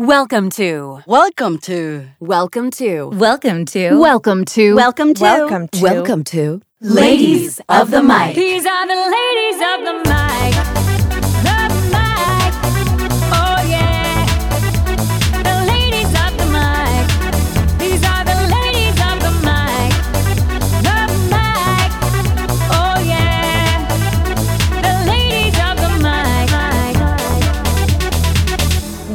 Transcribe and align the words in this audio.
Welcome 0.00 0.48
to. 0.52 1.02
Welcome 1.04 1.58
to. 1.58 2.06
Welcome 2.20 2.70
to. 2.70 3.08
Welcome 3.10 3.66
to. 3.66 3.98
Welcome 4.00 4.46
to. 4.46 4.74
Welcome 4.74 5.12
to. 5.12 5.22
Welcome 5.22 5.68
to. 5.68 5.82
Welcome 5.82 6.24
to. 6.24 6.62
Ladies 6.80 7.60
of 7.68 7.90
the 7.90 8.02
Mic. 8.02 8.34
These 8.34 8.64
are 8.64 8.86
the 8.86 8.94
ladies 8.94 9.60
of 9.60 9.84
the 9.84 10.10
mic. 10.10 10.69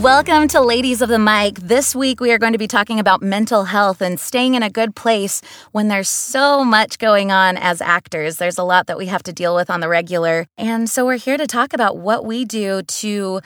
Welcome 0.05 0.47
to 0.49 0.61
Ladies 0.61 1.01
of 1.01 1.09
the 1.09 1.17
Mic. 1.17 1.55
This 1.61 1.95
week 1.95 2.19
we 2.19 2.31
are 2.31 2.37
going 2.37 2.51
to 2.51 2.59
be 2.59 2.67
talking 2.67 2.99
about 2.99 3.23
mental 3.23 3.63
health 3.63 4.01
and 4.01 4.19
staying 4.19 4.53
in 4.53 4.61
a 4.61 4.69
good 4.69 4.95
place 4.95 5.41
when 5.71 5.87
there's 5.87 6.09
so 6.09 6.63
much 6.63 6.99
going 6.99 7.31
on 7.31 7.57
as 7.57 7.81
actors. 7.81 8.37
There's 8.37 8.59
a 8.59 8.63
lot 8.63 8.85
that 8.85 8.99
we 8.99 9.07
have 9.07 9.23
to 9.23 9.33
deal 9.33 9.55
with 9.55 9.71
on 9.71 9.79
the 9.79 9.89
regular. 9.89 10.45
And 10.59 10.87
so 10.87 11.07
we're 11.07 11.17
here 11.17 11.37
to 11.37 11.47
talk 11.47 11.73
about 11.73 11.97
what 11.97 12.23
we 12.23 12.45
do 12.45 12.83
to 12.83 13.41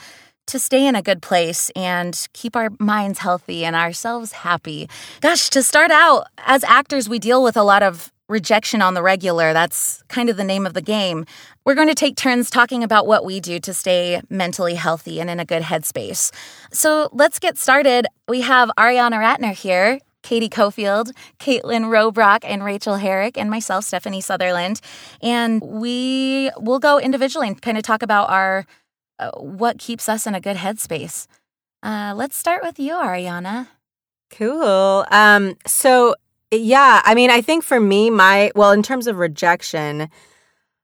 to 0.48 0.58
stay 0.58 0.86
in 0.86 0.94
a 0.94 1.00
good 1.00 1.22
place 1.22 1.70
and 1.74 2.28
keep 2.34 2.54
our 2.54 2.68
minds 2.78 3.20
healthy 3.20 3.64
and 3.64 3.74
ourselves 3.74 4.32
happy. 4.32 4.90
Gosh, 5.22 5.48
to 5.50 5.62
start 5.62 5.90
out, 5.90 6.26
as 6.36 6.62
actors 6.64 7.08
we 7.08 7.18
deal 7.18 7.42
with 7.42 7.56
a 7.56 7.62
lot 7.62 7.82
of 7.82 8.12
rejection 8.30 8.80
on 8.80 8.94
the 8.94 9.02
regular. 9.02 9.52
That's 9.52 10.02
kind 10.08 10.30
of 10.30 10.36
the 10.36 10.44
name 10.44 10.64
of 10.64 10.72
the 10.72 10.80
game. 10.80 11.26
We're 11.66 11.74
going 11.74 11.88
to 11.88 11.94
take 11.94 12.16
turns 12.16 12.48
talking 12.48 12.82
about 12.82 13.06
what 13.06 13.24
we 13.24 13.40
do 13.40 13.58
to 13.60 13.74
stay 13.74 14.22
mentally 14.30 14.74
healthy 14.74 15.20
and 15.20 15.28
in 15.28 15.40
a 15.40 15.44
good 15.44 15.62
headspace. 15.62 16.32
So 16.72 17.10
let's 17.12 17.38
get 17.38 17.58
started. 17.58 18.06
We 18.28 18.40
have 18.42 18.70
Arianna 18.78 19.18
Ratner 19.18 19.52
here. 19.52 20.00
Katie 20.22 20.50
Cofield, 20.50 21.12
Kaitlyn 21.38 21.84
Robrock, 21.86 22.40
and 22.44 22.62
Rachel 22.62 22.96
Herrick, 22.96 23.38
and 23.38 23.48
myself, 23.48 23.84
Stephanie 23.84 24.20
Southerland. 24.20 24.82
And 25.22 25.62
we 25.62 26.50
will 26.58 26.78
go 26.78 26.98
individually 26.98 27.48
and 27.48 27.60
kind 27.60 27.78
of 27.78 27.84
talk 27.84 28.02
about 28.02 28.28
our 28.28 28.66
uh, 29.18 29.30
what 29.38 29.78
keeps 29.78 30.10
us 30.10 30.26
in 30.26 30.34
a 30.34 30.40
good 30.40 30.58
headspace. 30.58 31.26
Uh, 31.82 32.12
let's 32.14 32.36
start 32.36 32.62
with 32.62 32.78
you, 32.78 32.92
Arianna. 32.92 33.68
Cool. 34.30 35.06
Um, 35.10 35.56
so 35.66 36.14
yeah, 36.50 37.00
I 37.04 37.14
mean, 37.14 37.30
I 37.30 37.40
think 37.40 37.62
for 37.62 37.80
me, 37.80 38.10
my 38.10 38.50
well, 38.54 38.72
in 38.72 38.82
terms 38.82 39.06
of 39.06 39.18
rejection, 39.18 40.10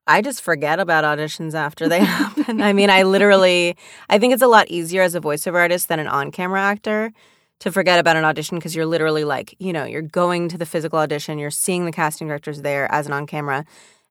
I 0.07 0.23
just 0.23 0.41
forget 0.41 0.79
about 0.79 1.05
auditions 1.05 1.55
after 1.55 1.89
they 1.89 2.01
happen. 2.05 2.63
I 2.63 2.73
mean, 2.73 2.91
I 2.91 3.03
literally, 3.03 3.77
I 4.09 4.19
think 4.19 4.33
it's 4.33 4.43
a 4.43 4.47
lot 4.47 4.69
easier 4.69 5.03
as 5.03 5.15
a 5.15 5.21
voiceover 5.21 5.57
artist 5.57 5.89
than 5.89 5.99
an 5.99 6.07
on-camera 6.07 6.61
actor 6.61 7.13
to 7.59 7.73
forget 7.73 7.99
about 7.99 8.17
an 8.17 8.25
audition 8.25 8.59
because 8.59 8.77
you're 8.77 8.87
literally 8.87 9.25
like, 9.25 9.57
you 9.59 9.73
know, 9.73 9.85
you're 9.85 10.03
going 10.03 10.49
to 10.51 10.59
the 10.59 10.67
physical 10.67 10.99
audition, 10.99 11.39
you're 11.39 11.51
seeing 11.51 11.85
the 11.85 11.93
casting 11.93 12.29
directors 12.29 12.63
there 12.63 12.91
as 12.93 13.07
an 13.07 13.13
on-camera, 13.13 13.65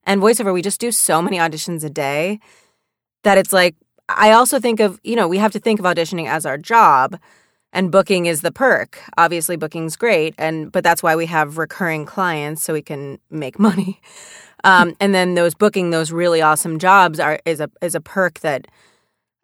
and 0.04 0.20
voiceover, 0.20 0.52
we 0.52 0.62
just 0.62 0.80
do 0.80 0.92
so 0.92 1.22
many 1.22 1.38
auditions 1.38 1.82
a 1.84 1.90
day 1.90 2.38
that 3.24 3.38
it's 3.38 3.52
like. 3.52 3.74
I 4.08 4.30
also 4.30 4.60
think 4.60 4.78
of, 4.78 5.00
you 5.02 5.16
know, 5.16 5.26
we 5.26 5.38
have 5.38 5.50
to 5.50 5.58
think 5.58 5.80
of 5.80 5.84
auditioning 5.84 6.28
as 6.28 6.46
our 6.46 6.56
job 6.56 7.18
and 7.72 7.90
booking 7.90 8.26
is 8.26 8.40
the 8.40 8.52
perk. 8.52 8.98
Obviously 9.18 9.56
booking's 9.56 9.96
great 9.96 10.34
and 10.38 10.72
but 10.72 10.82
that's 10.84 11.02
why 11.02 11.14
we 11.16 11.26
have 11.26 11.58
recurring 11.58 12.06
clients 12.06 12.62
so 12.62 12.72
we 12.72 12.82
can 12.82 13.18
make 13.30 13.58
money. 13.68 14.00
Um, 14.64 14.96
and 15.00 15.14
then 15.14 15.34
those 15.34 15.54
booking 15.54 15.90
those 15.90 16.10
really 16.10 16.40
awesome 16.42 16.78
jobs 16.78 17.20
are 17.20 17.38
is 17.44 17.60
a 17.60 17.70
is 17.82 17.94
a 17.94 18.00
perk 18.00 18.40
that 18.40 18.66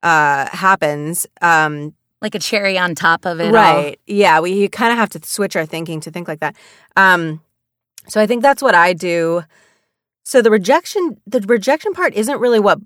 uh, 0.02 0.48
happens 0.50 1.26
um, 1.42 1.94
Like 2.20 2.34
a 2.34 2.38
cherry 2.40 2.76
on 2.78 2.94
top 2.94 3.24
of 3.24 3.40
it. 3.40 3.46
all. 3.46 3.52
right. 3.52 4.00
Yeah 4.06 4.40
we 4.40 4.52
you 4.52 4.68
kind 4.68 4.92
of 4.92 4.98
have 4.98 5.10
to 5.10 5.20
switch 5.24 5.54
our 5.54 5.66
thinking 5.66 6.00
to 6.00 6.10
think 6.10 6.26
like 6.28 6.40
that. 6.40 6.56
Um, 6.96 7.40
so 8.08 8.20
i 8.20 8.26
think 8.26 8.42
that's 8.42 8.62
what 8.62 8.74
i 8.74 8.92
do. 8.92 9.42
So 10.24 10.40
the 10.42 10.50
rejection 10.50 11.18
the 11.26 11.40
rejection 11.40 11.92
part 11.92 12.14
isn't 12.14 12.40
really 12.40 12.60
what 12.60 12.78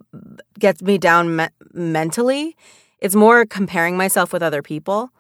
gets 0.58 0.82
me 0.82 0.98
down 0.98 1.36
me- 1.36 1.48
mentally 1.72 2.56
it's 3.00 3.14
more 3.14 3.44
comparing 3.44 3.96
myself 3.96 4.32
with 4.32 4.42
other 4.42 4.62
people. 4.62 5.10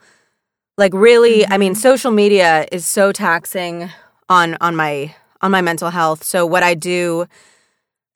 Like 0.78 0.92
really 0.92 1.46
i 1.46 1.56
mean 1.56 1.72
mm-hmm. 1.72 1.80
social 1.80 2.10
media 2.10 2.66
is 2.70 2.86
so 2.86 3.12
taxing 3.12 3.90
on 4.28 4.56
on 4.60 4.76
my 4.76 5.14
on 5.40 5.50
my 5.50 5.62
mental 5.62 5.90
health. 5.90 6.22
So 6.22 6.44
what 6.44 6.62
i 6.62 6.74
do 6.74 7.26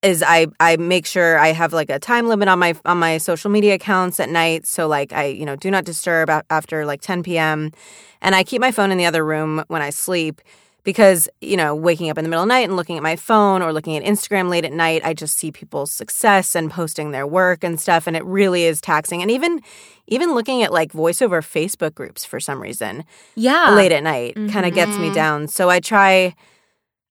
is 0.03 0.23
i 0.27 0.47
i 0.61 0.77
make 0.77 1.07
sure 1.07 1.39
i 1.39 1.49
have 1.49 1.73
like 1.73 1.91
a 1.91 1.99
time 1.99 2.29
limit 2.29 2.49
on 2.49 2.59
my 2.59 2.75
on 2.85 2.99
my 2.99 3.19
social 3.19 3.51
media 3.51 3.75
accounts 3.75 4.21
at 4.21 4.29
night. 4.29 4.67
So 4.67 4.87
like 4.89 5.13
i 5.13 5.25
you 5.25 5.47
know 5.47 5.57
do 5.57 5.71
not 5.71 5.85
disturb 5.85 6.31
after 6.51 6.85
like 6.85 7.01
10 7.01 7.23
p.m 7.23 7.73
and 8.21 8.35
i 8.35 8.45
keep 8.45 8.61
my 8.61 8.73
phone 8.73 8.91
in 8.91 8.99
the 8.99 9.07
other 9.07 9.25
room 9.25 9.65
when 9.69 9.83
i 9.83 9.91
sleep 9.91 10.41
because 10.85 11.29
you 11.41 11.57
know 11.57 11.75
waking 11.75 12.11
up 12.11 12.19
in 12.19 12.25
the 12.25 12.29
middle 12.31 12.43
of 12.43 12.49
the 12.49 12.55
night 12.55 12.65
and 12.69 12.77
looking 12.77 12.97
at 12.97 13.03
my 13.03 13.17
phone 13.17 13.63
or 13.63 13.73
looking 13.73 13.97
at 13.97 14.03
instagram 14.05 14.49
late 14.49 14.65
at 14.65 14.73
night 14.73 15.03
i 15.05 15.13
just 15.15 15.37
see 15.37 15.51
people's 15.53 15.93
success 15.93 16.55
and 16.55 16.71
posting 16.71 17.11
their 17.11 17.27
work 17.27 17.63
and 17.65 17.81
stuff 17.81 18.07
and 18.07 18.17
it 18.17 18.25
really 18.25 18.65
is 18.65 18.81
taxing 18.81 19.23
and 19.23 19.31
even 19.31 19.61
even 20.07 20.35
looking 20.35 20.63
at 20.63 20.73
like 20.73 20.93
voiceover 20.93 21.41
facebook 21.43 21.95
groups 21.95 22.25
for 22.25 22.41
some 22.41 22.61
reason 22.61 23.05
Yeah. 23.35 23.75
late 23.75 23.93
at 23.93 24.03
night 24.03 24.35
kind 24.51 24.67
of 24.67 24.75
gets 24.75 24.97
me 24.99 25.13
down 25.13 25.49
so 25.49 25.69
i 25.71 25.81
try 25.81 26.35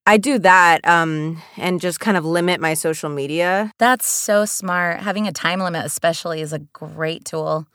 i 0.06 0.16
do 0.16 0.38
that 0.38 0.86
um 0.86 1.40
and 1.56 1.80
just 1.80 2.00
kind 2.00 2.16
of 2.16 2.24
limit 2.24 2.60
my 2.60 2.74
social 2.74 3.08
media 3.10 3.70
That's 3.78 4.08
so 4.08 4.44
smart. 4.44 5.00
Having 5.00 5.26
a 5.28 5.32
time 5.32 5.60
limit, 5.60 5.84
especially, 5.86 6.40
is 6.40 6.52
a 6.52 6.58
great 6.58 7.24
tool. 7.24 7.66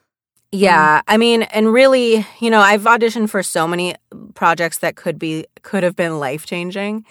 Yeah 0.56 1.02
i 1.08 1.18
mean 1.18 1.44
and 1.44 1.72
really 1.72 2.26
you 2.40 2.50
know 2.50 2.60
i've 2.60 2.84
auditioned 2.84 3.30
for 3.30 3.44
so 3.44 3.68
many 3.68 3.96
projects 4.34 4.80
that 4.80 4.96
could 4.96 5.20
be 5.20 5.46
could 5.62 5.84
have 5.84 5.96
been 5.96 6.20
life 6.20 6.46
changing 6.46 7.06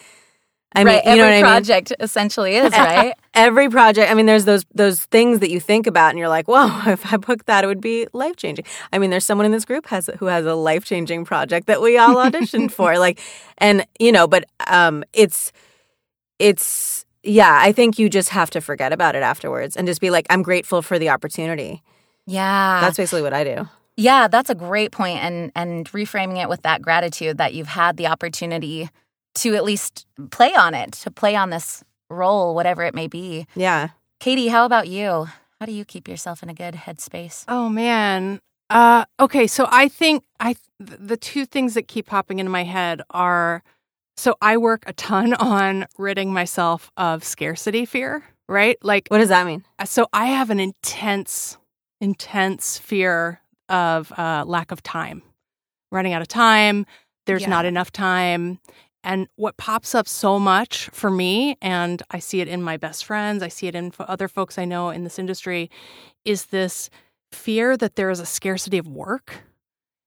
i 0.75 0.83
mean 0.83 0.95
right. 0.95 1.05
you 1.05 1.17
know 1.17 1.25
Every 1.25 1.25
what 1.25 1.33
i 1.33 1.37
mean 1.37 1.45
project 1.45 1.93
essentially 2.01 2.57
is, 2.57 2.73
right? 2.73 3.15
every 3.35 3.69
project 3.69 4.11
i 4.11 4.15
mean 4.15 4.27
there's 4.27 4.45
those 4.45 4.65
those 4.75 5.05
things 5.07 5.41
that 5.41 5.51
you 5.51 5.61
think 5.61 5.87
about 5.87 6.11
and 6.11 6.19
you're 6.19 6.29
like 6.29 6.49
whoa 6.49 6.81
if 6.91 7.13
i 7.13 7.17
booked 7.17 7.47
that 7.47 7.65
it 7.65 7.67
would 7.67 7.81
be 7.81 8.07
life 8.13 8.37
changing 8.37 8.65
i 8.93 8.99
mean 8.99 9.11
there's 9.11 9.25
someone 9.25 9.47
in 9.47 9.53
this 9.53 9.65
group 9.65 9.87
has 9.87 10.09
who 10.19 10.27
has 10.27 10.47
a 10.47 10.55
life 10.55 10.85
changing 10.85 11.25
project 11.25 11.67
that 11.67 11.81
we 11.81 11.97
all 11.99 12.17
auditioned 12.17 12.71
for 12.71 12.99
like 12.99 13.21
and 13.59 13.87
you 13.99 14.13
know 14.13 14.27
but 14.27 14.45
um 14.67 15.05
it's 15.13 15.53
it's 16.39 17.05
yeah 17.23 17.59
i 17.63 17.73
think 17.73 17.99
you 17.99 18.09
just 18.09 18.31
have 18.31 18.51
to 18.51 18.61
forget 18.61 18.93
about 18.93 19.15
it 19.15 19.23
afterwards 19.23 19.77
and 19.77 19.87
just 19.87 20.01
be 20.01 20.11
like 20.11 20.27
i'm 20.31 20.43
grateful 20.43 20.83
for 20.83 20.99
the 20.99 21.09
opportunity 21.09 21.83
yeah. 22.27 22.81
that's 22.81 22.97
basically 22.97 23.23
what 23.23 23.33
i 23.35 23.45
do 23.45 23.69
Yeah, 23.97 24.27
that's 24.29 24.51
a 24.51 24.55
great 24.57 24.91
point 24.91 25.21
and 25.23 25.53
and 25.55 25.87
reframing 25.93 26.43
it 26.43 26.49
with 26.49 26.63
that 26.63 26.83
gratitude 26.83 27.39
that 27.39 27.55
you've 27.55 27.69
had 27.69 27.97
the 27.97 28.09
opportunity 28.09 28.89
to 29.37 29.55
at 29.55 29.63
least 29.65 30.07
play 30.31 30.53
on 30.55 30.75
it, 30.75 30.93
to 31.05 31.11
play 31.11 31.35
on 31.37 31.51
this 31.51 31.85
role, 32.11 32.55
whatever 32.55 32.83
it 32.83 32.95
may 32.95 33.07
be. 33.07 33.47
yeah 33.55 33.89
Katie, 34.21 34.49
how 34.49 34.65
about 34.65 34.89
you? 34.89 35.27
How 35.61 35.67
do 35.67 35.73
you 35.73 35.85
keep 35.85 36.09
yourself 36.09 36.43
in 36.43 36.49
a 36.49 36.55
good 36.55 36.75
headspace? 36.75 37.45
Oh 37.47 37.69
man. 37.69 38.41
Uh 38.71 39.05
okay, 39.21 39.47
so 39.47 39.67
I 39.71 39.89
think 39.89 40.25
I 40.41 40.55
th- 40.55 40.99
the 41.01 41.17
two 41.17 41.47
things 41.47 41.75
that 41.75 41.87
keep 41.87 42.07
popping 42.07 42.39
into 42.41 42.51
my 42.51 42.65
head 42.65 43.03
are 43.11 43.63
so 44.17 44.35
I 44.41 44.57
work 44.57 44.83
a 44.87 44.93
ton 44.93 45.35
on 45.55 45.87
ridding 45.99 46.33
myself 46.33 46.91
of 46.97 47.23
scarcity 47.23 47.85
fear, 47.87 48.25
right? 48.49 48.77
Like 48.83 49.07
what 49.09 49.19
does 49.19 49.29
that 49.29 49.47
mean 49.47 49.65
so 49.85 50.07
I 50.13 50.27
have 50.27 50.51
an 50.51 50.59
intense 50.61 51.59
intense 52.01 52.79
fear 52.79 53.41
of 53.69 54.13
uh 54.19 54.45
lack 54.47 54.71
of 54.71 54.83
time. 54.83 55.23
Running 55.91 56.13
out 56.13 56.23
of 56.23 56.29
time, 56.29 56.87
there's 57.27 57.43
Yeah. 57.43 57.49
not 57.51 57.65
enough 57.65 57.91
time. 57.93 58.59
And 59.03 59.29
what 59.37 59.57
pops 59.59 59.95
up 59.95 60.09
so 60.09 60.39
much 60.39 60.89
for 60.91 61.11
me, 61.11 61.59
and 61.61 62.03
I 62.11 62.19
see 62.21 62.41
it 62.41 62.49
in 62.49 62.63
my 62.63 62.79
best 62.79 63.05
friends, 63.05 63.43
I 63.43 63.49
see 63.49 63.67
it 63.67 63.75
in 63.75 63.93
other 63.99 64.29
folks 64.29 64.57
I 64.59 64.65
know 64.65 64.89
in 64.91 65.05
this 65.05 65.19
industry, 65.19 65.71
is 66.25 66.47
this 66.47 66.89
fear 67.31 67.77
that 67.77 67.97
there 67.97 68.09
is 68.11 68.19
a 68.19 68.25
scarcity 68.27 68.79
of 68.79 68.89
work, 68.89 69.45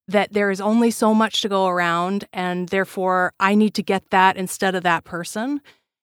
that 0.07 0.33
there 0.33 0.49
is 0.49 0.59
only 0.59 0.89
so 0.89 1.13
much 1.13 1.41
to 1.41 1.49
go 1.49 1.67
around, 1.67 2.27
and 2.33 2.69
therefore 2.69 3.33
I 3.39 3.53
need 3.53 3.75
to 3.75 3.83
get 3.83 4.09
that 4.09 4.35
instead 4.35 4.73
of 4.73 4.81
that 4.83 5.03
person. 5.03 5.61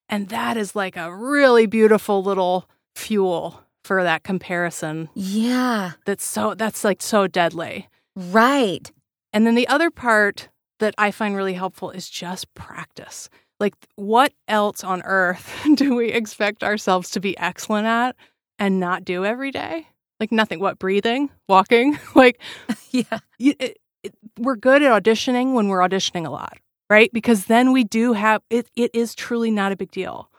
And 0.08 0.28
that 0.28 0.56
is 0.56 0.76
like 0.76 0.96
a 0.96 1.12
really 1.14 1.66
beautiful 1.66 2.22
little 2.22 2.69
fuel 2.94 3.63
for 3.84 4.02
that 4.02 4.22
comparison 4.25 5.08
Yeah, 5.14 5.92
that's 6.06 6.25
so 6.25 6.54
that's 6.54 6.82
like 6.84 7.02
so 7.02 7.26
deadly. 7.26 7.88
right. 8.16 8.90
And 9.32 9.46
then 9.46 9.54
the 9.56 9.69
other 9.69 9.90
part 9.90 10.48
that 10.78 10.94
I 10.98 11.10
find 11.10 11.34
really 11.36 11.54
helpful 11.54 11.90
is 11.90 12.08
just 12.08 12.52
practice. 12.54 13.28
Like, 13.60 13.75
what 13.96 14.32
else 14.48 14.82
on 14.84 15.02
earth 15.04 15.52
do 15.75 15.94
we 15.94 16.08
expect 16.12 16.62
ourselves 16.64 17.10
to 17.10 17.20
be 17.20 17.36
excellent 17.38 17.86
at 17.86 18.16
and 18.58 18.78
not 18.81 19.04
do 19.04 19.25
every 19.25 19.50
day? 19.50 19.87
Like, 20.20 20.30
nothing. 20.32 20.60
What, 20.60 20.78
breathing, 20.78 21.30
walking? 21.48 21.98
like, 22.14 22.40
Yeah. 22.90 23.19
you, 23.38 23.54
it, 23.58 23.78
it, 24.04 24.14
we're 24.38 24.56
good 24.56 24.82
at 24.82 25.02
auditioning 25.02 25.54
when 25.54 25.69
we're 25.69 25.80
auditioning 25.80 26.26
a 26.26 26.30
lot, 26.30 26.56
right? 26.88 27.10
Because 27.12 27.46
then 27.46 27.72
we 27.72 27.82
do 27.84 28.12
have 28.12 28.40
it. 28.50 28.69
It 28.76 28.92
is 28.94 29.14
truly 29.16 29.50
not 29.50 29.72
a 29.72 29.76
big 29.76 29.90
deal. 29.90 30.30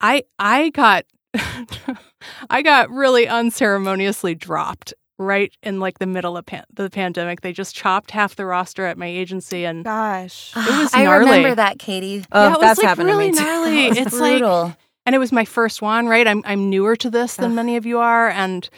I 0.00 0.24
I 0.38 0.68
got 0.70 1.04
I 2.50 2.62
got 2.62 2.90
really 2.90 3.26
unceremoniously 3.28 4.34
dropped 4.34 4.94
right 5.18 5.50
in 5.62 5.80
like 5.80 5.98
the 5.98 6.06
middle 6.06 6.36
of 6.36 6.44
pan- 6.46 6.64
the 6.74 6.90
pandemic. 6.90 7.40
They 7.40 7.52
just 7.52 7.74
chopped 7.74 8.10
half 8.10 8.36
the 8.36 8.44
roster 8.46 8.84
at 8.86 8.98
my 8.98 9.06
agency, 9.06 9.64
and 9.64 9.84
Gosh. 9.84 10.52
It 10.56 10.78
was 10.78 10.90
I 10.94 11.04
remember 11.16 11.54
that, 11.54 11.78
Katie. 11.78 12.24
Oh, 12.32 12.42
yeah, 12.42 12.46
it 12.48 12.50
was 12.52 12.60
that's 12.60 12.78
like 12.78 12.86
happened 12.88 13.08
really 13.08 13.30
to 13.30 13.32
me 13.32 13.38
too. 13.38 13.44
gnarly. 13.44 13.86
It's 13.88 13.98
it's 13.98 14.20
like 14.20 14.38
brutal. 14.40 14.76
and 15.06 15.14
it 15.14 15.18
was 15.18 15.32
my 15.32 15.44
first 15.44 15.80
one 15.82 16.06
right 16.08 16.26
i'm 16.26 16.42
i'm 16.44 16.68
newer 16.68 16.96
to 16.96 17.08
this 17.10 17.36
than 17.36 17.50
Ugh. 17.52 17.56
many 17.56 17.76
of 17.76 17.86
you 17.86 17.98
are 17.98 18.28
and 18.28 18.68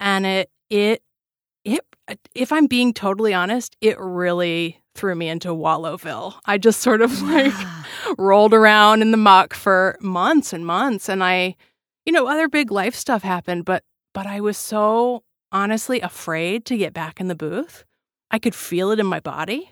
and 0.00 0.26
it 0.26 0.50
it 0.70 1.02
it 1.64 1.80
if 2.34 2.52
i'm 2.52 2.66
being 2.66 2.92
totally 2.92 3.32
honest 3.32 3.74
it 3.80 3.98
really 3.98 4.80
threw 4.94 5.14
me 5.14 5.28
into 5.28 5.48
wallowville 5.48 6.34
i 6.44 6.58
just 6.58 6.80
sort 6.80 7.00
of 7.00 7.22
like 7.22 7.52
rolled 8.18 8.52
around 8.54 9.00
in 9.02 9.10
the 9.10 9.16
muck 9.16 9.54
for 9.54 9.96
months 10.00 10.52
and 10.52 10.66
months 10.66 11.08
and 11.08 11.24
i 11.24 11.54
you 12.04 12.12
know 12.12 12.26
other 12.26 12.48
big 12.48 12.70
life 12.70 12.94
stuff 12.94 13.22
happened 13.22 13.64
but 13.64 13.82
but 14.12 14.26
i 14.26 14.40
was 14.40 14.56
so 14.56 15.22
honestly 15.52 16.00
afraid 16.00 16.64
to 16.64 16.76
get 16.76 16.92
back 16.92 17.20
in 17.20 17.28
the 17.28 17.34
booth 17.34 17.84
i 18.30 18.38
could 18.38 18.54
feel 18.54 18.90
it 18.90 18.98
in 19.00 19.06
my 19.06 19.20
body. 19.20 19.70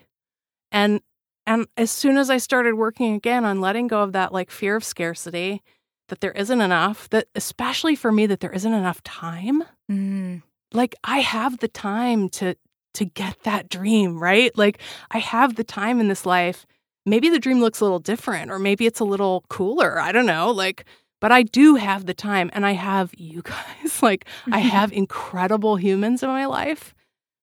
And 0.71 1.01
and 1.45 1.67
as 1.75 1.91
soon 1.91 2.17
as 2.17 2.29
i 2.29 2.37
started 2.37 2.75
working 2.75 3.13
again 3.13 3.43
on 3.43 3.59
letting 3.61 3.87
go 3.87 4.01
of 4.01 4.13
that 4.13 4.31
like 4.31 4.49
fear 4.49 4.75
of 4.77 4.83
scarcity 4.83 5.61
that 6.09 6.21
there 6.21 6.31
isn't 6.31 6.61
enough 6.61 7.09
that 7.09 7.27
especially 7.35 7.95
for 7.95 8.11
me 8.11 8.25
that 8.25 8.39
there 8.39 8.51
isn't 8.53 8.73
enough 8.73 9.03
time. 9.03 9.63
Mm. 9.91 10.41
like 10.73 10.95
i 11.03 11.19
have 11.19 11.59
the 11.59 11.67
time 11.67 12.29
to 12.29 12.55
to 12.93 13.05
get 13.05 13.43
that 13.43 13.69
dream 13.69 14.17
right? 14.19 14.57
Like 14.57 14.79
i 15.11 15.17
have 15.19 15.55
the 15.55 15.63
time 15.65 15.99
in 15.99 16.07
this 16.07 16.25
life. 16.25 16.65
Maybe 17.05 17.27
the 17.29 17.39
dream 17.39 17.59
looks 17.59 17.81
a 17.81 17.83
little 17.83 17.99
different 17.99 18.49
or 18.49 18.59
maybe 18.59 18.85
it's 18.85 19.01
a 19.01 19.05
little 19.05 19.43
cooler 19.49 19.99
i 19.99 20.13
don't 20.13 20.25
know 20.25 20.51
like 20.51 20.85
but 21.23 21.31
i 21.31 21.41
do 21.41 21.75
have 21.75 22.05
the 22.05 22.13
time 22.13 22.51
and 22.53 22.65
i 22.65 22.73
have 22.73 23.11
you 23.17 23.41
guys 23.41 24.03
like 24.03 24.25
i 24.51 24.59
have 24.75 24.91
incredible 24.91 25.77
humans 25.77 26.21
in 26.21 26.29
my 26.29 26.45
life 26.45 26.93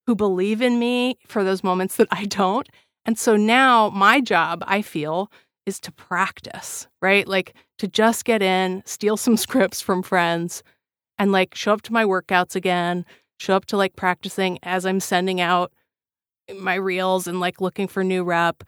who 0.06 0.15
believe 0.15 0.62
in 0.62 0.79
me 0.79 1.17
for 1.27 1.43
those 1.43 1.65
moments 1.65 1.97
that 1.97 2.09
i 2.12 2.25
don't 2.27 2.69
and 3.05 3.19
so 3.19 3.37
now 3.37 3.91
my 3.91 4.21
job 4.21 4.62
i 4.67 4.82
feel 4.82 5.31
is 5.67 5.81
to 5.81 5.91
practice 5.93 6.87
right 7.03 7.27
like 7.27 7.55
to 7.79 7.88
just 7.88 8.25
get 8.25 8.43
in 8.43 8.82
steal 8.85 9.17
some 9.17 9.37
scripts 9.47 9.81
from 9.81 10.03
friends 10.03 10.62
and 11.21 11.33
like 11.33 11.55
show 11.55 11.75
up 11.75 11.83
to 11.83 11.93
my 11.93 12.05
workouts 12.05 12.56
again, 12.56 13.05
show 13.38 13.55
up 13.55 13.67
to 13.67 13.76
like 13.76 13.94
practicing 13.94 14.59
as 14.62 14.87
I'm 14.87 15.00
sending 15.00 15.41
out 15.41 15.71
my 16.59 16.75
reels 16.75 17.26
and 17.26 17.38
like 17.41 17.61
looking 17.61 17.87
for 17.87 18.03
new 18.03 18.25
rep. 18.25 18.65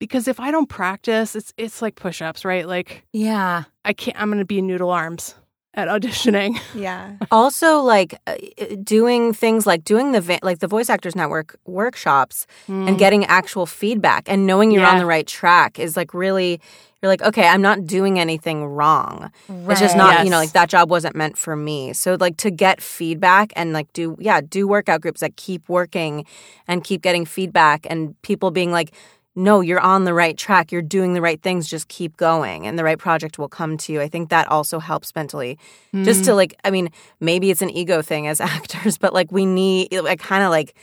Because 0.00 0.26
if 0.26 0.40
I 0.40 0.50
don't 0.50 0.68
practice, 0.68 1.36
it's 1.36 1.54
it's 1.56 1.80
like 1.80 1.94
push-ups, 1.94 2.44
right? 2.44 2.66
Like 2.66 3.04
Yeah. 3.12 3.64
I 3.84 3.92
can't 3.92 4.16
I'm 4.20 4.30
gonna 4.30 4.44
be 4.44 4.62
noodle 4.62 4.90
arms 4.90 5.34
at 5.74 5.88
auditioning. 5.88 6.58
Yeah. 6.74 7.16
also 7.30 7.80
like 7.80 8.14
uh, 8.26 8.34
doing 8.82 9.32
things 9.32 9.66
like 9.66 9.84
doing 9.84 10.12
the 10.12 10.20
va- 10.20 10.38
like 10.42 10.58
the 10.58 10.66
voice 10.68 10.90
actors 10.90 11.16
network 11.16 11.56
workshops 11.66 12.46
and 12.68 12.98
getting 12.98 13.24
actual 13.24 13.64
feedback 13.66 14.24
and 14.28 14.46
knowing 14.46 14.70
you're 14.70 14.84
on 14.86 14.98
the 14.98 15.06
right 15.06 15.26
track 15.26 15.78
is 15.78 15.96
like 15.96 16.12
really 16.14 16.60
you're 17.00 17.10
like 17.10 17.22
okay 17.22 17.46
i'm 17.48 17.62
not 17.62 17.86
doing 17.86 18.18
anything 18.20 18.64
wrong 18.66 19.30
it's 19.48 19.80
just 19.80 19.96
Right. 19.96 20.14
not 20.16 20.24
you 20.24 20.30
know 20.30 20.36
like 20.38 20.52
that 20.52 20.68
job 20.68 20.90
wasn't 20.90 21.16
meant 21.16 21.36
for 21.38 21.56
me 21.56 21.92
so 21.94 22.16
like 22.20 22.36
to 22.38 22.50
get 22.50 22.80
feedback 22.82 23.52
and 23.56 23.72
like 23.72 23.92
do 23.94 24.16
yeah 24.20 24.40
do 24.42 24.68
workout 24.68 25.00
groups 25.00 25.20
that 25.20 25.36
keep 25.36 25.68
working 25.68 26.24
and 26.68 26.84
keep 26.84 27.00
getting 27.02 27.24
feedback 27.24 27.86
and 27.88 28.20
people 28.22 28.50
being 28.50 28.72
like 28.72 28.92
no 29.34 29.60
you're 29.60 29.80
on 29.80 30.04
the 30.04 30.12
right 30.14 30.36
track 30.36 30.70
you're 30.72 30.82
doing 30.82 31.14
the 31.14 31.20
right 31.22 31.42
things 31.42 31.68
just 31.68 31.88
keep 31.88 32.16
going 32.16 32.66
and 32.66 32.78
the 32.78 32.84
right 32.84 32.98
project 32.98 33.38
will 33.38 33.48
come 33.48 33.76
to 33.76 33.92
you 33.92 34.00
i 34.00 34.08
think 34.08 34.28
that 34.28 34.46
also 34.48 34.78
helps 34.78 35.14
mentally 35.14 35.58
just 36.02 36.24
to 36.24 36.30
hmm. 36.32 36.36
like 36.36 36.54
i 36.64 36.70
mean 36.70 36.90
maybe 37.20 37.50
it's 37.50 37.62
an 37.62 37.70
ego 37.70 38.02
thing 38.02 38.26
as 38.26 38.40
actors 38.54 38.98
but 38.98 39.12
like 39.14 39.32
we 39.32 39.46
need 39.46 39.88
i 40.06 40.16
kind 40.16 40.44
of 40.44 40.50
like 40.50 40.74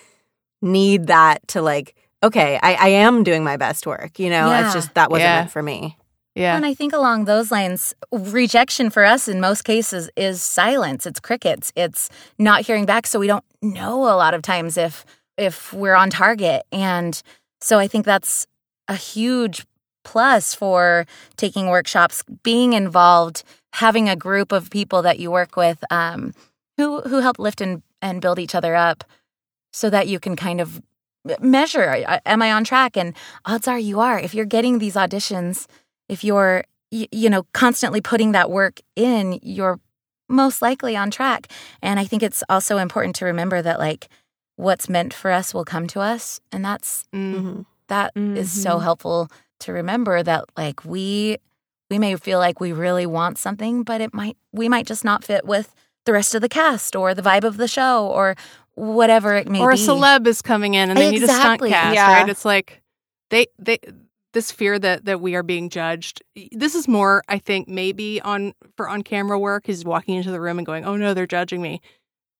need 0.61 1.07
that 1.07 1.47
to 1.47 1.61
like 1.61 1.95
okay 2.23 2.59
I, 2.61 2.73
I 2.73 2.87
am 2.89 3.23
doing 3.23 3.43
my 3.43 3.57
best 3.57 3.85
work 3.87 4.19
you 4.19 4.29
know 4.29 4.49
Yeah. 4.49 4.65
it's 4.65 4.73
just 4.73 4.93
that 4.95 5.09
wasn't 5.09 5.23
Yeah. 5.25 5.39
meant 5.41 5.51
for 5.51 5.63
me 5.63 5.95
Yeah. 6.35 6.55
And 6.55 6.65
I 6.65 6.73
think 6.73 6.93
along 6.93 7.25
those 7.25 7.51
lines, 7.51 7.93
rejection 8.11 8.89
for 8.91 9.03
us 9.03 9.27
in 9.27 9.41
most 9.41 9.63
cases 9.63 10.09
is 10.15 10.41
silence. 10.41 11.05
It's 11.05 11.19
crickets. 11.19 11.73
It's 11.75 12.09
not 12.37 12.65
hearing 12.67 12.85
back. 12.85 13.07
So 13.07 13.19
we 13.19 13.27
don't 13.27 13.43
know 13.61 14.03
a 14.07 14.15
lot 14.15 14.33
of 14.33 14.41
times 14.41 14.77
if 14.77 15.05
if 15.37 15.73
we're 15.73 15.95
on 15.95 16.09
target. 16.09 16.63
And 16.71 17.21
so 17.61 17.79
I 17.79 17.87
think 17.87 18.05
that's 18.05 18.47
a 18.87 18.95
huge 18.95 19.65
plus 20.03 20.55
for 20.55 21.05
taking 21.37 21.67
workshops, 21.67 22.23
being 22.43 22.73
involved, 22.73 23.43
having 23.73 24.09
a 24.09 24.15
group 24.15 24.51
of 24.51 24.69
people 24.69 25.01
that 25.01 25.19
you 25.19 25.29
work 25.29 25.55
with 25.55 25.83
um, 25.91 26.33
who 26.77 27.01
who 27.01 27.19
help 27.19 27.39
lift 27.39 27.61
and, 27.61 27.83
and 28.01 28.21
build 28.21 28.39
each 28.39 28.55
other 28.55 28.75
up 28.75 29.03
so 29.73 29.89
that 29.89 30.07
you 30.07 30.19
can 30.19 30.35
kind 30.35 30.61
of 30.61 30.81
measure 31.41 32.03
am 32.25 32.41
I 32.41 32.51
on 32.51 32.63
track? 32.63 32.95
And 32.97 33.13
odds 33.45 33.67
are 33.67 33.77
you 33.77 33.99
are. 33.99 34.17
If 34.17 34.33
you're 34.33 34.45
getting 34.45 34.79
these 34.79 34.95
auditions, 34.95 35.67
if 36.07 36.23
you're 36.23 36.63
y- 36.91 37.07
you 37.11 37.29
know 37.29 37.43
constantly 37.53 38.01
putting 38.01 38.31
that 38.33 38.49
work 38.49 38.79
in 38.95 39.39
you're 39.41 39.79
most 40.27 40.61
likely 40.61 40.95
on 40.95 41.09
track 41.09 41.47
and 41.81 41.99
i 41.99 42.05
think 42.05 42.21
it's 42.21 42.43
also 42.49 42.77
important 42.77 43.15
to 43.15 43.25
remember 43.25 43.61
that 43.61 43.79
like 43.79 44.09
what's 44.59 44.89
meant 44.89 45.13
for 45.13 45.31
us 45.31 45.53
will 45.53 45.63
come 45.63 45.87
to 45.87 45.99
us 46.01 46.41
and 46.51 46.63
that's 46.65 47.05
Mm. 47.13 47.33
mm-hmm. 47.35 47.61
that 47.87 48.11
is 48.15 48.51
so 48.51 48.77
Mhm. 48.77 48.83
helpful 48.83 49.29
to 49.61 49.71
remember 49.71 50.21
that 50.21 50.43
like 50.57 50.83
we 50.83 51.37
we 51.89 51.97
may 51.97 52.15
feel 52.17 52.39
like 52.39 52.59
we 52.59 52.71
really 52.73 53.05
want 53.05 53.37
something 53.37 53.83
but 53.83 54.01
it 54.01 54.13
might 54.13 54.35
we 54.51 54.67
might 54.67 54.85
just 54.85 55.05
not 55.05 55.23
fit 55.23 55.45
with 55.45 55.73
the 56.05 56.11
rest 56.13 56.35
of 56.35 56.41
the 56.41 56.49
cast 56.49 56.93
or 56.95 57.13
the 57.13 57.21
vibe 57.21 57.45
of 57.45 57.55
the 57.57 57.67
show 57.69 58.05
or 58.07 58.35
whatever 58.75 59.33
it 59.35 59.47
may 59.47 59.59
or 59.61 59.71
a 59.71 59.75
celeb 59.75 60.27
is 60.27 60.41
coming 60.41 60.73
in 60.73 60.89
and 60.89 60.97
they 60.99 61.11
need 61.11 61.23
a 61.23 61.27
stunt 61.27 61.61
cast, 61.61 61.95
Yeah. 61.95 62.13
right? 62.13 62.29
It's 62.29 62.45
like 62.45 62.81
they 63.29 63.47
they 63.57 63.79
this 64.33 64.51
fear 64.51 64.77
that 64.77 65.05
that 65.05 65.19
we 65.21 65.35
are 65.35 65.43
being 65.43 65.69
judged. 65.69 66.21
This 66.51 66.75
is 66.75 66.87
more, 66.87 67.23
I 67.27 67.39
think, 67.39 67.67
maybe 67.67 68.21
on 68.21 68.53
for 68.77 68.87
on 68.87 69.01
camera 69.03 69.39
work 69.39 69.67
is 69.69 69.83
walking 69.85 70.15
into 70.15 70.31
the 70.31 70.39
room 70.39 70.57
and 70.59 70.65
going, 70.65 70.85
"Oh 70.85 70.95
no, 70.95 71.13
they're 71.13 71.25
judging 71.27 71.61
me." 71.61 71.81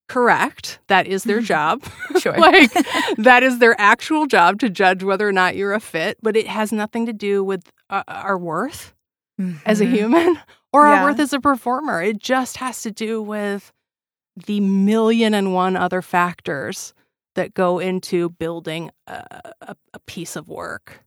Correct. 0.09 0.79
That 0.87 1.07
is 1.07 1.23
their 1.23 1.39
job. 1.39 1.83
Sure. 2.19 2.37
like 2.37 2.69
that 3.17 3.43
is 3.43 3.59
their 3.59 3.79
actual 3.79 4.25
job 4.25 4.59
to 4.59 4.69
judge 4.69 5.03
whether 5.03 5.25
or 5.25 5.31
not 5.31 5.55
you're 5.55 5.73
a 5.73 5.79
fit, 5.79 6.17
but 6.21 6.35
it 6.35 6.47
has 6.47 6.73
nothing 6.73 7.05
to 7.05 7.13
do 7.13 7.43
with 7.45 7.71
uh, 7.89 8.03
our 8.09 8.37
worth 8.37 8.93
as 9.65 9.79
a 9.79 9.85
Mhm. 9.85 9.91
human 9.93 10.37
or 10.73 10.85
our 10.85 11.05
worth 11.05 11.19
as 11.19 11.31
a 11.31 11.39
performer. 11.39 12.01
It 12.03 12.17
just 12.17 12.57
has 12.57 12.81
to 12.81 12.91
do 12.91 13.21
with 13.21 13.71
the 14.47 14.59
million 14.59 15.33
and 15.33 15.53
one 15.53 15.77
other 15.77 16.01
factors 16.01 16.93
that 17.35 17.53
go 17.53 17.79
into 17.79 18.29
building 18.31 18.91
a, 19.07 19.53
a, 19.61 19.75
a 19.93 19.99
piece 20.07 20.35
of 20.35 20.49
work. 20.49 21.05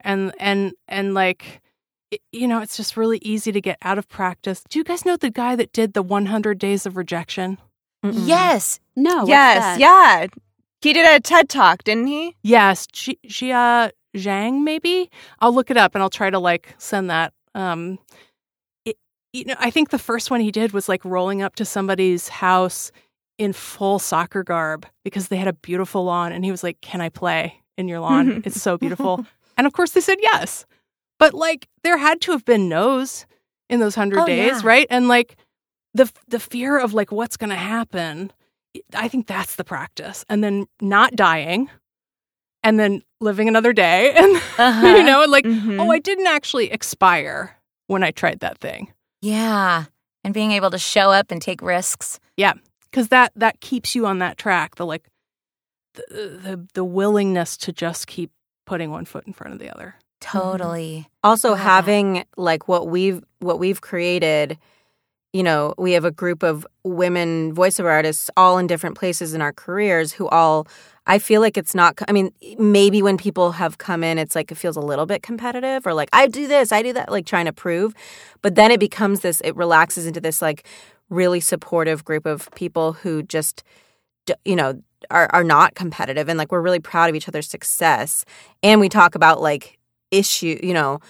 And 0.00 0.34
and 0.38 0.72
and 0.88 1.14
like 1.14 1.62
it- 2.10 2.20
you 2.32 2.46
know, 2.48 2.60
it's 2.60 2.76
just 2.76 2.96
really 2.98 3.18
easy 3.22 3.52
to 3.52 3.60
get 3.60 3.78
out 3.80 3.96
of 3.96 4.06
practice. 4.08 4.62
Do 4.68 4.78
you 4.78 4.84
guys 4.84 5.06
know 5.06 5.16
the 5.16 5.30
guy 5.30 5.56
that 5.56 5.72
did 5.72 5.94
the 5.94 6.02
100 6.02 6.58
days 6.58 6.84
of 6.84 6.96
rejection? 6.98 7.56
Yes 8.02 8.80
No. 8.96 9.16
what's 9.18 9.28
yes. 9.28 9.58
that? 9.58 9.80
Yeah. 9.80 10.26
He 10.80 10.92
did 10.92 11.06
a 11.06 11.20
TED 11.20 11.48
talk, 11.48 11.84
didn't 11.84 12.08
he? 12.08 12.34
Yes, 12.42 12.88
Xi- 12.92 13.18
Jia 13.26 13.92
Jiang, 14.16 14.62
maybe. 14.64 15.10
I'll 15.40 15.54
look 15.54 15.70
it 15.70 15.76
up 15.76 15.94
and 15.94 16.02
I'll 16.02 16.10
try 16.10 16.28
to 16.30 16.38
like 16.40 16.74
send 16.78 17.08
that. 17.10 17.32
Um, 17.54 17.98
it, 18.84 18.96
you 19.32 19.44
know, 19.44 19.54
I 19.60 19.70
think 19.70 19.90
the 19.90 19.98
first 19.98 20.30
one 20.30 20.40
he 20.40 20.50
did 20.50 20.72
was 20.72 20.88
like 20.88 21.04
rolling 21.04 21.40
up 21.40 21.54
to 21.56 21.64
somebody's 21.64 22.28
house 22.28 22.90
in 23.38 23.52
full 23.52 23.98
soccer 24.00 24.42
garb 24.42 24.86
because 25.04 25.28
they 25.28 25.36
had 25.36 25.48
a 25.48 25.52
beautiful 25.52 26.04
lawn, 26.04 26.32
and 26.32 26.44
he 26.44 26.50
was 26.50 26.62
like, 26.62 26.80
"Can 26.80 27.00
I 27.00 27.08
play 27.08 27.60
in 27.78 27.86
your 27.88 28.00
lawn? 28.00 28.42
it's 28.44 28.60
so 28.60 28.76
beautiful." 28.76 29.24
and 29.56 29.66
of 29.66 29.72
course, 29.72 29.92
they 29.92 30.00
said 30.00 30.18
yes. 30.20 30.66
But 31.18 31.32
like, 31.32 31.68
there 31.84 31.96
had 31.96 32.20
to 32.22 32.32
have 32.32 32.44
been 32.44 32.68
no's 32.68 33.26
in 33.70 33.78
those 33.80 33.94
hundred 33.94 34.20
Oh, 34.20 34.26
days, 34.26 34.62
yeah. 34.62 34.68
right? 34.68 34.86
And 34.90 35.06
like, 35.08 35.36
the 35.94 36.10
the 36.28 36.40
fear 36.40 36.78
of 36.78 36.94
like 36.94 37.12
what's 37.12 37.36
going 37.36 37.50
to 37.50 37.56
happen. 37.56 38.32
I 38.94 39.08
think 39.08 39.26
that's 39.26 39.56
the 39.56 39.64
practice, 39.64 40.24
and 40.28 40.42
then 40.42 40.66
not 40.80 41.14
dying 41.14 41.68
and 42.64 42.78
then 42.78 43.02
living 43.20 43.48
another 43.48 43.72
day 43.72 44.12
and 44.16 44.36
Uh-huh. 44.58 44.86
you 44.86 45.02
know 45.02 45.22
and 45.24 45.32
like 45.32 45.44
Mhm. 45.44 45.80
oh 45.80 45.90
i 45.90 45.98
didn't 45.98 46.28
actually 46.28 46.70
expire 46.70 47.56
when 47.88 48.02
i 48.04 48.12
tried 48.12 48.38
that 48.40 48.58
thing 48.58 48.92
yeah 49.20 49.86
and 50.24 50.32
being 50.32 50.52
able 50.52 50.70
to 50.70 50.78
show 50.78 51.10
up 51.10 51.30
and 51.32 51.42
take 51.42 51.60
risks 51.60 52.20
Yeah. 52.36 52.52
because 52.90 53.08
that 53.08 53.32
that 53.34 53.60
keeps 53.60 53.94
you 53.96 54.06
on 54.06 54.20
that 54.20 54.38
track 54.38 54.76
the 54.76 54.86
like 54.86 55.08
the, 55.94 56.04
the 56.44 56.66
the 56.74 56.84
willingness 56.84 57.56
to 57.58 57.72
just 57.72 58.06
keep 58.06 58.30
putting 58.64 58.90
one 58.92 59.04
foot 59.06 59.26
in 59.26 59.32
front 59.32 59.52
of 59.54 59.58
the 59.58 59.68
other 59.74 59.96
totally 60.20 61.08
also 61.24 61.50
Love 61.50 61.58
that. 61.58 61.64
having 61.64 62.24
like 62.36 62.68
what 62.68 62.86
we've 62.88 63.22
what 63.40 63.58
we've 63.58 63.80
created 63.80 64.56
you 65.32 65.42
know 65.42 65.74
we 65.78 65.92
have 65.92 66.04
a 66.04 66.10
group 66.10 66.42
of 66.42 66.66
women 66.84 67.54
voiceover 67.54 67.90
artists 67.90 68.30
all 68.36 68.58
in 68.58 68.66
different 68.66 68.96
places 68.96 69.34
in 69.34 69.40
our 69.40 69.52
careers 69.52 70.12
who 70.12 70.28
all 70.28 70.66
i 71.06 71.18
feel 71.18 71.40
like 71.40 71.56
it's 71.56 71.74
not 71.74 71.98
i 72.08 72.12
mean 72.12 72.30
maybe 72.58 73.02
when 73.02 73.16
people 73.16 73.52
have 73.52 73.78
come 73.78 74.04
in 74.04 74.18
it's 74.18 74.34
like 74.34 74.50
it 74.50 74.56
feels 74.56 74.76
a 74.76 74.80
little 74.80 75.06
bit 75.06 75.22
competitive 75.22 75.86
or 75.86 75.94
like 75.94 76.08
i 76.12 76.26
do 76.26 76.46
this 76.46 76.70
i 76.70 76.82
do 76.82 76.92
that 76.92 77.10
like 77.10 77.26
trying 77.26 77.46
to 77.46 77.52
prove. 77.52 77.94
But 78.42 78.56
then 78.56 78.70
it 78.72 78.80
becomes 78.80 79.20
this 79.20 79.40
it 79.42 79.54
relaxes 79.56 80.06
into 80.06 80.20
this 80.20 80.42
like 80.42 80.66
really 81.10 81.40
supportive 81.40 82.04
group 82.04 82.26
of 82.26 82.50
people 82.54 82.94
who 82.94 83.22
just 83.22 83.62
you 84.44 84.56
know 84.56 84.82
are 85.10 85.28
are 85.32 85.44
not 85.44 85.74
competitive 85.74 86.28
and 86.28 86.38
like 86.38 86.50
we're 86.50 86.60
really 86.60 86.80
proud 86.80 87.08
of 87.08 87.14
each 87.14 87.28
other's 87.28 87.48
success. 87.48 88.24
And 88.62 88.80
we 88.80 88.88
talk 88.88 89.14
about 89.14 89.40
like 89.40 89.78
issue 90.10 90.58
you 90.62 90.74
know 90.74 91.00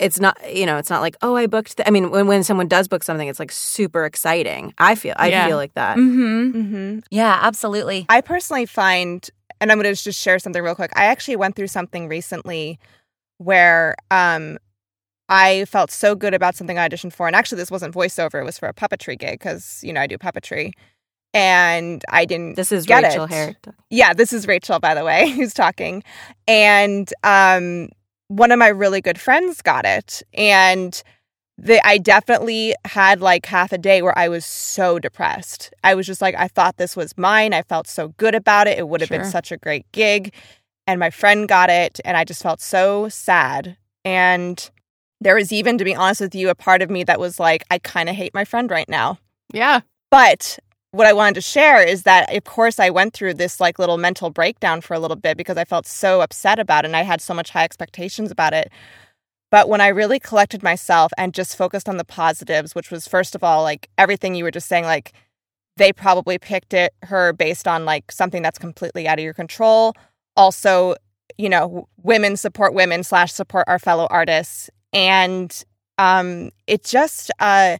it's 0.00 0.18
not 0.18 0.36
you 0.52 0.66
know 0.66 0.76
it's 0.78 0.90
not 0.90 1.00
like 1.02 1.16
oh 1.22 1.36
i 1.36 1.46
booked 1.46 1.76
th-. 1.76 1.86
i 1.86 1.90
mean 1.90 2.10
when, 2.10 2.26
when 2.26 2.42
someone 2.42 2.66
does 2.66 2.88
book 2.88 3.04
something 3.04 3.28
it's 3.28 3.38
like 3.38 3.52
super 3.52 4.04
exciting 4.04 4.72
i 4.78 4.94
feel 4.94 5.14
i 5.18 5.28
Yeah. 5.28 5.46
feel 5.46 5.56
like 5.56 5.74
that 5.74 5.96
Mm-hmm. 5.96 6.50
Mm-hmm. 6.60 6.98
Yeah, 7.10 7.38
absolutely. 7.42 8.06
I 8.08 8.20
personally 8.22 8.66
find, 8.66 9.28
and 9.60 9.70
I'm 9.70 9.78
going 9.80 9.94
to 9.94 10.02
just 10.02 10.18
share 10.20 10.38
something 10.38 10.62
real 10.62 10.74
quick. 10.74 10.90
I 10.96 11.04
actually 11.04 11.36
went 11.36 11.54
through 11.56 11.66
something 11.68 12.08
recently 12.08 12.78
where 13.38 13.94
um, 14.10 14.58
I 15.28 15.64
felt 15.66 15.90
so 15.90 16.14
good 16.14 16.34
about 16.34 16.56
something 16.56 16.78
I 16.78 16.88
auditioned 16.88 17.12
for. 17.12 17.26
And 17.26 17.36
actually, 17.36 17.56
this 17.58 17.70
wasn't 17.70 17.94
voiceover, 17.94 18.40
it 18.40 18.44
was 18.44 18.58
for 18.58 18.68
a 18.68 18.74
puppetry 18.74 19.18
gig 19.18 19.38
because, 19.38 19.80
you 19.82 19.92
know, 19.92 20.00
I 20.00 20.06
do 20.06 20.16
puppetry. 20.18 20.72
And 21.34 22.02
I 22.08 22.24
didn't. 22.24 22.56
this 22.56 22.72
is 22.72 22.86
get 22.86 23.04
rachel 23.04 23.24
it. 23.24 23.30
Hare. 23.30 23.56
Yeah, 23.90 24.12
this 24.14 24.32
is 24.32 24.46
Rachel, 24.48 24.80
by 24.80 24.94
the 24.94 25.04
way, 25.04 25.30
who's 25.36 25.54
talking. 25.54 26.02
And 26.48 27.12
um, 27.22 27.88
one 28.30 28.52
of 28.52 28.60
my 28.60 28.68
really 28.68 29.00
good 29.00 29.18
friends 29.20 29.60
got 29.60 29.84
it. 29.84 30.22
And 30.34 31.02
the, 31.58 31.84
I 31.84 31.98
definitely 31.98 32.74
had 32.84 33.20
like 33.20 33.44
half 33.44 33.72
a 33.72 33.78
day 33.78 34.02
where 34.02 34.16
I 34.16 34.28
was 34.28 34.46
so 34.46 35.00
depressed. 35.00 35.74
I 35.82 35.96
was 35.96 36.06
just 36.06 36.22
like, 36.22 36.36
I 36.36 36.46
thought 36.46 36.76
this 36.76 36.94
was 36.94 37.18
mine. 37.18 37.52
I 37.52 37.62
felt 37.62 37.88
so 37.88 38.08
good 38.18 38.36
about 38.36 38.68
it. 38.68 38.78
It 38.78 38.88
would 38.88 39.00
have 39.00 39.08
Sure. 39.08 39.18
been 39.18 39.26
such 39.28 39.50
a 39.50 39.56
great 39.56 39.84
gig. 39.90 40.32
And 40.86 41.00
my 41.00 41.10
friend 41.10 41.48
got 41.48 41.70
it. 41.70 41.98
And 42.04 42.16
I 42.16 42.22
just 42.24 42.40
felt 42.42 42.60
so 42.60 43.08
sad. 43.08 43.76
And 44.04 44.70
there 45.20 45.34
was 45.34 45.50
even, 45.52 45.76
to 45.78 45.84
be 45.84 45.94
honest 45.94 46.20
with 46.20 46.34
you, 46.34 46.50
a 46.50 46.54
part 46.54 46.82
of 46.82 46.88
me 46.88 47.02
that 47.04 47.18
was 47.18 47.40
like, 47.40 47.64
I 47.68 47.78
kind 47.78 48.08
of 48.08 48.14
hate 48.14 48.32
my 48.32 48.44
friend 48.44 48.70
right 48.70 48.88
now. 48.88 49.18
Yeah. 49.52 49.80
But 50.12 50.60
what 50.92 51.06
I 51.06 51.12
wanted 51.12 51.34
to 51.36 51.40
share 51.40 51.82
is 51.82 52.02
that, 52.02 52.34
of 52.34 52.44
course, 52.44 52.80
I 52.80 52.90
went 52.90 53.14
through 53.14 53.34
this 53.34 53.60
like 53.60 53.78
little 53.78 53.96
mental 53.96 54.30
breakdown 54.30 54.80
for 54.80 54.94
a 54.94 54.98
little 54.98 55.16
bit 55.16 55.36
because 55.36 55.56
I 55.56 55.64
felt 55.64 55.86
so 55.86 56.20
upset 56.20 56.58
about 56.58 56.84
it 56.84 56.88
and 56.88 56.96
I 56.96 57.02
had 57.02 57.20
so 57.20 57.32
much 57.32 57.50
high 57.50 57.64
expectations 57.64 58.30
about 58.30 58.52
it. 58.52 58.72
But 59.50 59.68
when 59.68 59.80
I 59.80 59.88
really 59.88 60.18
collected 60.18 60.62
myself 60.62 61.12
and 61.16 61.34
just 61.34 61.56
focused 61.56 61.88
on 61.88 61.96
the 61.96 62.04
positives, 62.04 62.74
which 62.74 62.90
was 62.90 63.06
first 63.06 63.34
of 63.34 63.44
all, 63.44 63.62
like 63.62 63.88
everything 63.98 64.34
you 64.34 64.44
were 64.44 64.50
just 64.50 64.68
saying, 64.68 64.84
like 64.84 65.12
they 65.76 65.92
probably 65.92 66.38
picked 66.38 66.74
it 66.74 66.92
her 67.04 67.32
based 67.32 67.68
on 67.68 67.84
like 67.84 68.10
something 68.10 68.42
that's 68.42 68.58
completely 68.58 69.06
out 69.06 69.18
of 69.18 69.24
your 69.24 69.34
control. 69.34 69.94
Also, 70.36 70.94
you 71.38 71.48
know, 71.48 71.88
women 72.02 72.36
support 72.36 72.74
women 72.74 73.02
slash 73.04 73.32
support 73.32 73.64
our 73.68 73.78
fellow 73.78 74.06
artists. 74.10 74.70
And 74.92 75.64
um 75.98 76.50
it 76.66 76.84
just 76.84 77.30
uh 77.38 77.78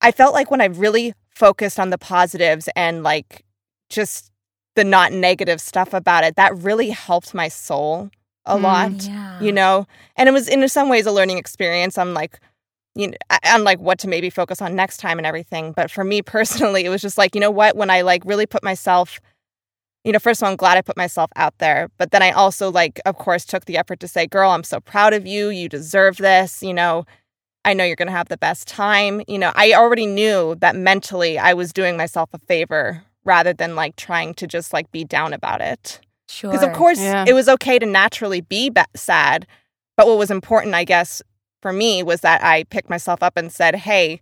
I 0.00 0.12
felt 0.12 0.34
like 0.34 0.50
when 0.50 0.60
I 0.60 0.66
really 0.66 1.14
focused 1.38 1.78
on 1.78 1.90
the 1.90 1.98
positives 1.98 2.68
and 2.74 3.02
like 3.02 3.44
just 3.90 4.30
the 4.74 4.84
not 4.84 5.12
negative 5.12 5.60
stuff 5.60 5.94
about 5.94 6.24
it, 6.24 6.36
that 6.36 6.56
really 6.58 6.90
helped 6.90 7.32
my 7.34 7.48
soul 7.48 8.10
a 8.44 8.56
Mm, 8.56 8.62
lot, 8.62 9.06
Yeah. 9.06 9.38
you 9.40 9.52
know? 9.52 9.86
And 10.16 10.28
it 10.28 10.32
was 10.32 10.48
in 10.48 10.66
some 10.68 10.88
ways 10.88 11.06
a 11.06 11.12
learning 11.12 11.38
experience. 11.38 11.96
I'm 11.98 12.14
like, 12.14 12.40
you 12.94 13.08
know, 13.08 13.16
on 13.54 13.62
like 13.64 13.78
what 13.78 13.98
to 14.00 14.08
maybe 14.08 14.30
focus 14.30 14.60
on 14.60 14.74
next 14.74 14.96
time 14.98 15.18
and 15.18 15.26
everything. 15.26 15.72
But 15.72 15.90
for 15.90 16.04
me 16.04 16.22
personally, 16.36 16.84
it 16.84 16.88
was 16.88 17.02
just 17.02 17.18
like, 17.18 17.34
you 17.34 17.40
know 17.40 17.50
what? 17.50 17.76
When 17.76 17.90
I 17.90 18.00
like 18.02 18.22
really 18.24 18.46
put 18.46 18.64
myself, 18.64 19.20
you 20.04 20.12
know, 20.12 20.18
first 20.18 20.40
of 20.42 20.46
all, 20.46 20.50
I'm 20.50 20.56
glad 20.56 20.76
I 20.78 20.82
put 20.82 20.96
myself 20.96 21.30
out 21.36 21.58
there. 21.58 21.88
But 21.98 22.10
then 22.10 22.22
I 22.22 22.30
also 22.32 22.70
like, 22.70 23.00
of 23.06 23.16
course, 23.16 23.44
took 23.44 23.66
the 23.66 23.76
effort 23.76 24.00
to 24.00 24.08
say, 24.08 24.26
girl, 24.26 24.50
I'm 24.50 24.64
so 24.64 24.80
proud 24.80 25.12
of 25.12 25.26
you. 25.26 25.50
You 25.50 25.68
deserve 25.68 26.16
this, 26.16 26.62
you 26.62 26.74
know. 26.74 27.04
I 27.68 27.74
know 27.74 27.84
you're 27.84 27.96
going 27.96 28.06
to 28.08 28.12
have 28.12 28.28
the 28.28 28.38
best 28.38 28.66
time. 28.66 29.20
You 29.28 29.38
know, 29.38 29.52
I 29.54 29.74
already 29.74 30.06
knew 30.06 30.54
that 30.60 30.74
mentally 30.74 31.38
I 31.38 31.52
was 31.52 31.72
doing 31.72 31.96
myself 31.98 32.30
a 32.32 32.38
favor 32.38 33.04
rather 33.24 33.52
than 33.52 33.76
like 33.76 33.94
trying 33.96 34.32
to 34.34 34.46
just 34.46 34.72
like 34.72 34.90
be 34.90 35.04
down 35.04 35.34
about 35.34 35.60
it. 35.60 36.00
Sure. 36.28 36.50
Because 36.50 36.66
of 36.66 36.72
course 36.74 36.98
Yeah. 36.98 37.26
it 37.28 37.34
was 37.34 37.48
okay 37.48 37.78
to 37.78 37.84
naturally 37.84 38.40
be 38.40 38.70
ba- 38.70 38.86
sad, 38.96 39.46
but 39.98 40.06
what 40.06 40.16
was 40.16 40.30
important, 40.30 40.74
I 40.74 40.84
guess, 40.84 41.20
for 41.60 41.72
me 41.72 42.02
was 42.02 42.22
that 42.22 42.42
I 42.42 42.64
picked 42.64 42.88
myself 42.88 43.22
up 43.22 43.36
and 43.36 43.52
said, 43.52 43.74
"Hey, 43.74 44.20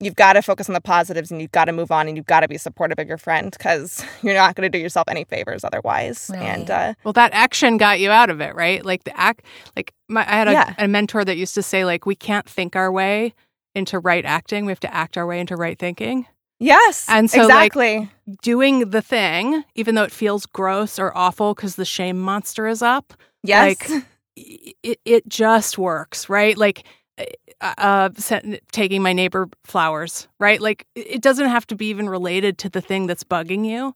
you've 0.00 0.16
got 0.16 0.34
to 0.34 0.42
focus 0.42 0.68
on 0.68 0.74
the 0.74 0.80
positives 0.80 1.30
and 1.30 1.40
you've 1.40 1.52
got 1.52 1.66
to 1.66 1.72
move 1.72 1.90
on 1.90 2.08
and 2.08 2.16
you've 2.16 2.26
got 2.26 2.40
to 2.40 2.48
be 2.48 2.58
supportive 2.58 2.98
of 2.98 3.06
your 3.08 3.16
friend 3.16 3.52
because 3.52 4.04
you're 4.22 4.34
not 4.34 4.54
going 4.54 4.70
to 4.70 4.78
do 4.78 4.82
yourself 4.82 5.04
any 5.08 5.24
favors 5.24 5.64
otherwise." 5.64 6.30
And 6.34 6.70
uh, 6.70 6.94
Well, 7.04 7.12
that 7.14 7.32
action 7.32 7.76
got 7.76 8.00
you 8.00 8.10
out 8.10 8.30
of 8.30 8.40
it, 8.40 8.54
right? 8.54 8.84
Like 8.84 9.04
the 9.04 9.18
act, 9.18 9.44
like 9.76 9.92
my, 10.08 10.22
I 10.22 10.36
had 10.36 10.48
a, 10.48 10.52
Yeah. 10.52 10.74
a 10.78 10.88
mentor 10.88 11.24
that 11.24 11.36
used 11.36 11.54
to 11.54 11.62
say, 11.62 11.84
like, 11.84 12.06
we 12.06 12.14
can't 12.16 12.48
think 12.48 12.76
our 12.76 12.90
way 12.92 13.34
into 13.74 13.98
right 13.98 14.24
acting. 14.24 14.66
We 14.66 14.72
have 14.72 14.80
to 14.80 14.94
act 14.94 15.16
our 15.16 15.26
way 15.26 15.40
into 15.40 15.56
right 15.56 15.78
thinking. 15.78 16.26
yes, 16.60 17.06
And 17.08 17.30
so, 17.30 17.38
like, 17.46 17.66
exactly. 17.74 18.10
Doing 18.42 18.90
the 18.90 19.02
thing, 19.02 19.64
even 19.74 19.94
though 19.96 20.04
it 20.04 20.12
feels 20.12 20.46
gross 20.46 20.98
or 20.98 21.16
awful 21.16 21.54
because 21.54 21.76
the 21.76 21.84
shame 21.84 22.18
monster 22.18 22.66
is 22.66 22.82
up, 22.82 23.14
yes. 23.42 23.90
like, 23.90 24.04
it, 24.36 24.98
it 25.04 25.28
just 25.28 25.76
works, 25.78 26.28
right? 26.28 26.56
Like, 26.56 26.84
uh, 27.18 27.74
uh, 27.78 28.10
sen- 28.16 28.58
taking 28.72 29.02
my 29.02 29.12
neighbor 29.12 29.48
flowers, 29.64 30.28
right? 30.40 30.60
Like, 30.60 30.86
it 30.94 31.06
it 31.16 31.22
doesn't 31.22 31.48
have 31.48 31.66
to 31.68 31.76
be 31.76 31.86
even 31.86 32.08
related 32.08 32.58
to 32.58 32.68
the 32.68 32.80
thing 32.80 33.06
that's 33.06 33.24
bugging 33.24 33.64
you. 33.66 33.94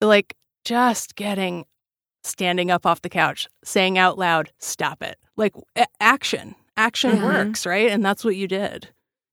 But, 0.00 0.08
like, 0.08 0.36
just 0.64 1.14
getting, 1.16 1.64
standing 2.24 2.70
up 2.70 2.86
off 2.86 3.02
the 3.02 3.08
couch, 3.08 3.48
saying 3.64 3.98
out 3.98 4.18
loud, 4.18 4.52
stop 4.58 5.02
it. 5.02 5.16
Like, 5.36 5.54
a- 5.76 5.86
action. 6.00 6.54
Action 6.76 7.18
Mhm. 7.18 7.24
works, 7.24 7.66
right? 7.66 7.90
And 7.90 8.04
that's 8.04 8.24
what 8.24 8.36
you 8.36 8.48
did. 8.48 8.88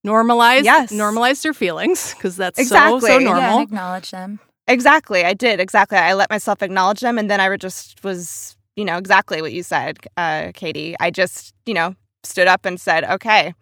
Normalize, 0.05 0.63
Yes. 0.63 0.91
normalize 0.91 1.43
your 1.43 1.53
feelings 1.53 2.13
because 2.13 2.35
that's 2.37 2.57
so, 2.57 2.61
Exactly. 2.61 3.09
so 3.09 3.17
Yeah, 3.17 3.25
normal. 3.25 3.57
Yeah, 3.57 3.61
acknowledge 3.61 4.11
them. 4.11 4.39
Exactly. 4.67 5.25
I 5.25 5.33
did. 5.33 5.59
Exactly. 5.59 5.97
I 5.97 6.13
let 6.13 6.29
myself 6.29 6.61
acknowledge 6.61 6.99
them. 7.01 7.17
And 7.17 7.29
then 7.29 7.39
I 7.41 7.55
just 7.57 8.03
was, 8.03 8.55
you 8.75 8.85
know, 8.85 8.97
exactly 8.97 9.41
what 9.41 9.51
you 9.51 9.63
said, 9.63 9.97
uh, 10.15 10.51
Katie. 10.53 10.95
I 10.99 11.11
just, 11.11 11.53
you 11.65 11.73
know, 11.73 11.95
stood 12.23 12.47
up 12.47 12.65
and 12.65 12.79
said, 12.79 13.03
okay, 13.05 13.53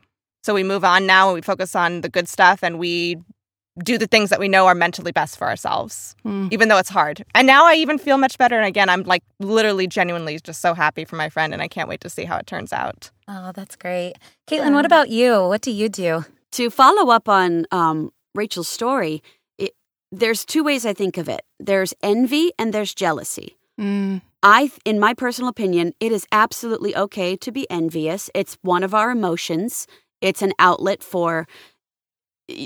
so 0.44 0.54
we 0.54 0.64
move 0.64 0.84
on 0.84 1.06
now 1.06 1.28
and 1.30 1.36
we 1.36 1.42
focus 1.42 1.76
on 1.76 2.02
the 2.02 2.10
good 2.10 2.28
stuff 2.28 2.64
and 2.64 2.80
we 2.80 3.18
do 3.84 3.98
the 4.00 4.08
things 4.08 4.32
that 4.32 4.40
we 4.40 4.48
know 4.48 4.66
are 4.66 4.74
mentally 4.74 5.12
best 5.12 5.38
for 5.38 5.48
ourselves, 5.48 6.16
Hmm. 6.24 6.48
even 6.50 6.68
though 6.68 6.78
it's 6.78 6.90
hard. 6.90 7.24
And 7.36 7.46
now 7.46 7.66
I 7.66 7.76
even 7.76 8.00
feel 8.00 8.18
much 8.18 8.38
better. 8.40 8.58
And 8.58 8.66
again, 8.66 8.90
I'm 8.90 9.04
like 9.04 9.24
literally 9.40 9.86
genuinely 9.88 10.40
just 10.40 10.62
so 10.62 10.74
happy 10.74 11.06
for 11.06 11.16
my 11.16 11.30
friend 11.30 11.54
and 11.54 11.62
I 11.62 11.68
can't 11.68 11.88
wait 11.88 12.02
to 12.02 12.10
see 12.10 12.24
how 12.26 12.38
it 12.38 12.48
turns 12.48 12.74
out. 12.74 13.12
Oh, 13.28 13.52
that's 13.54 13.76
great. 13.76 14.14
Kaitlyn, 14.48 14.74
what 14.74 14.86
about 14.86 15.10
you? 15.10 15.48
What 15.48 15.62
do 15.62 15.72
you 15.72 15.90
do? 15.90 16.26
to 16.54 16.70
follow 16.72 17.12
up 17.12 17.28
on 17.30 17.66
um, 17.72 18.10
Rachel's 18.34 18.70
story, 18.70 19.22
it, 19.60 19.74
there's 20.12 20.46
two 20.46 20.64
ways 20.64 20.86
I 20.86 20.94
think 20.94 21.18
of 21.18 21.28
it. 21.30 21.42
There's 21.60 21.94
envy 22.02 22.52
and 22.58 22.74
there's 22.74 22.96
jealousy. 22.96 23.58
Mm. 23.80 24.22
I, 24.44 24.72
in 24.86 25.00
my 25.00 25.14
personal 25.14 25.50
opinion, 25.50 25.94
it 26.00 26.12
is 26.12 26.28
absolutely 26.32 26.96
okay 26.96 27.36
to 27.38 27.52
be 27.52 27.70
envious. 27.70 28.30
It's 28.36 28.58
one 28.62 28.84
of 28.84 28.94
our 28.94 29.12
emotions. 29.12 29.88
It's 30.22 30.42
an 30.42 30.54
outlet 30.60 31.04
for 31.04 31.48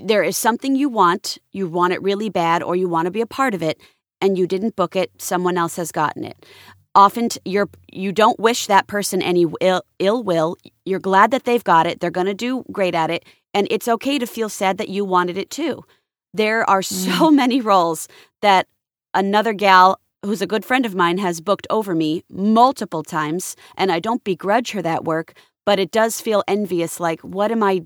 there 0.03 0.23
is 0.23 0.37
something 0.37 0.75
you 0.75 0.89
want, 0.89 1.37
you 1.51 1.67
want 1.67 1.93
it 1.93 2.01
really 2.01 2.29
bad, 2.29 2.61
or 2.61 2.75
you 2.75 2.87
want 2.87 3.07
to 3.07 3.11
be 3.11 3.21
a 3.21 3.25
part 3.25 3.53
of 3.53 3.63
it, 3.63 3.79
and 4.19 4.37
you 4.37 4.45
didn't 4.45 4.75
book 4.75 4.95
it. 4.95 5.11
Someone 5.17 5.57
else 5.57 5.75
has 5.77 5.91
gotten 5.91 6.23
it. 6.23 6.45
Often, 6.93 7.29
t- 7.29 7.39
you're 7.45 7.69
you 7.91 8.11
don't 8.11 8.39
wish 8.39 8.67
that 8.67 8.87
person 8.87 9.21
any 9.21 9.45
ill, 9.59 9.81
ill 9.99 10.23
will. 10.23 10.57
You're 10.85 10.99
glad 10.99 11.31
that 11.31 11.45
they've 11.45 11.63
got 11.63 11.87
it. 11.87 11.99
They're 11.99 12.11
going 12.11 12.27
to 12.27 12.33
do 12.33 12.63
great 12.71 12.93
at 12.93 13.09
it, 13.09 13.25
and 13.53 13.67
it's 13.71 13.87
okay 13.87 14.19
to 14.19 14.27
feel 14.27 14.49
sad 14.49 14.77
that 14.77 14.89
you 14.89 15.05
wanted 15.05 15.37
it 15.37 15.49
too. 15.49 15.83
There 16.33 16.69
are 16.69 16.81
so 16.81 17.31
mm. 17.31 17.35
many 17.35 17.61
roles 17.61 18.07
that 18.41 18.67
another 19.13 19.53
gal 19.53 19.99
who's 20.25 20.41
a 20.41 20.47
good 20.47 20.63
friend 20.65 20.85
of 20.85 20.95
mine 20.95 21.17
has 21.17 21.41
booked 21.41 21.67
over 21.69 21.95
me 21.95 22.23
multiple 22.29 23.03
times, 23.03 23.55
and 23.77 23.91
I 23.91 23.99
don't 23.99 24.23
begrudge 24.23 24.71
her 24.71 24.81
that 24.81 25.03
work, 25.03 25.33
but 25.65 25.79
it 25.79 25.91
does 25.91 26.21
feel 26.21 26.43
envious. 26.47 26.99
Like, 26.99 27.21
what 27.21 27.51
am 27.51 27.63
I? 27.63 27.81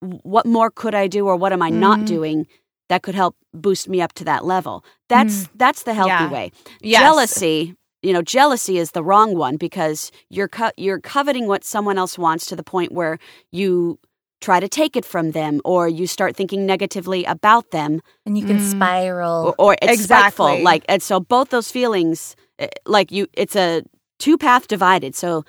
What 0.00 0.46
more 0.46 0.70
could 0.70 0.94
I 0.94 1.06
do, 1.06 1.26
or 1.26 1.36
what 1.36 1.52
am 1.52 1.62
I 1.62 1.70
not 1.70 2.00
Mhm. 2.00 2.06
doing 2.06 2.46
that 2.88 3.02
could 3.02 3.14
help 3.14 3.36
boost 3.54 3.88
me 3.88 4.00
up 4.02 4.12
to 4.14 4.24
that 4.24 4.44
level? 4.44 4.84
That's 5.08 5.48
that's 5.54 5.84
the 5.84 5.94
healthy 5.94 6.10
Yeah. 6.24 6.30
way. 6.30 6.52
Yes. 6.80 7.00
Jealousy, 7.00 7.74
you 8.02 8.12
know, 8.12 8.22
jealousy 8.22 8.78
is 8.78 8.90
the 8.90 9.04
wrong 9.04 9.36
one 9.36 9.56
because 9.56 10.10
you're 10.28 10.48
co- 10.48 10.72
you're 10.76 11.00
coveting 11.00 11.46
what 11.46 11.64
someone 11.64 11.98
else 11.98 12.18
wants 12.18 12.46
to 12.46 12.56
the 12.56 12.64
point 12.64 12.90
where 12.92 13.18
you 13.52 13.98
try 14.42 14.60
to 14.60 14.68
take 14.68 14.94
it 14.96 15.04
from 15.04 15.30
them 15.32 15.60
or 15.64 15.88
you 15.88 16.06
start 16.06 16.36
thinking 16.36 16.66
negatively 16.66 17.24
about 17.24 17.70
them 17.70 18.00
And 18.26 18.36
you 18.36 18.44
can 18.44 18.58
Mm. 18.58 18.70
spiral. 18.74 19.38
or, 19.46 19.54
or 19.58 19.72
it's 19.80 20.02
spiteful. 20.04 20.46
Exactly. 20.48 20.62
Like, 20.70 20.84
and 20.88 21.02
so 21.02 21.20
both 21.20 21.48
those 21.50 21.70
feelings, 21.72 22.36
eh, 22.58 22.68
like 22.84 23.10
you, 23.16 23.26
it's 23.42 23.56
a 23.56 23.82
two 24.18 24.36
path 24.36 24.66
divided. 24.68 25.14
So 25.14 25.44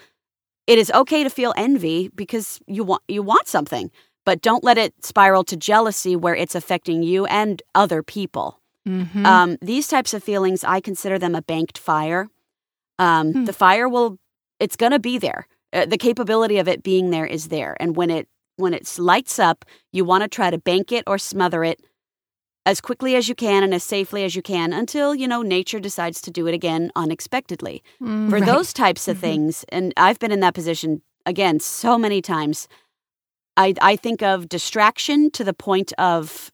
it 0.67 0.77
is 0.79 0.89
okay 0.91 1.23
to 1.23 1.29
feel 1.29 1.53
envy 1.57 2.09
because 2.15 2.59
you 2.67 2.83
want 2.85 3.01
you 3.09 3.21
want 3.21 3.47
something, 3.47 3.91
but 4.25 4.41
don't 4.41 4.63
let 4.63 4.77
it 4.77 4.93
spiral 5.03 5.43
to 5.45 5.57
jealousy 5.57 6.15
where 6.15 6.35
it's 6.43 6.55
affecting 6.55 7.03
you 7.03 7.25
and 7.25 7.61
other 7.75 8.01
people. 8.03 8.59
Mhm. 8.87 9.25
Um, 9.25 9.57
these 9.61 9.87
types 9.87 10.13
of 10.13 10.23
feelings, 10.23 10.63
I 10.63 10.79
consider 10.81 11.17
them 11.19 11.35
a 11.35 11.41
banked 11.41 11.77
fire. 11.77 12.29
Um, 12.99 13.33
Hmm. 13.33 13.45
The 13.45 13.53
fire 13.53 13.87
will, 13.89 14.17
it's 14.59 14.75
going 14.77 14.91
to 14.93 14.99
be 14.99 15.17
there. 15.17 15.47
Uh, 15.73 15.85
the 15.85 15.97
capability 15.97 16.57
of 16.59 16.67
it 16.67 16.83
being 16.83 17.09
there 17.11 17.25
is 17.25 17.47
there, 17.47 17.75
and 17.79 17.95
when 17.97 18.09
it 18.09 18.27
when 18.63 18.73
it 18.73 18.97
lights 18.97 19.37
up, 19.37 19.65
you 19.91 20.03
want 20.03 20.23
to 20.23 20.27
try 20.27 20.49
to 20.49 20.57
bank 20.57 20.91
it 20.91 21.03
or 21.05 21.17
smother 21.19 21.63
it 21.63 21.79
as 22.65 22.81
quickly 22.81 23.15
as 23.15 23.27
you 23.27 23.35
can 23.35 23.61
and 23.61 23.73
as 23.73 23.83
safely 23.83 24.23
as 24.23 24.35
you 24.35 24.41
can 24.41 24.73
until, 24.73 25.13
you 25.13 25.27
know, 25.27 25.41
nature 25.41 25.79
decides 25.79 26.21
to 26.21 26.31
do 26.31 26.47
it 26.47 26.53
again 26.53 26.91
unexpectedly. 26.95 27.83
Mm, 28.01 28.29
For 28.29 28.39
right. 28.39 28.45
those 28.45 28.73
types 28.73 29.07
of 29.07 29.17
things, 29.19 29.65
and 29.69 29.93
I've 29.97 30.17
been 30.17 30.31
in 30.31 30.39
that 30.39 30.53
position 30.53 31.01
again 31.25 31.59
so 31.59 31.97
many 31.97 32.21
times, 32.21 32.67
I, 33.57 33.75
I 33.81 33.95
think 33.97 34.23
of 34.23 34.49
distraction 34.49 35.29
to 35.31 35.43
the 35.43 35.53
point 35.53 35.93
of 35.97 36.51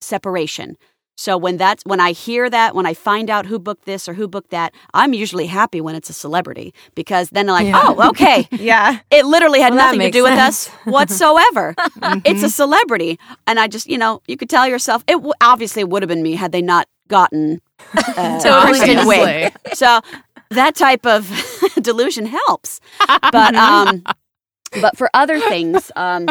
separation. 0.00 0.76
So 1.16 1.36
when 1.38 1.56
that's 1.56 1.82
when 1.84 1.98
I 1.98 2.12
hear 2.12 2.48
that, 2.50 2.74
when 2.74 2.84
I 2.86 2.92
find 2.94 3.30
out 3.30 3.46
who 3.46 3.58
booked 3.58 3.86
this 3.86 4.08
or 4.08 4.14
who 4.14 4.28
booked 4.28 4.50
that, 4.50 4.74
I'm 4.94 5.14
usually 5.14 5.46
happy 5.46 5.80
when 5.80 5.94
it's 5.94 6.10
a 6.10 6.12
celebrity 6.12 6.74
because 6.94 7.30
then 7.30 7.46
they're 7.46 7.54
like, 7.54 7.66
Yeah. 7.66 7.82
oh, 7.86 8.08
okay. 8.10 8.46
Yeah. 8.58 8.98
It 9.10 9.24
literally 9.24 9.60
had 9.60 9.72
Well, 9.74 9.86
nothing 9.86 10.00
to 10.00 10.10
do 10.10 10.22
with 10.22 10.38
us 10.38 10.68
whatsoever. 10.84 11.74
It's 12.24 12.42
a 12.42 12.50
celebrity, 12.50 13.18
and 13.46 13.58
I 13.58 13.66
just, 13.68 13.86
you 13.86 13.98
know, 13.98 14.20
you 14.26 14.36
could 14.36 14.50
tell 14.50 14.68
yourself 14.68 15.02
it 15.06 15.12
w- 15.14 15.32
obviously 15.40 15.84
would 15.84 16.02
have 16.02 16.08
been 16.08 16.22
me 16.22 16.34
had 16.34 16.52
they 16.52 16.62
not 16.62 16.86
gotten 17.08 17.60
uh, 18.16 18.40
Totally 18.42 19.50
So 19.74 20.00
that 20.50 20.74
type 20.76 21.06
of 21.06 21.28
delusion 21.80 22.26
helps, 22.26 22.80
but 23.08 23.54
um, 23.54 24.02
but 24.80 24.96
for 24.98 25.08
other 25.14 25.40
things, 25.40 25.90
um, 25.96 26.28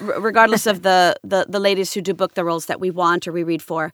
regardless 0.00 0.66
of 0.66 0.82
the, 0.82 1.16
the 1.22 1.46
the 1.48 1.60
ladies 1.60 1.92
who 1.94 2.00
do 2.00 2.14
book 2.14 2.34
the 2.34 2.44
roles 2.44 2.66
that 2.66 2.80
we 2.80 2.90
want 2.90 3.26
or 3.26 3.32
we 3.32 3.42
read 3.42 3.62
for, 3.62 3.92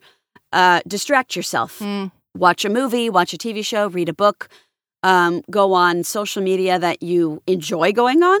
uh, 0.53 0.81
distract 0.87 1.35
yourself. 1.35 1.79
Mm. 1.79 2.11
Watch 2.37 2.65
a 2.65 2.69
movie, 2.69 3.09
watch 3.09 3.33
a 3.33 3.37
TV 3.37 3.63
show, 3.65 3.87
read 3.87 4.09
a 4.09 4.13
book, 4.13 4.49
um, 5.03 5.41
go 5.49 5.73
on 5.73 6.03
social 6.03 6.41
media 6.43 6.77
that 6.79 7.01
you 7.03 7.41
enjoy 7.47 7.91
going 7.93 8.23
on 8.23 8.39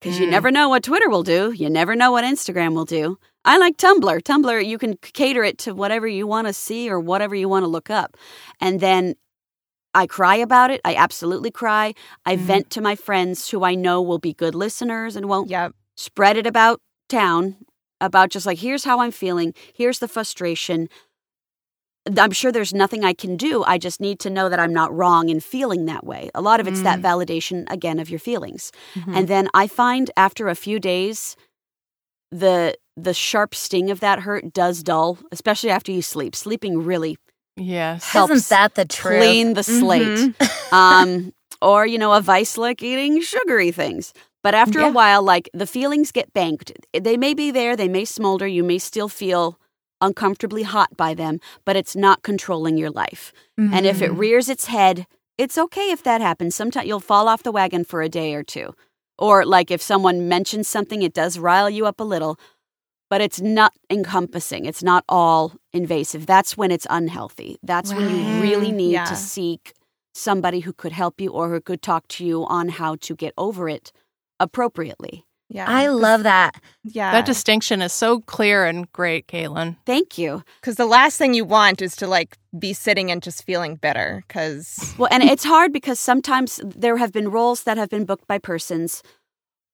because 0.00 0.18
you 0.18 0.26
Mm. 0.26 0.30
never 0.30 0.50
know 0.50 0.68
what 0.68 0.82
Twitter 0.82 1.08
will 1.08 1.22
do. 1.22 1.52
You 1.52 1.70
never 1.70 1.94
know 1.94 2.10
what 2.12 2.24
Instagram 2.24 2.74
will 2.74 2.84
do. 2.84 3.18
I 3.44 3.58
like 3.58 3.76
Tumblr. 3.76 4.22
Tumblr, 4.22 4.66
you 4.66 4.78
can 4.78 4.96
cater 4.96 5.44
it 5.44 5.58
to 5.58 5.74
whatever 5.74 6.08
you 6.08 6.26
want 6.26 6.48
to 6.48 6.52
see 6.52 6.90
or 6.90 6.98
whatever 6.98 7.34
you 7.36 7.48
want 7.48 7.62
to 7.62 7.68
look 7.68 7.90
up. 7.90 8.16
And 8.60 8.80
then 8.80 9.14
I 9.94 10.06
cry 10.06 10.36
about 10.36 10.70
it. 10.70 10.80
I 10.84 10.94
absolutely 10.96 11.50
cry. 11.50 11.94
I 12.26 12.36
Mm. 12.36 12.40
vent 12.40 12.70
to 12.70 12.80
my 12.80 12.96
friends 12.96 13.48
who 13.50 13.64
I 13.64 13.74
know 13.74 14.02
will 14.02 14.18
be 14.18 14.34
good 14.34 14.54
listeners 14.54 15.16
and 15.16 15.26
won't 15.26 15.48
Yep. 15.48 15.72
spread 15.96 16.36
it 16.36 16.46
about 16.46 16.80
town 17.08 17.56
about 18.00 18.30
just 18.30 18.46
like 18.46 18.58
here's 18.58 18.84
how 18.84 19.00
I'm 19.00 19.10
feeling, 19.10 19.54
here's 19.74 19.98
the 19.98 20.08
frustration. 20.08 20.88
I'm 22.16 22.30
sure 22.30 22.52
there's 22.52 22.72
nothing 22.72 23.04
I 23.04 23.14
can 23.14 23.36
do. 23.36 23.64
I 23.64 23.78
just 23.78 24.00
need 24.00 24.20
to 24.20 24.30
know 24.30 24.48
that 24.48 24.60
I'm 24.60 24.72
not 24.72 24.94
wrong 24.94 25.28
in 25.28 25.40
feeling 25.40 25.86
that 25.86 26.06
way. 26.06 26.30
A 26.36 26.40
lot 26.40 26.60
of 26.60 26.68
it's 26.68 26.82
that 26.82 27.00
mm. 27.00 27.02
validation 27.02 27.64
again 27.68 27.98
of 27.98 28.08
your 28.08 28.20
feelings. 28.20 28.70
Mm-hmm. 28.94 29.14
And 29.14 29.28
then 29.28 29.48
I 29.54 29.66
find 29.66 30.08
after 30.16 30.48
a 30.48 30.54
few 30.54 30.78
days 30.78 31.36
the 32.30 32.76
the 32.96 33.12
sharp 33.12 33.54
sting 33.54 33.90
of 33.90 34.00
that 34.00 34.20
hurt 34.20 34.52
does 34.52 34.82
dull, 34.82 35.18
especially 35.32 35.70
after 35.70 35.92
you 35.92 36.00
sleep. 36.00 36.34
Sleeping 36.36 36.82
really 36.84 37.18
Yes. 37.56 38.04
helps 38.04 38.32
Isn't 38.32 38.48
that 38.50 38.74
the 38.74 38.84
truth? 38.84 39.18
clean 39.18 39.54
the 39.54 39.62
slate. 39.62 40.02
Mm-hmm. 40.02 40.74
um, 40.74 41.32
or, 41.62 41.86
you 41.86 41.98
know, 41.98 42.12
a 42.12 42.20
vice 42.20 42.58
like 42.58 42.82
eating 42.82 43.20
sugary 43.22 43.72
things. 43.72 44.12
But 44.42 44.54
after 44.54 44.80
a 44.80 44.90
while, 44.90 45.22
like 45.22 45.50
the 45.52 45.66
feelings 45.66 46.12
get 46.12 46.32
banked. 46.32 46.72
They 46.92 47.16
may 47.16 47.34
be 47.34 47.50
there, 47.50 47.74
they 47.74 47.88
may 47.88 48.04
smolder, 48.04 48.46
you 48.46 48.62
may 48.62 48.78
still 48.78 49.08
feel 49.08 49.58
uncomfortably 50.00 50.62
hot 50.62 50.96
by 50.96 51.14
them, 51.14 51.40
but 51.64 51.74
it's 51.74 51.96
not 51.96 52.22
controlling 52.22 52.76
your 52.76 52.90
life. 52.90 53.32
And 53.56 53.86
if 53.86 54.02
it 54.02 54.10
mm-hmm. 54.10 54.20
rears 54.20 54.48
its 54.48 54.66
head, 54.66 55.06
it's 55.38 55.58
okay 55.58 55.90
if 55.90 56.02
that 56.04 56.20
happens. 56.20 56.54
Sometimes 56.54 56.86
you'll 56.86 57.00
fall 57.00 57.28
off 57.28 57.42
the 57.42 57.52
wagon 57.52 57.84
for 57.84 58.02
a 58.02 58.08
day 58.08 58.34
or 58.34 58.42
two. 58.42 58.74
Or, 59.18 59.44
like, 59.46 59.70
if 59.70 59.80
someone 59.80 60.28
mentions 60.28 60.68
something, 60.68 61.02
it 61.02 61.14
does 61.14 61.38
rile 61.38 61.70
you 61.70 61.86
up 61.86 62.00
a 62.00 62.04
little, 62.04 62.38
but 63.08 63.22
it's 63.22 63.40
not 63.40 63.72
encompassing. 63.90 64.66
It's 64.66 64.82
not 64.82 65.04
all 65.08 65.54
invasive. 65.72 66.26
That's 66.26 66.56
when 66.56 66.70
it's 66.70 66.86
unhealthy. 66.90 67.56
That's 67.62 67.94
when 67.94 68.10
you 68.14 68.42
really 68.42 68.72
need 68.72 68.92
Yeah. 68.92 69.06
to 69.06 69.16
seek 69.16 69.72
somebody 70.14 70.60
who 70.60 70.72
could 70.72 70.92
help 70.92 71.20
you 71.20 71.30
or 71.30 71.48
who 71.48 71.60
could 71.60 71.82
talk 71.82 72.08
to 72.08 72.24
you 72.24 72.44
on 72.46 72.68
how 72.68 72.96
to 72.96 73.14
get 73.14 73.32
over 73.38 73.68
it 73.68 73.92
appropriately. 74.40 75.24
Yeah. 75.48 75.66
I 75.68 75.86
love 75.88 76.24
that. 76.24 76.60
yeah. 76.82 77.12
That 77.12 77.26
distinction 77.26 77.80
is 77.80 77.92
so 77.92 78.20
clear 78.22 78.64
and 78.64 78.90
great, 78.92 79.28
Kaitlyn. 79.28 79.76
Thank 79.86 80.18
you. 80.18 80.42
Because 80.60 80.74
the 80.74 80.86
last 80.86 81.18
thing 81.18 81.34
you 81.34 81.44
want 81.44 81.80
is 81.80 81.94
to 81.96 82.08
like 82.08 82.36
be 82.58 82.72
sitting 82.72 83.12
and 83.12 83.22
just 83.22 83.44
feeling 83.44 83.76
bitter. 83.76 84.24
Because 84.26 84.94
Well, 84.98 85.08
and 85.12 85.22
it's 85.22 85.44
hard 85.44 85.72
because 85.72 86.00
sometimes 86.00 86.60
there 86.64 86.96
have 86.96 87.12
been 87.12 87.30
roles 87.30 87.62
that 87.62 87.76
have 87.76 87.90
been 87.90 88.04
booked 88.04 88.26
by 88.26 88.38
persons, 88.38 89.04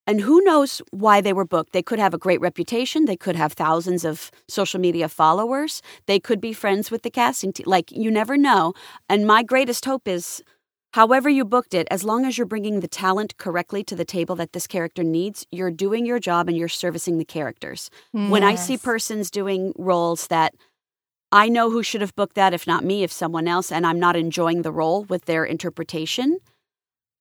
and 0.07 0.20
who 0.20 0.42
knows 0.42 0.83
why 0.90 1.20
they 1.20 1.33
were 1.33 1.46
booked. 1.46 1.72
They 1.72 1.83
could 1.83 2.01
have 2.01 2.12
a 2.12 2.18
great 2.18 2.40
reputation. 2.40 3.05
They 3.07 3.16
could 3.16 3.37
have 3.37 3.53
thousands 3.53 4.05
of 4.05 4.31
social 4.48 4.81
media 4.81 5.09
followers. 5.09 5.81
They 6.07 6.18
could 6.18 6.40
be 6.40 6.53
friends 6.53 6.90
with 6.90 7.03
the 7.03 7.11
casting 7.11 7.53
team. 7.53 7.64
Like, 7.66 7.92
you 7.92 8.11
never 8.11 8.37
know. 8.37 8.75
And 9.09 9.27
my 9.27 9.42
greatest 9.42 9.85
hope 9.85 10.09
is 10.09 10.42
however 10.92 11.28
you 11.28 11.44
booked 11.44 11.74
it, 11.74 11.87
as 11.90 12.05
long 12.05 12.24
as 12.24 12.38
you're 12.38 12.46
bringing 12.46 12.81
the 12.81 12.88
talent 12.88 13.37
correctly 13.37 13.83
to 13.85 13.94
the 13.94 14.05
table 14.05 14.37
that 14.37 14.52
this 14.52 14.66
character 14.66 15.02
needs, 15.02 15.46
you're 15.50 15.70
doing 15.70 16.07
your 16.07 16.18
job 16.18 16.48
and 16.48 16.57
you're 16.57 16.68
servicing 16.68 17.18
the 17.18 17.24
characters. 17.24 17.90
Hmm. 18.12 18.31
When 18.31 18.42
I 18.42 18.55
see 18.55 18.78
persons 18.78 19.31
doing 19.31 19.72
roles 19.76 20.26
that 20.28 20.55
I 21.31 21.48
know 21.48 21.70
who 21.70 21.83
should 21.83 22.02
have 22.02 22.14
booked 22.14 22.37
that, 22.37 22.52
if 22.52 22.66
not 22.66 22.85
me, 22.85 23.02
if 23.02 23.11
someone 23.11 23.48
else, 23.48 23.72
and 23.72 23.87
I'm 23.87 23.98
not 23.98 24.16
enjoying 24.16 24.62
the 24.62 24.72
role 24.72 25.05
with 25.05 25.24
their 25.24 25.44
interpretation. 25.44 26.38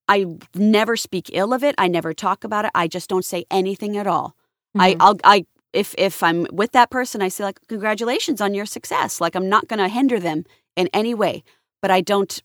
I 0.06 0.26
never 0.54 0.96
speak 0.96 1.30
ill 1.32 1.54
of 1.54 1.64
it. 1.64 1.74
I 1.78 1.88
never 1.88 2.12
talk 2.12 2.44
about 2.44 2.66
it. 2.66 2.72
I 2.74 2.88
just 2.88 3.08
don't 3.08 3.24
say 3.24 3.46
anything 3.50 3.96
at 3.96 4.06
all. 4.06 4.36
I, 4.78 4.92
hmm. 4.92 5.02
I'll, 5.02 5.18
I, 5.24 5.46
if 5.72 5.94
if 5.96 6.22
I'm 6.22 6.46
with 6.52 6.72
that 6.72 6.90
person, 6.90 7.22
I 7.22 7.28
say 7.28 7.44
like, 7.44 7.60
congratulations 7.68 8.42
on 8.42 8.52
your 8.52 8.66
success. 8.66 9.20
Like 9.20 9.34
I'm 9.34 9.48
not 9.48 9.68
going 9.68 9.78
to 9.78 9.88
hinder 9.88 10.20
them 10.20 10.44
in 10.76 10.90
any 10.92 11.14
way, 11.14 11.42
but 11.80 11.90
I 11.90 12.02
don't, 12.02 12.42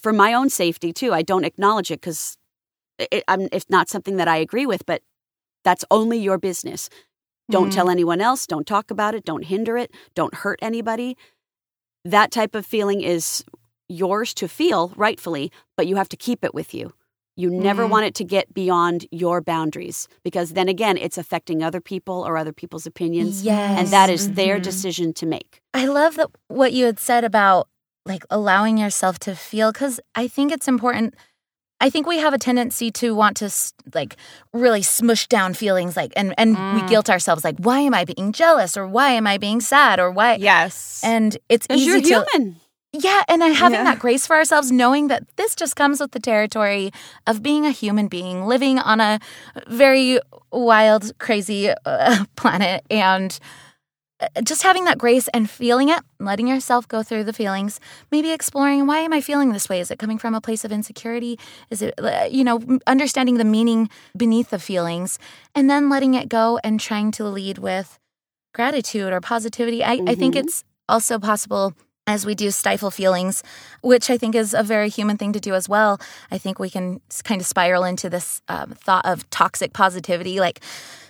for 0.00 0.12
my 0.12 0.32
own 0.34 0.50
safety 0.50 0.92
too. 0.92 1.12
I 1.12 1.22
don't 1.22 1.44
acknowledge 1.44 1.90
it 1.90 2.00
because 2.00 2.36
it, 2.98 3.24
I'm, 3.28 3.48
it's 3.52 3.68
not 3.70 3.88
something 3.88 4.16
that 4.16 4.28
I 4.28 4.36
agree 4.36 4.66
with. 4.66 4.84
But 4.86 5.02
that's 5.64 5.84
only 5.90 6.18
your 6.18 6.38
business. 6.38 6.88
Don't 7.50 7.72
tell 7.72 7.90
anyone 7.90 8.20
else. 8.20 8.46
Don't 8.46 8.66
talk 8.66 8.90
about 8.90 9.14
it. 9.14 9.24
Don't 9.24 9.44
hinder 9.44 9.76
it. 9.76 9.90
Don't 10.14 10.34
hurt 10.34 10.58
anybody. 10.62 11.16
That 12.04 12.30
type 12.30 12.54
of 12.54 12.64
feeling 12.66 13.00
is 13.02 13.44
yours 13.88 14.32
to 14.34 14.48
feel 14.48 14.92
rightfully, 14.96 15.52
but 15.76 15.86
you 15.86 15.96
have 15.96 16.08
to 16.10 16.16
keep 16.16 16.44
it 16.44 16.54
with 16.54 16.72
you. 16.72 16.94
You 17.36 17.50
never 17.50 17.84
Mhm. 17.86 17.90
want 17.90 18.06
it 18.06 18.14
to 18.16 18.24
get 18.24 18.52
beyond 18.54 19.06
your 19.10 19.40
boundaries 19.40 20.08
because 20.22 20.52
then 20.52 20.68
again, 20.68 20.96
it's 20.96 21.18
affecting 21.18 21.62
other 21.62 21.80
people 21.80 22.26
or 22.26 22.36
other 22.36 22.52
people's 22.52 22.86
opinions. 22.86 23.42
Yes. 23.42 23.78
And 23.78 23.88
that 23.88 24.08
is 24.10 24.32
their 24.32 24.58
Mhm. 24.58 24.62
decision 24.62 25.12
to 25.14 25.26
make. 25.26 25.60
I 25.74 25.86
love 25.86 26.16
that 26.16 26.28
what 26.48 26.72
you 26.72 26.84
had 26.86 26.98
said 26.98 27.24
about 27.24 27.68
like 28.06 28.24
allowing 28.30 28.78
yourself 28.78 29.18
to 29.20 29.34
feel 29.34 29.72
because 29.72 30.00
I 30.14 30.28
think 30.28 30.52
it's 30.52 30.68
important. 30.68 31.14
I 31.80 31.90
think 31.90 32.06
we 32.06 32.18
have 32.18 32.32
a 32.32 32.38
tendency 32.38 32.90
to 32.92 33.14
want 33.14 33.36
to 33.38 33.50
like 33.94 34.16
really 34.52 34.82
smush 34.82 35.26
down 35.26 35.54
feelings, 35.54 35.96
like 35.96 36.12
and 36.16 36.34
and 36.38 36.50
we 36.74 36.82
Mm. 36.82 36.88
guilt 36.88 37.10
ourselves, 37.10 37.42
like 37.44 37.56
why 37.58 37.80
am 37.80 37.94
I 37.94 38.04
being 38.04 38.32
jealous 38.32 38.76
or 38.76 38.86
why 38.86 39.10
am 39.10 39.26
I 39.26 39.36
being 39.38 39.60
sad 39.60 39.98
or 39.98 40.10
why? 40.12 40.36
yes. 40.36 41.00
And 41.02 41.36
it's 41.48 41.66
easy 41.70 41.84
you're 41.90 42.00
to 42.00 42.26
human. 42.32 42.60
yeah, 42.92 43.22
and 43.26 43.42
I- 43.42 43.48
having 43.48 43.78
Yeah. 43.80 43.84
that 43.84 43.98
grace 43.98 44.26
for 44.28 44.36
ourselves, 44.36 44.70
knowing 44.70 45.08
that 45.08 45.24
this 45.36 45.56
just 45.56 45.74
comes 45.74 45.98
with 46.00 46.12
the 46.12 46.20
territory 46.20 46.92
of 47.26 47.42
being 47.42 47.66
a 47.66 47.70
human 47.72 48.06
being 48.06 48.46
living 48.46 48.78
on 48.78 49.00
a 49.00 49.18
very 49.66 50.20
wild, 50.52 51.18
crazy 51.18 51.70
uh, 51.84 52.24
planet, 52.36 52.84
and 52.90 53.38
just 54.42 54.62
having 54.62 54.84
that 54.84 54.98
grace 54.98 55.28
and 55.34 55.48
feeling 55.48 55.88
it, 55.88 56.00
letting 56.18 56.48
yourself 56.48 56.86
go 56.88 57.02
through 57.02 57.24
the 57.24 57.32
feelings, 57.32 57.80
maybe 58.10 58.30
exploring 58.30 58.86
why 58.86 58.98
am 58.98 59.12
I 59.12 59.20
feeling 59.20 59.52
this 59.52 59.68
way? 59.68 59.80
Is 59.80 59.90
it 59.90 59.98
coming 59.98 60.18
from 60.18 60.34
a 60.34 60.40
place 60.40 60.64
of 60.64 60.72
insecurity? 60.72 61.38
Is 61.70 61.82
it, 61.82 61.94
uh, 61.98 62.28
you 62.30 62.44
know, 62.44 62.60
understanding 62.86 63.36
the 63.38 63.44
meaning 63.44 63.88
beneath 64.16 64.50
the 64.50 64.58
feelings, 64.58 65.18
and 65.54 65.68
then 65.68 65.88
letting 65.88 66.14
it 66.14 66.28
go 66.28 66.58
and 66.64 66.78
trying 66.80 67.10
to 67.12 67.24
lead 67.24 67.58
with 67.58 67.98
gratitude 68.54 69.12
or 69.12 69.20
positivity. 69.20 69.82
I, 69.82 70.00
I 70.06 70.14
think 70.14 70.34
Mhm. 70.34 70.40
it's 70.40 70.64
also 70.88 71.18
possible 71.18 71.74
as 72.06 72.26
we 72.26 72.34
do 72.34 72.50
stifle 72.50 72.90
feelings, 72.90 73.42
which 73.80 74.10
I 74.10 74.18
think 74.18 74.34
is 74.34 74.52
a 74.54 74.62
very 74.62 74.88
human 74.88 75.16
thing 75.16 75.32
to 75.32 75.40
do 75.40 75.54
as 75.54 75.68
well. 75.68 76.00
I 76.30 76.38
think 76.38 76.58
we 76.58 76.68
can 76.68 77.00
kind 77.22 77.40
of 77.40 77.46
spiral 77.46 77.84
into 77.84 78.10
this 78.10 78.42
um, 78.48 78.72
thought 78.72 79.06
of 79.06 79.28
toxic 79.30 79.72
positivity, 79.72 80.40
like, 80.40 80.60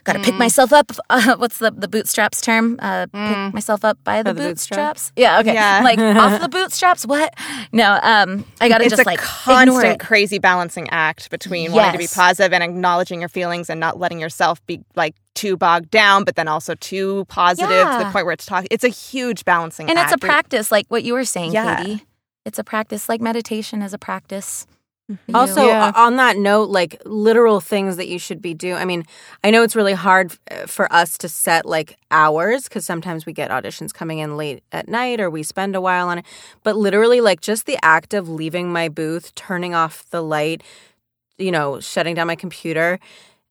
got 0.04 0.14
to 0.14 0.18
pick 0.20 0.34
myself 0.36 0.72
up. 0.72 0.90
Uh, 1.10 1.36
what's 1.36 1.58
the, 1.58 1.70
the 1.70 1.88
bootstraps 1.88 2.40
term? 2.40 2.78
Uh, 2.80 3.06
Pick 3.06 3.54
myself 3.54 3.84
up 3.84 3.98
by 4.02 4.22
the, 4.22 4.32
the 4.32 4.40
bootstraps. 4.40 5.12
Yeah, 5.14 5.40
okay. 5.40 5.52
Yeah. 5.52 5.80
Like 5.84 5.98
off 6.16 6.40
the 6.40 6.48
bootstraps. 6.48 7.04
What? 7.06 7.34
No, 7.70 7.98
um, 8.02 8.44
I 8.60 8.68
got 8.70 8.78
to 8.78 8.88
just 8.88 9.02
a 9.02 9.04
like 9.04 9.18
constant 9.18 10.00
crazy 10.00 10.38
balancing 10.38 10.88
act 10.90 11.28
between 11.30 11.72
wanting 11.72 11.92
to 11.92 11.98
be 11.98 12.06
positive 12.06 12.52
and 12.54 12.62
acknowledging 12.62 13.20
your 13.20 13.28
feelings 13.28 13.68
and 13.68 13.78
not 13.78 13.98
letting 13.98 14.20
yourself 14.20 14.64
be 14.66 14.80
like 14.96 15.14
too 15.34 15.56
bogged 15.58 15.90
down, 15.90 16.24
but 16.24 16.36
then 16.36 16.48
also 16.48 16.74
too 16.76 17.26
positive 17.28 17.68
to 17.68 17.98
the 17.98 18.10
point 18.10 18.24
where 18.24 18.32
it's 18.32 18.46
talking. 18.46 18.68
It's 18.70 18.84
a 18.84 18.88
huge 18.88 19.44
balancing 19.44 19.90
And 19.90 19.98
act. 19.98 20.12
it's 20.12 20.22
a 20.22 20.26
practice, 20.26 20.72
like 20.72 20.86
what 20.88 21.04
you 21.04 21.12
were 21.12 21.24
saying, 21.24 21.52
Yeah. 21.52 21.76
Katie. 21.76 22.04
It's 22.44 22.58
a 22.58 22.64
practice, 22.64 23.08
like 23.08 23.20
meditation 23.20 23.82
is 23.82 23.92
a 23.92 23.98
practice. 23.98 24.66
Also, 25.34 25.66
Yeah. 25.66 25.92
on 25.94 26.16
that 26.16 26.36
note, 26.36 26.70
like 26.70 27.00
literal 27.04 27.60
things 27.60 27.96
that 27.96 28.08
you 28.08 28.18
should 28.18 28.40
be 28.42 28.54
doing. 28.54 28.74
I 28.76 28.84
mean, 28.84 29.04
I 29.42 29.50
know 29.50 29.62
it's 29.62 29.76
really 29.76 29.92
hard 29.94 30.36
uh, 30.50 30.66
for 30.66 30.92
us 30.92 31.16
to 31.18 31.28
set 31.28 31.64
like 31.66 31.96
hours 32.10 32.64
because 32.64 32.84
sometimes 32.84 33.26
we 33.26 33.32
get 33.32 33.50
auditions 33.50 33.92
coming 33.92 34.18
in 34.18 34.36
late 34.36 34.62
at 34.72 34.88
night 34.88 35.20
or 35.20 35.30
we 35.30 35.42
spend 35.42 35.74
a 35.76 35.80
while 35.80 36.08
on 36.08 36.18
it. 36.18 36.24
But 36.62 36.76
literally, 36.76 37.20
like 37.20 37.40
just 37.40 37.66
the 37.66 37.78
act 37.82 38.14
of 38.14 38.28
leaving 38.28 38.72
my 38.72 38.88
booth, 38.88 39.34
turning 39.34 39.74
off 39.74 40.04
the 40.10 40.22
light, 40.22 40.62
you 41.38 41.50
know, 41.50 41.80
shutting 41.80 42.14
down 42.14 42.26
my 42.26 42.36
computer. 42.36 42.98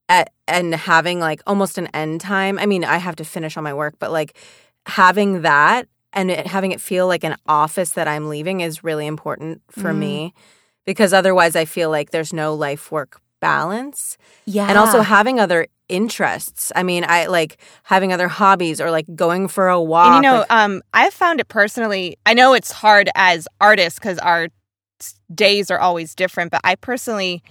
At, 0.10 0.34
and 0.46 0.76
having 0.76 1.22
like 1.22 1.42
almost 1.48 1.78
an 1.78 1.88
end 1.94 2.20
time. 2.20 2.60
I 2.60 2.66
mean, 2.66 2.84
I 2.84 2.98
have 2.98 3.16
to 3.16 3.24
finish 3.24 3.56
all 3.56 3.64
my 3.64 3.74
work, 3.74 3.96
but 3.98 4.12
like 4.12 4.36
having 4.86 5.44
that 5.44 5.88
and 6.12 6.30
it, 6.30 6.48
having 6.48 6.74
it 6.74 6.82
feel 6.82 7.08
like 7.08 7.24
an 7.24 7.38
office 7.48 7.92
that 7.92 8.10
I'm 8.10 8.28
leaving 8.28 8.60
is 8.60 8.84
really 8.84 9.08
important 9.08 9.62
for 9.70 9.94
Mm. 9.94 9.98
me 10.00 10.34
because 10.86 11.14
otherwise 11.14 11.56
I 11.56 11.66
feel 11.66 11.90
like 11.90 12.12
there's 12.12 12.34
no 12.34 12.54
life 12.54 12.92
work 12.92 13.22
balance. 13.40 14.18
Yeah. 14.46 14.68
And 14.68 14.78
also 14.78 15.02
having 15.02 15.40
other 15.40 15.68
interests. 15.90 16.72
I 16.76 16.84
mean, 16.84 17.04
I 17.08 17.26
like 17.26 17.58
having 17.84 18.14
other 18.14 18.28
hobbies 18.28 18.80
or 18.80 18.92
like 18.92 19.06
going 19.16 19.48
for 19.48 19.68
a 19.68 19.82
walk. 19.82 20.08
And 20.08 20.16
you 20.16 20.22
know, 20.22 20.40
like- 20.40 20.52
um, 20.52 20.82
I've 20.94 21.14
found 21.14 21.40
it 21.40 21.48
personally. 21.48 22.18
I 22.26 22.34
know 22.34 22.54
it's 22.54 22.72
hard 22.72 23.10
as 23.16 23.48
artists 23.60 24.00
because 24.00 24.18
our 24.20 24.48
days 25.34 25.70
are 25.70 25.80
always 25.80 26.16
different, 26.16 26.52
but 26.52 26.62
I 26.64 26.76
personally 26.76 27.44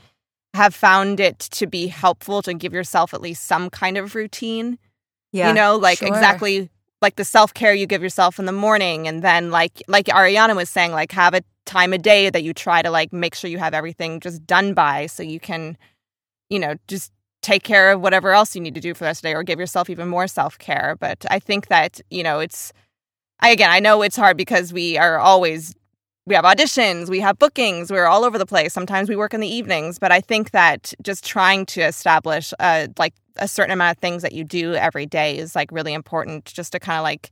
have 0.54 0.74
found 0.74 1.20
it 1.20 1.38
to 1.38 1.66
be 1.66 1.88
helpful 1.88 2.42
to 2.42 2.54
give 2.54 2.72
yourself 2.72 3.12
at 3.14 3.20
least 3.20 3.44
some 3.44 3.70
kind 3.70 3.96
of 3.98 4.14
routine. 4.14 4.78
yeah. 5.32 5.48
you 5.48 5.54
know, 5.54 5.76
like 5.76 5.98
sure. 5.98 6.08
exactly 6.08 6.70
like 7.02 7.16
the 7.16 7.24
self 7.24 7.54
care 7.54 7.72
you 7.72 7.86
give 7.86 8.02
yourself 8.02 8.38
in 8.38 8.44
the 8.46 8.52
morning, 8.52 9.08
and 9.08 9.22
then 9.22 9.50
like 9.50 9.82
like 9.88 10.06
Arianna 10.06 10.54
was 10.56 10.68
saying, 10.68 10.92
like 10.92 11.12
have 11.12 11.34
a 11.34 11.42
time 11.70 11.92
of 11.92 12.02
day 12.02 12.30
that 12.30 12.42
you 12.42 12.52
try 12.52 12.82
to 12.82 12.90
like 12.90 13.12
make 13.12 13.34
sure 13.34 13.48
you 13.48 13.58
have 13.58 13.74
everything 13.74 14.20
just 14.20 14.44
done 14.46 14.74
by, 14.74 15.06
so 15.06 15.22
you 15.22 15.38
can, 15.40 15.78
you 16.50 16.58
know, 16.58 16.74
just 16.88 17.12
take 17.42 17.62
care 17.62 17.92
of 17.92 18.00
whatever 18.00 18.32
else 18.32 18.54
you 18.54 18.60
need 18.60 18.74
to 18.74 18.80
do 18.80 18.92
for 18.92 19.00
the 19.00 19.06
rest 19.06 19.18
of 19.18 19.22
the 19.22 19.28
day, 19.28 19.34
or 19.34 19.42
give 19.42 19.60
yourself 19.60 19.88
even 19.88 20.08
more 20.08 20.26
self 20.26 20.58
care. 20.58 20.96
But 20.98 21.24
I 21.30 21.38
think 21.38 21.68
that 21.68 22.00
you 22.10 22.22
know 22.22 22.40
it's, 22.40 22.72
I 23.40 23.50
again 23.50 23.70
I 23.70 23.80
know 23.80 24.02
it's 24.02 24.16
hard 24.16 24.36
because 24.36 24.72
we 24.72 24.98
are 24.98 25.18
always. 25.18 25.74
We 26.26 26.36
have 26.36 26.44
auditions, 26.44 27.08
we 27.08 27.18
have 27.20 27.38
bookings, 27.38 27.90
we're 27.90 28.04
all 28.04 28.24
over 28.24 28.38
the 28.38 28.46
place. 28.46 28.72
Sometimes 28.72 29.08
we 29.08 29.16
work 29.16 29.34
in 29.34 29.40
the 29.40 29.48
evenings, 29.48 29.98
but 29.98 30.12
I 30.12 30.20
think 30.20 30.52
that 30.52 30.92
just 31.02 31.24
trying 31.24 31.66
to 31.66 31.80
establish 31.80 32.52
uh, 32.60 32.88
like 32.98 33.14
a 33.36 33.48
certain 33.48 33.72
amount 33.72 33.96
of 33.96 34.00
things 34.00 34.22
that 34.22 34.32
you 34.32 34.44
do 34.44 34.74
every 34.74 35.06
day 35.06 35.36
is 35.38 35.56
like 35.56 35.72
really 35.72 35.94
important 35.94 36.44
just 36.44 36.72
to 36.72 36.78
kind 36.78 36.98
of 36.98 37.02
like 37.02 37.30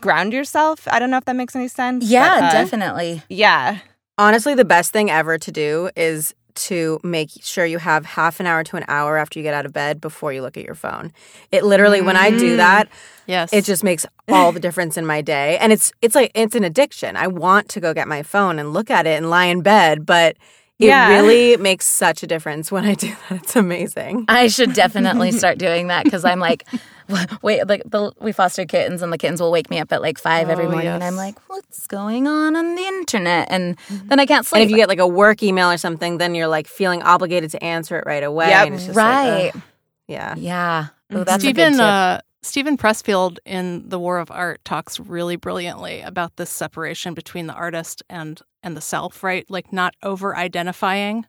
ground 0.00 0.32
yourself. 0.32 0.86
I 0.90 0.98
don't 0.98 1.10
know 1.10 1.18
if 1.18 1.24
that 1.26 1.36
makes 1.36 1.54
any 1.56 1.68
sense. 1.68 2.04
yeah, 2.04 2.40
but, 2.40 2.44
uh, 2.44 2.52
definitely. 2.52 3.22
Yeah. 3.28 3.78
Honestly, 4.16 4.54
the 4.54 4.64
best 4.64 4.92
thing 4.92 5.10
ever 5.10 5.38
to 5.38 5.52
do 5.52 5.90
is 5.96 6.34
to 6.54 6.98
make 7.04 7.30
sure 7.40 7.64
you 7.64 7.78
have 7.78 8.04
half 8.04 8.40
an 8.40 8.46
hour 8.46 8.64
to 8.64 8.76
an 8.76 8.84
hour 8.88 9.16
after 9.16 9.38
you 9.38 9.44
get 9.44 9.54
out 9.54 9.64
of 9.64 9.72
bed 9.72 10.00
before 10.00 10.32
you 10.32 10.42
look 10.42 10.56
at 10.56 10.64
your 10.64 10.74
phone. 10.74 11.12
It 11.52 11.62
literally, 11.62 12.00
when 12.00 12.16
I 12.16 12.30
do 12.30 12.54
Mm. 12.54 12.56
that, 12.56 12.88
Yes. 13.26 13.52
it 13.52 13.64
just 13.64 13.84
makes 13.84 14.04
all 14.28 14.50
the 14.50 14.58
difference 14.58 14.96
in 14.96 15.06
my 15.06 15.20
day. 15.20 15.56
And 15.58 15.72
it's 15.72 15.92
it's 16.02 16.16
like 16.16 16.32
it's 16.34 16.56
an 16.56 16.64
addiction. 16.64 17.14
I 17.16 17.28
want 17.28 17.68
to 17.70 17.80
go 17.80 17.94
get 17.94 18.08
my 18.08 18.24
phone 18.24 18.58
and 18.58 18.72
look 18.72 18.90
at 18.90 19.06
it 19.06 19.16
and 19.18 19.30
lie 19.30 19.44
in 19.44 19.60
bed, 19.62 20.04
but 20.04 20.36
it 20.80 20.86
Yeah. 20.86 21.08
really 21.10 21.56
makes 21.56 21.86
such 21.86 22.24
a 22.24 22.26
difference 22.26 22.72
when 22.72 22.84
I 22.84 22.94
do 22.94 23.14
that. 23.28 23.42
It's 23.42 23.54
amazing. 23.54 24.24
I 24.26 24.48
should 24.48 24.72
definitely 24.72 25.30
start 25.30 25.58
doing 25.58 25.86
that 25.88 26.04
because 26.04 26.24
I'm 26.24 26.40
like, 26.40 26.64
wait, 27.42 27.66
like 27.68 27.82
the, 27.86 28.12
we 28.20 28.32
foster 28.32 28.64
kittens 28.66 29.02
and 29.02 29.12
the 29.12 29.18
kittens 29.18 29.40
will 29.40 29.50
wake 29.50 29.70
me 29.70 29.78
up 29.78 29.92
at 29.92 30.02
like 30.02 30.18
five 30.18 30.48
every 30.50 30.66
Oh, 30.66 30.70
morning, 30.70 30.88
and 30.88 31.04
I'm 31.04 31.16
like, 31.16 31.38
what's 31.48 31.86
going 31.86 32.26
on 32.26 32.54
on 32.56 32.74
the 32.74 32.82
internet? 32.82 33.48
And 33.50 33.76
then 34.06 34.20
I 34.20 34.26
can't 34.26 34.44
sleep. 34.46 34.60
And 34.62 34.64
if 34.64 34.70
you 34.70 34.76
get 34.76 34.88
like 34.88 34.98
a 34.98 35.06
work 35.06 35.42
email 35.42 35.70
or 35.70 35.76
something, 35.78 36.18
then 36.18 36.34
you're 36.34 36.48
like 36.48 36.66
feeling 36.66 37.02
obligated 37.02 37.50
to 37.52 37.64
answer 37.64 37.98
it 37.98 38.04
right 38.06 38.22
away. 38.22 38.48
Yep. 38.48 38.66
And 38.66 38.74
it's 38.74 38.84
just 38.86 38.96
like, 38.96 39.06
right, 39.06 39.50
ugh. 39.54 39.62
yeah. 40.06 40.34
yeah, 40.36 40.86
Mm-hmm. 41.10 41.16
oh, 41.20 41.24
that's 41.24 41.36
a 41.42 41.46
Steven 41.46 41.72
good 41.72 41.76
tip. 41.78 41.80
uh, 41.86 42.20
Steven 42.42 42.76
Pressfield 42.76 43.38
in 43.46 43.88
The 43.88 43.98
War 43.98 44.18
of 44.18 44.30
Art 44.30 44.64
talks 44.64 45.00
really 45.00 45.36
brilliantly 45.36 46.02
about 46.02 46.36
this 46.36 46.50
separation 46.50 47.14
between 47.14 47.46
the 47.46 47.54
artist 47.54 48.02
and 48.10 48.40
and 48.62 48.76
the 48.76 48.80
self, 48.80 49.22
right? 49.24 49.44
Like 49.50 49.72
not 49.72 49.94
over 50.02 50.36
identifying 50.36 51.26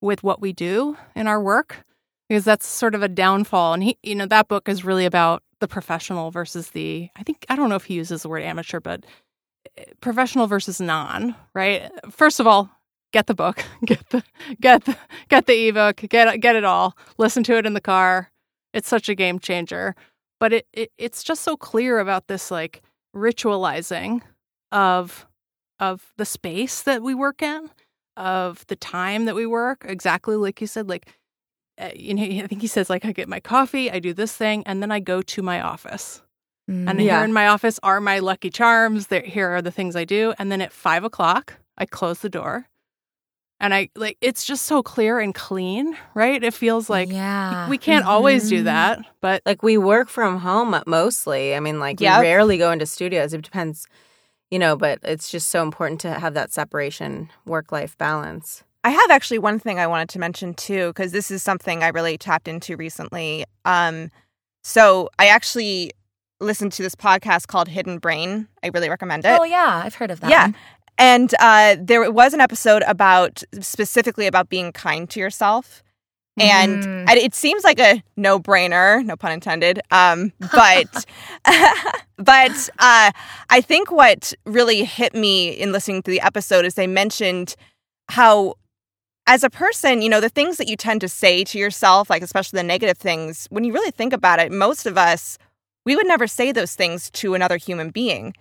with 0.00 0.22
what 0.22 0.40
we 0.40 0.52
do 0.52 0.96
in 1.14 1.26
our 1.26 1.40
work 1.42 1.84
because 2.30 2.44
that's 2.44 2.64
sort 2.64 2.94
of 2.94 3.02
a 3.02 3.08
downfall 3.08 3.74
and 3.74 3.82
he 3.82 3.98
you 4.04 4.14
know 4.14 4.24
that 4.24 4.46
book 4.46 4.68
is 4.68 4.84
really 4.84 5.04
about 5.04 5.42
the 5.58 5.66
professional 5.66 6.30
versus 6.30 6.70
the 6.70 7.10
I 7.16 7.24
think 7.24 7.44
I 7.48 7.56
don't 7.56 7.68
know 7.68 7.74
if 7.74 7.84
he 7.84 7.94
uses 7.94 8.22
the 8.22 8.28
word 8.28 8.42
amateur 8.42 8.78
but 8.80 9.04
eh, 9.76 9.84
professional 10.00 10.46
versus 10.46 10.80
non, 10.80 11.34
right? 11.54 11.90
First 12.08 12.40
of 12.40 12.46
all, 12.46 12.70
get 13.12 13.26
the 13.26 13.34
book, 13.34 13.64
get 13.84 14.08
the 14.10 14.22
get 14.60 14.84
the 14.84 14.96
get 15.28 15.46
the 15.46 15.68
ebook, 15.68 15.96
get 15.96 16.40
get 16.40 16.56
it 16.56 16.64
all, 16.64 16.96
listen 17.18 17.42
to 17.44 17.58
it 17.58 17.66
in 17.66 17.74
the 17.74 17.80
car. 17.80 18.30
It's 18.72 18.88
such 18.88 19.08
a 19.08 19.16
game 19.16 19.40
changer. 19.40 19.96
But 20.38 20.52
it, 20.52 20.66
it 20.72 20.92
it's 20.96 21.22
just 21.24 21.42
so 21.42 21.56
clear 21.56 21.98
about 21.98 22.28
this 22.28 22.50
like 22.50 22.80
ritualizing 23.14 24.22
of 24.70 25.26
of 25.80 26.12
the 26.16 26.24
space 26.24 26.82
that 26.82 27.02
we 27.02 27.12
work 27.12 27.42
in, 27.42 27.70
of 28.16 28.64
the 28.68 28.76
time 28.76 29.24
that 29.24 29.34
we 29.34 29.46
work. 29.46 29.84
Exactly 29.86 30.36
like 30.36 30.60
you 30.60 30.66
said, 30.66 30.88
like 30.88 31.08
you 31.96 32.14
know, 32.14 32.22
I 32.22 32.46
think 32.46 32.60
he 32.60 32.66
says 32.66 32.90
like 32.90 33.04
I 33.04 33.12
get 33.12 33.28
my 33.28 33.40
coffee, 33.40 33.90
I 33.90 33.98
do 34.00 34.12
this 34.12 34.34
thing, 34.36 34.62
and 34.66 34.82
then 34.82 34.90
I 34.92 35.00
go 35.00 35.22
to 35.22 35.42
my 35.42 35.60
office. 35.60 36.22
Mm. 36.70 36.88
And 36.90 37.00
Yeah. 37.00 37.16
here 37.16 37.24
in 37.24 37.32
my 37.32 37.48
office 37.48 37.78
are 37.82 38.00
my 38.00 38.18
lucky 38.20 38.50
charms. 38.50 39.06
There, 39.08 39.22
here 39.22 39.48
are 39.50 39.62
the 39.62 39.70
things 39.72 39.96
I 39.96 40.04
do. 40.04 40.34
And 40.38 40.50
then 40.52 40.60
at 40.60 40.72
five 40.72 41.04
o'clock, 41.04 41.54
I 41.78 41.86
close 41.86 42.20
the 42.20 42.28
door. 42.28 42.66
And 43.62 43.74
I 43.74 43.90
like 43.94 44.16
it's 44.22 44.44
just 44.44 44.64
so 44.64 44.82
clear 44.82 45.18
and 45.20 45.34
clean, 45.34 45.94
right? 46.14 46.42
It 46.42 46.54
feels 46.54 46.88
like 46.88 47.10
yeah, 47.10 47.68
we 47.68 47.76
can't 47.76 48.06
always 48.06 48.48
do 48.48 48.60
Mhm. 48.62 48.64
that, 48.64 48.98
but 49.20 49.42
Like 49.44 49.62
we 49.62 49.76
work 49.76 50.08
from 50.08 50.38
home 50.38 50.74
mostly. 50.86 51.54
I 51.54 51.60
mean, 51.60 51.78
like 51.78 52.00
Yep. 52.00 52.20
we 52.20 52.22
rarely 52.26 52.56
go 52.56 52.70
into 52.70 52.86
studios. 52.86 53.34
It 53.34 53.42
depends, 53.42 53.86
you 54.50 54.58
know, 54.58 54.76
but 54.76 54.98
it's 55.02 55.30
just 55.30 55.48
so 55.50 55.62
important 55.62 56.00
to 56.02 56.14
have 56.14 56.32
that 56.34 56.52
separation, 56.52 57.28
work 57.44 57.70
life 57.70 57.98
balance. 57.98 58.64
I 58.82 58.90
have 58.90 59.10
actually 59.10 59.38
one 59.38 59.58
thing 59.58 59.78
I 59.78 59.86
wanted 59.86 60.08
to 60.10 60.18
mention 60.18 60.54
too, 60.54 60.88
because 60.88 61.12
this 61.12 61.30
is 61.30 61.42
something 61.42 61.82
I 61.82 61.88
really 61.88 62.16
tapped 62.16 62.48
into 62.48 62.76
recently. 62.76 63.44
Um, 63.64 64.10
so 64.62 65.10
I 65.18 65.26
actually 65.26 65.92
listened 66.40 66.72
to 66.72 66.82
this 66.82 66.94
podcast 66.94 67.46
called 67.46 67.68
Hidden 67.68 67.98
Brain. 67.98 68.48
I 68.62 68.68
really 68.68 68.88
recommend 68.88 69.24
it. 69.24 69.38
Oh 69.38 69.44
yeah, 69.44 69.82
I've 69.84 69.94
heard 69.94 70.10
of 70.10 70.20
that. 70.20 70.30
Yeah. 70.30 70.44
one. 70.44 70.56
And 70.96 71.34
uh, 71.40 71.76
there 71.78 72.10
was 72.10 72.34
an 72.34 72.40
episode 72.40 72.82
about 72.86 73.42
specifically 73.60 74.26
about 74.26 74.48
being 74.48 74.72
kind 74.72 75.08
to 75.10 75.20
yourself. 75.20 75.82
And 76.38 76.84
and 76.84 77.10
it 77.10 77.34
seems 77.34 77.64
like 77.64 77.78
a 77.78 78.02
no 78.16 78.38
brainer, 78.38 79.04
no 79.04 79.14
pun 79.16 79.32
intended. 79.32 79.80
Um, 79.90 80.32
but 80.52 81.06
but 82.16 82.70
uh, 82.78 83.10
I 83.50 83.60
think 83.60 83.90
what 83.90 84.32
really 84.46 84.84
hit 84.84 85.14
me 85.14 85.50
in 85.50 85.72
listening 85.72 86.02
to 86.02 86.10
the 86.10 86.20
episode 86.20 86.64
is 86.64 86.74
they 86.74 86.86
mentioned 86.86 87.56
how, 88.10 88.54
as 89.30 89.44
a 89.44 89.48
person, 89.50 90.02
you 90.02 90.08
know, 90.08 90.20
the 90.20 90.28
things 90.28 90.56
that 90.56 90.66
you 90.66 90.76
tend 90.76 91.00
to 91.00 91.08
say 91.08 91.44
to 91.44 91.56
yourself, 91.56 92.10
like 92.10 92.20
especially 92.20 92.56
the 92.56 92.64
negative 92.64 92.98
things, 92.98 93.46
when 93.50 93.62
you 93.62 93.72
really 93.72 93.92
think 93.92 94.12
about 94.12 94.40
it, 94.40 94.50
most 94.50 94.86
of 94.86 94.98
us, 94.98 95.38
we 95.86 95.94
would 95.94 96.08
never 96.08 96.26
say 96.26 96.50
those 96.50 96.74
things 96.74 97.12
to 97.12 97.34
another 97.34 97.56
human 97.56 97.90
being. 97.90 98.34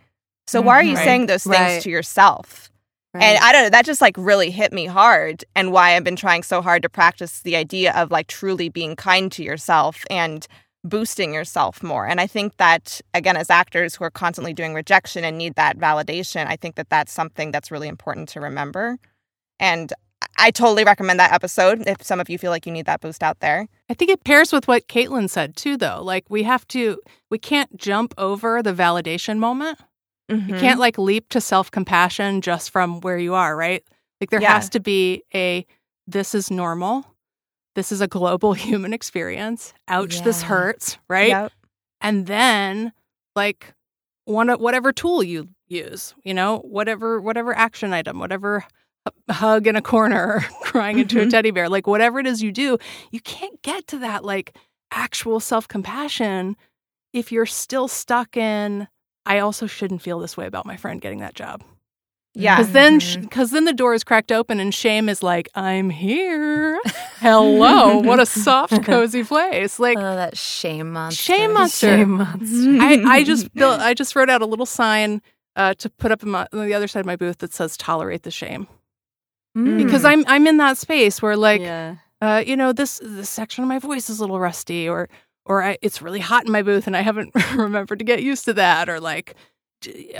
So 0.47 0.62
why 0.62 0.73
are 0.80 0.84
you 0.84 0.95
Mhm. 0.95 1.04
saying 1.04 1.25
those 1.28 1.43
things 1.43 1.54
Right. 1.54 1.82
to 1.84 1.91
yourself? 1.91 2.71
And 3.13 3.38
I 3.38 3.52
don't 3.52 3.63
know, 3.65 3.69
that 3.69 3.86
just 3.86 4.02
like 4.02 4.15
really 4.17 4.49
hit 4.49 4.73
me 4.73 4.88
hard 4.88 5.45
and 5.56 5.71
why 5.71 5.95
I've 5.95 6.04
been 6.04 6.15
trying 6.15 6.41
so 6.41 6.60
hard 6.60 6.82
to 6.82 6.89
practice 6.89 7.41
the 7.41 7.56
idea 7.56 7.93
of 7.93 8.10
like 8.10 8.25
truly 8.25 8.69
being 8.69 8.95
kind 8.95 9.32
to 9.34 9.43
yourself 9.43 10.04
and 10.10 10.47
boosting 10.84 11.36
yourself 11.36 11.84
more. 11.84 12.08
And 12.08 12.19
I 12.19 12.25
think 12.25 12.58
that 12.58 12.99
again 13.13 13.38
as 13.38 13.52
actors 13.52 13.93
who 13.95 14.06
are 14.06 14.10
constantly 14.12 14.54
doing 14.54 14.73
rejection 14.73 15.23
and 15.23 15.38
need 15.38 15.54
that 15.54 15.78
validation, 15.78 16.47
I 16.47 16.56
think 16.56 16.75
that 16.78 16.89
that's 16.89 17.12
something 17.12 17.52
that's 17.52 17.69
really 17.69 17.89
important 17.89 18.28
to 18.30 18.41
remember. 18.41 18.97
And 19.60 19.93
I 20.38 20.51
totally 20.51 20.84
recommend 20.84 21.19
that 21.19 21.32
episode 21.34 21.84
if 21.88 22.01
some 22.03 22.19
of 22.19 22.29
you 22.29 22.38
feel 22.38 22.51
like 22.51 22.65
you 22.65 22.71
need 22.71 22.86
that 22.86 23.01
boost 23.01 23.23
out 23.23 23.39
there. 23.39 23.67
I 23.89 23.93
think 23.93 24.12
it 24.12 24.23
pairs 24.23 24.51
with 24.51 24.67
what 24.67 24.88
Kaitlyn 24.88 25.29
said 25.29 25.55
too, 25.55 25.77
though. 25.77 26.01
Like 26.03 26.25
we 26.29 26.43
have 26.43 26.67
to, 26.69 26.99
we 27.29 27.38
can't 27.38 27.75
jump 27.77 28.13
over 28.17 28.62
the 28.62 28.73
validation 28.73 29.38
moment. 29.38 29.79
You 30.29 30.38
Mhm. 30.38 30.60
can't 30.60 30.79
like 30.79 30.97
leap 30.97 31.27
to 31.29 31.41
self 31.41 31.71
compassion 31.71 32.41
just 32.41 32.69
from 32.69 33.01
where 33.01 33.17
you 33.17 33.34
are, 33.34 33.55
right? 33.55 33.84
Like 34.21 34.29
there 34.29 34.41
Yeah. 34.41 34.53
has 34.53 34.69
to 34.71 34.79
be 34.79 35.23
a 35.34 35.65
this 36.08 36.34
is 36.36 36.49
normal. 36.51 37.05
This 37.75 37.91
is 37.91 38.01
a 38.01 38.08
global 38.08 38.53
human 38.65 38.93
experience. 38.93 39.73
Ouch, 39.88 40.21
this 40.23 40.41
hurts, 40.43 40.97
right? 41.08 41.29
Yep. 41.29 41.51
And 42.01 42.27
then 42.27 42.93
like 43.36 43.73
one 44.25 44.49
whatever 44.49 44.91
tool 44.91 45.23
you 45.23 45.49
use, 45.67 46.13
you 46.23 46.34
know, 46.34 46.60
whatever 46.60 47.19
whatever 47.21 47.55
action 47.55 47.93
item, 47.93 48.19
whatever 48.19 48.65
hug 49.29 49.67
in 49.67 49.75
a 49.75 49.81
corner, 49.81 50.41
crying 50.63 50.99
into 50.99 51.21
a 51.21 51.25
Mhm. 51.25 51.29
teddy 51.31 51.51
bear, 51.51 51.69
like 51.69 51.88
whatever 51.88 52.19
it 52.19 52.27
is 52.27 52.41
you 52.41 52.51
do, 52.51 52.77
you 53.12 53.19
can't 53.21 53.62
get 53.62 53.88
to 53.88 53.97
that 53.99 54.23
like 54.25 54.55
actual 54.91 55.39
self 55.39 55.67
compassion 55.67 56.55
if 57.13 57.31
you're 57.31 57.45
still 57.45 57.88
stuck 57.88 58.35
in 58.38 58.88
I 59.25 59.39
also 59.39 59.67
shouldn't 59.67 60.01
feel 60.01 60.17
this 60.19 60.35
way 60.38 60.47
about 60.47 60.65
my 60.65 60.75
friend 60.77 60.99
getting 60.99 61.19
that 61.19 61.35
job. 61.35 61.63
Yeah. 62.33 62.57
Because 62.57 62.71
then, 62.73 62.99
because 63.21 63.51
then 63.51 63.65
the 63.65 63.73
door 63.73 63.93
is 63.93 64.03
cracked 64.03 64.31
open, 64.31 64.59
and 64.59 64.73
shame 64.73 65.07
is 65.09 65.21
like, 65.21 65.49
"I'm 65.55 65.89
here. 65.91 66.79
Hello, 67.19 67.99
what 67.99 68.19
a 68.19 68.25
soft, 68.25 68.83
cozy 68.85 69.23
place." 69.23 69.77
Like, 69.79 69.97
Oh, 69.97 70.15
that 70.15 70.38
shame 70.38 70.91
monster. 70.93 71.21
shame 71.21 71.53
monster. 71.53 71.88
Shame 71.97 72.12
monster. 72.12 72.77
I, 72.81 73.03
I 73.17 73.23
just 73.23 73.53
built. 73.53 73.79
I 73.81 73.93
just 73.93 74.15
wrote 74.15 74.29
out 74.29 74.41
a 74.41 74.45
little 74.45 74.65
sign 74.65 75.21
uh, 75.55 75.73
to 75.75 75.89
put 75.89 76.12
up 76.12 76.23
my, 76.23 76.47
on 76.53 76.65
the 76.65 76.73
other 76.73 76.88
side 76.88 77.01
of 77.01 77.05
my 77.05 77.15
booth 77.15 77.39
that 77.39 77.53
says 77.53 77.75
"Tolerate 77.77 78.23
the 78.23 78.31
shame," 78.31 78.67
because 79.65 80.06
I'm 80.06 80.24
I'm 80.28 80.48
in 80.48 80.58
that 80.58 80.78
space 80.78 81.22
where 81.22 81.36
like, 81.38 81.62
yeah. 81.62 81.95
uh, 82.22 82.43
you 82.45 82.56
know, 82.56 82.74
this 82.74 83.00
this 83.04 83.30
section 83.30 83.63
of 83.63 83.67
my 83.67 83.80
voice 83.80 84.10
is 84.10 84.19
a 84.19 84.24
little 84.24 84.39
rusty, 84.39 84.88
or 84.89 85.10
or 85.45 85.63
I, 85.63 85.78
it's 85.82 86.02
really 86.02 86.19
hot 86.19 86.45
in 86.45 86.52
my 86.52 86.62
booth, 86.62 86.88
and 86.88 86.95
I 86.95 87.02
haven't 87.02 87.34
remembered 87.56 88.00
to 88.00 88.06
get 88.06 88.22
used 88.24 88.45
to 88.45 88.54
that, 88.56 88.89
or 88.89 89.00
like. 89.00 89.36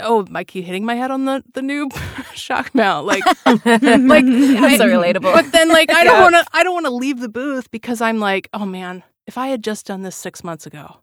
Oh, 0.00 0.26
I 0.34 0.42
keep 0.42 0.64
hitting 0.64 0.86
my 0.86 0.94
head 0.94 1.10
on 1.10 1.26
the 1.26 1.44
the 1.52 1.60
new 1.60 1.90
shock 2.34 2.74
mount. 2.74 3.06
Like, 3.06 3.22
like 3.44 3.66
That's 3.66 4.78
so 4.78 4.86
relatable. 4.88 5.20
But 5.34 5.52
then, 5.52 5.68
like, 5.68 5.90
I 5.90 6.02
don't 6.02 6.14
Yeah. 6.14 6.22
want 6.22 6.34
to. 6.36 6.46
I 6.54 6.62
don't 6.62 6.72
want 6.72 6.86
to 6.86 6.90
leave 6.92 7.20
the 7.20 7.28
booth 7.28 7.70
because 7.70 8.00
I'm 8.00 8.18
like, 8.20 8.48
oh 8.54 8.64
man, 8.64 9.02
if 9.26 9.36
I 9.36 9.48
had 9.48 9.62
just 9.62 9.84
done 9.84 10.00
this 10.00 10.16
six 10.16 10.42
months 10.42 10.64
ago, 10.66 11.00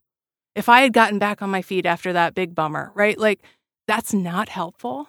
if 0.56 0.70
I 0.70 0.82
had 0.82 0.92
gotten 0.92 1.20
back 1.20 1.44
on 1.44 1.52
my 1.52 1.62
feet 1.62 1.86
after 1.86 2.12
that 2.14 2.34
big 2.34 2.56
bummer, 2.56 2.92
right? 2.96 3.16
Like, 3.20 3.42
that's 3.88 4.12
not 4.12 4.50
helpful. 4.50 5.08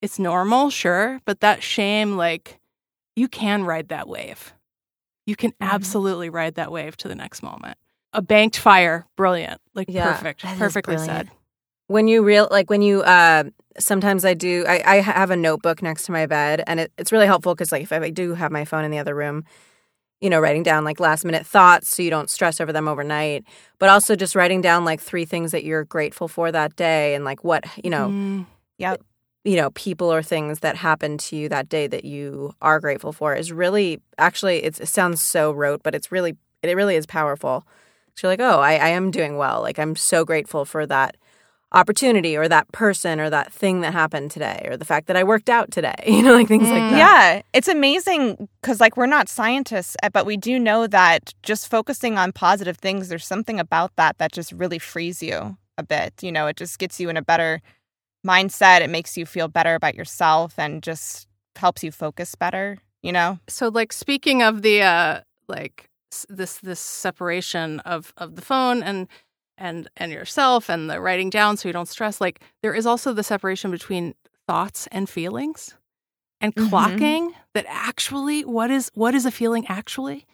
It's 0.00 0.18
normal, 0.18 0.70
sure, 0.70 1.20
but 1.26 1.40
that 1.40 1.62
shame, 1.62 2.16
like, 2.16 2.57
you 3.18 3.28
can 3.28 3.64
ride 3.64 3.88
that 3.88 4.08
wave. 4.08 4.52
You 5.26 5.36
can 5.36 5.50
Mm-hmm. 5.52 5.74
absolutely 5.74 6.30
ride 6.30 6.54
that 6.54 6.72
wave 6.72 6.96
to 6.98 7.08
the 7.08 7.14
next 7.14 7.42
moment. 7.42 7.76
A 8.12 8.22
banked 8.22 8.56
fire, 8.58 9.06
brilliant, 9.16 9.60
like 9.74 9.88
Yeah, 9.88 10.14
perfect, 10.14 10.42
perfectly 10.58 10.96
said. 10.98 11.28
when 11.88 12.08
you 12.08 12.22
real 12.22 12.48
like 12.50 12.70
when 12.70 12.80
you 12.82 13.02
uh 13.02 13.44
sometimes 13.78 14.24
i 14.24 14.34
do 14.34 14.64
i, 14.68 14.82
I 14.84 14.96
have 14.96 15.30
a 15.30 15.36
notebook 15.36 15.82
next 15.82 16.04
to 16.06 16.12
my 16.12 16.26
bed 16.26 16.62
and 16.66 16.80
it, 16.80 16.92
it's 16.98 17.12
really 17.12 17.26
helpful 17.26 17.54
because 17.54 17.70
like 17.72 17.82
if 17.82 17.92
i 17.92 18.10
do 18.10 18.34
have 18.34 18.50
my 18.50 18.64
phone 18.64 18.84
in 18.84 18.90
the 18.90 18.98
other 18.98 19.14
room 19.14 19.44
you 20.20 20.28
know 20.28 20.40
writing 20.40 20.62
down 20.64 20.84
like 20.84 20.98
last 21.00 21.24
minute 21.24 21.46
thoughts 21.46 21.88
so 21.94 22.02
you 22.02 22.10
don't 22.10 22.28
stress 22.30 22.60
over 22.60 22.72
them 22.72 22.88
overnight 22.88 23.44
but 23.78 23.88
also 23.88 24.16
just 24.16 24.34
writing 24.34 24.60
down 24.60 24.84
like 24.84 25.00
three 25.00 25.24
things 25.24 25.52
that 25.52 25.64
you're 25.64 25.84
grateful 25.84 26.26
for 26.28 26.50
that 26.50 26.74
day 26.76 27.14
and 27.14 27.24
like 27.24 27.44
what 27.44 27.64
you 27.84 27.90
know 27.90 28.08
Mm, 28.08 28.46
Yep. 28.78 29.02
You 29.48 29.56
know 29.56 29.70
people 29.70 30.12
or 30.12 30.22
things 30.22 30.60
that 30.60 30.76
happened 30.76 31.18
to 31.18 31.34
you 31.34 31.48
that 31.48 31.70
day 31.70 31.86
that 31.86 32.04
you 32.04 32.52
are 32.60 32.80
grateful 32.80 33.14
for 33.14 33.34
is 33.34 33.50
really 33.50 33.98
actually 34.18 34.62
it's, 34.62 34.78
it 34.78 34.88
sounds 34.88 35.22
so 35.22 35.52
rote 35.52 35.82
but 35.82 35.94
it's 35.94 36.12
really 36.12 36.36
it 36.62 36.76
really 36.76 36.96
is 36.96 37.06
powerful. 37.06 37.66
So 38.14 38.26
you're 38.26 38.32
like 38.32 38.40
oh 38.40 38.60
I, 38.60 38.74
I 38.74 38.88
am 38.88 39.10
doing 39.10 39.38
well. 39.38 39.62
Like 39.62 39.78
i'm 39.78 39.96
so 39.96 40.22
grateful 40.26 40.66
for 40.66 40.84
that 40.86 41.16
opportunity 41.72 42.36
or 42.36 42.46
that 42.46 42.70
person 42.72 43.20
or 43.20 43.30
that 43.30 43.50
thing 43.50 43.80
that 43.80 43.94
happened 43.94 44.30
today 44.30 44.66
or 44.70 44.74
the 44.78 44.86
fact 44.86 45.06
that 45.06 45.18
i 45.18 45.22
worked 45.22 45.50
out 45.50 45.70
today 45.70 45.94
you 46.06 46.22
know 46.22 46.32
like 46.32 46.48
things 46.48 46.68
like 46.68 46.90
that. 46.90 46.96
Yeah, 46.96 47.42
it's 47.52 47.68
amazing 47.68 48.48
because, 48.60 48.80
like, 48.80 48.96
we're 48.96 49.06
not 49.06 49.28
scientists, 49.30 49.96
uh, 50.02 50.10
but 50.10 50.26
we 50.26 50.36
do 50.36 50.58
know 50.58 50.86
that 50.86 51.32
just 51.42 51.70
focusing 51.70 52.18
on 52.18 52.32
positive 52.32 52.76
things, 52.76 53.08
there's 53.08 53.26
something 53.26 53.58
about 53.58 53.96
that 53.96 54.18
that 54.18 54.32
just 54.32 54.52
really 54.52 54.78
frees 54.78 55.22
you 55.22 55.56
a 55.78 55.82
bit. 55.82 56.22
You 56.22 56.32
know, 56.32 56.48
it 56.48 56.56
just 56.56 56.78
gets 56.78 57.00
you 57.00 57.08
in 57.08 57.16
a 57.16 57.22
better 57.22 57.62
mindset. 58.26 58.80
It 58.80 58.90
makes 58.90 59.16
you 59.16 59.26
feel 59.26 59.48
better 59.48 59.74
about 59.74 59.94
yourself 59.94 60.58
and 60.58 60.82
just 60.82 61.26
helps 61.56 61.82
you 61.82 61.90
focus 61.90 62.34
better, 62.34 62.78
you 63.02 63.12
know? 63.12 63.38
so 63.48 63.68
like 63.68 63.92
speaking 63.92 64.42
of 64.42 64.62
the 64.62 64.82
uh 64.82 65.20
like 65.48 65.88
this 66.28 66.58
this 66.58 66.80
separation 66.80 67.80
of 67.80 68.12
of 68.16 68.36
the 68.36 68.42
phone 68.42 68.82
and 68.82 69.08
and 69.56 69.88
and 69.96 70.12
yourself 70.12 70.68
and 70.70 70.88
the 70.88 71.00
writing 71.00 71.30
down 71.30 71.56
so 71.56 71.68
you 71.68 71.72
don't 71.72 71.88
stress 71.88 72.20
like 72.20 72.40
there 72.62 72.74
is 72.74 72.86
also 72.86 73.12
the 73.12 73.22
separation 73.22 73.70
between 73.70 74.14
thoughts 74.46 74.86
and 74.92 75.08
feelings 75.08 75.74
and 76.40 76.54
Mhm. 76.54 76.70
clocking 76.70 77.32
that 77.54 77.66
actually 77.68 78.44
what 78.44 78.70
is 78.70 78.90
what 78.94 79.14
is 79.14 79.26
a 79.26 79.30
feeling 79.30 79.66
actually 79.68 80.26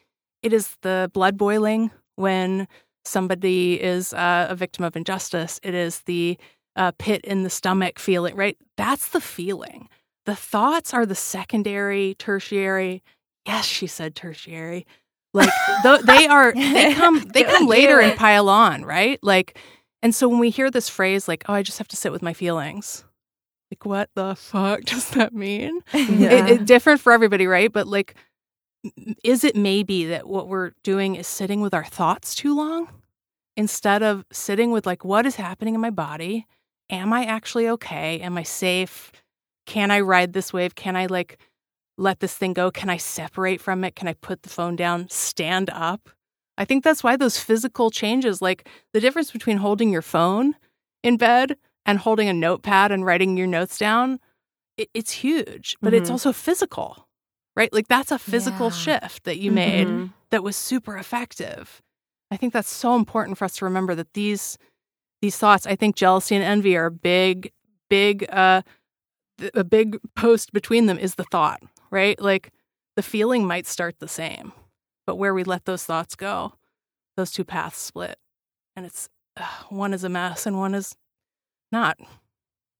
it 0.42 0.52
is 0.52 0.76
the 0.82 1.10
blood 1.14 1.36
boiling 1.38 1.90
when 2.16 2.68
somebody 3.04 3.80
is 3.82 4.12
uh, 4.12 4.46
a 4.48 4.54
victim 4.54 4.84
of 4.84 4.96
injustice 4.96 5.58
it 5.62 5.74
is 5.74 6.00
the 6.00 6.36
uh, 6.76 6.92
pit 6.98 7.20
in 7.24 7.42
the 7.42 7.50
stomach 7.50 7.98
feeling 7.98 8.34
right 8.36 8.56
that's 8.76 9.08
the 9.08 9.20
feeling 9.20 9.88
the 10.24 10.34
thoughts 10.34 10.94
are 10.94 11.06
the 11.06 11.14
secondary, 11.14 12.14
tertiary. 12.14 13.02
Yes, 13.46 13.66
she 13.66 13.86
said 13.86 14.14
tertiary. 14.14 14.86
Like 15.32 15.50
th- 15.82 16.02
they 16.02 16.26
are, 16.26 16.52
they 16.52 16.94
come, 16.94 17.20
they 17.34 17.44
come 17.44 17.66
later 17.66 18.00
and 18.00 18.16
pile 18.16 18.48
on, 18.48 18.84
right? 18.84 19.18
Like, 19.22 19.58
and 20.02 20.14
so 20.14 20.28
when 20.28 20.38
we 20.38 20.50
hear 20.50 20.70
this 20.70 20.88
phrase, 20.88 21.28
like, 21.28 21.44
"Oh, 21.48 21.54
I 21.54 21.62
just 21.62 21.78
have 21.78 21.88
to 21.88 21.96
sit 21.96 22.12
with 22.12 22.22
my 22.22 22.32
feelings," 22.32 23.04
like, 23.70 23.84
what 23.84 24.10
the 24.14 24.34
fuck 24.36 24.80
does 24.84 25.10
that 25.10 25.34
mean? 25.34 25.80
It, 25.92 26.50
it 26.50 26.64
different 26.66 27.00
for 27.00 27.12
everybody, 27.12 27.46
right? 27.46 27.72
But 27.72 27.86
like, 27.86 28.14
is 29.24 29.44
it 29.44 29.56
maybe 29.56 30.06
that 30.06 30.28
what 30.28 30.48
we're 30.48 30.72
doing 30.82 31.16
is 31.16 31.26
sitting 31.26 31.60
with 31.60 31.74
our 31.74 31.84
thoughts 31.84 32.34
too 32.34 32.54
long 32.54 32.88
instead 33.56 34.02
of 34.02 34.24
sitting 34.32 34.70
with 34.70 34.86
like, 34.86 35.04
what 35.04 35.26
is 35.26 35.36
happening 35.36 35.74
in 35.74 35.80
my 35.80 35.90
body? 35.90 36.46
Am 36.90 37.12
I 37.12 37.24
actually 37.24 37.68
okay? 37.68 38.20
Am 38.20 38.36
I 38.36 38.42
safe? 38.42 39.12
can 39.66 39.90
I 39.90 40.00
ride 40.00 40.34
this 40.34 40.52
wave? 40.52 40.74
Can 40.74 40.96
I 40.96 41.06
like 41.06 41.38
let 41.98 42.20
this 42.20 42.34
thing 42.36 42.52
go? 42.52 42.70
Can 42.70 42.90
I 42.90 42.98
separate 42.98 43.60
from 43.60 43.84
it? 43.84 43.96
Can 43.96 44.08
I 44.08 44.14
put 44.14 44.42
the 44.42 44.48
phone 44.50 44.76
down, 44.76 45.08
stand 45.10 45.70
up? 45.70 46.10
I 46.58 46.64
think 46.66 46.84
that's 46.84 47.02
why 47.04 47.16
those 47.16 47.38
physical 47.38 47.90
changes, 47.90 48.42
like 48.42 48.68
the 48.94 49.00
difference 49.00 49.30
between 49.30 49.58
holding 49.58 49.90
your 49.90 50.02
phone 50.02 50.54
in 51.02 51.16
bed 51.16 51.56
and 51.86 51.98
holding 51.98 52.28
a 52.28 52.34
notepad 52.34 52.92
and 52.92 53.06
writing 53.06 53.36
your 53.36 53.46
notes 53.46 53.78
down, 53.78 54.20
it, 54.76 54.90
it's 54.94 55.12
huge, 55.12 55.76
but 55.82 55.94
it's 55.94 56.10
Mhm. 56.10 56.12
also 56.12 56.32
physical, 56.32 57.08
right? 57.56 57.72
Like 57.72 57.88
that's 57.88 58.12
a 58.12 58.18
physical 58.18 58.66
Yeah. 58.66 58.98
shift 59.00 59.24
that 59.24 59.38
you 59.38 59.50
made 59.50 59.88
Mhm. 59.88 60.12
that 60.30 60.42
was 60.44 60.56
super 60.56 60.96
effective. 60.98 61.82
I 62.30 62.36
think 62.36 62.52
that's 62.52 62.70
so 62.72 62.96
important 62.96 63.38
for 63.38 63.44
us 63.46 63.56
to 63.56 63.64
remember 63.66 63.94
that 63.94 64.14
these 64.14 64.58
these 65.24 65.38
thoughts, 65.38 65.66
I 65.66 65.74
think 65.74 65.96
jealousy 65.96 66.34
and 66.34 66.44
envy 66.44 66.76
are 66.76 66.84
a 66.84 66.90
big, 66.90 67.50
big 67.88 68.26
uh 68.30 68.60
th- 69.38 69.52
a 69.54 69.64
big 69.64 69.96
post 70.14 70.52
between 70.52 70.84
them 70.84 70.98
is 70.98 71.14
the 71.14 71.24
thought, 71.24 71.62
right? 71.90 72.20
Like 72.20 72.52
the 72.94 73.02
feeling 73.02 73.46
might 73.46 73.66
start 73.66 74.00
the 74.00 74.06
same, 74.08 74.52
but 75.06 75.16
where 75.16 75.32
we 75.32 75.42
let 75.42 75.64
those 75.64 75.82
thoughts 75.82 76.14
go, 76.14 76.52
those 77.16 77.30
two 77.30 77.42
paths 77.44 77.78
split. 77.78 78.18
And 78.76 78.84
it's 78.84 79.08
uh, 79.38 79.46
one 79.70 79.94
is 79.94 80.04
a 80.04 80.10
mess 80.10 80.44
and 80.44 80.58
one 80.58 80.74
is 80.74 80.94
not. 81.72 81.96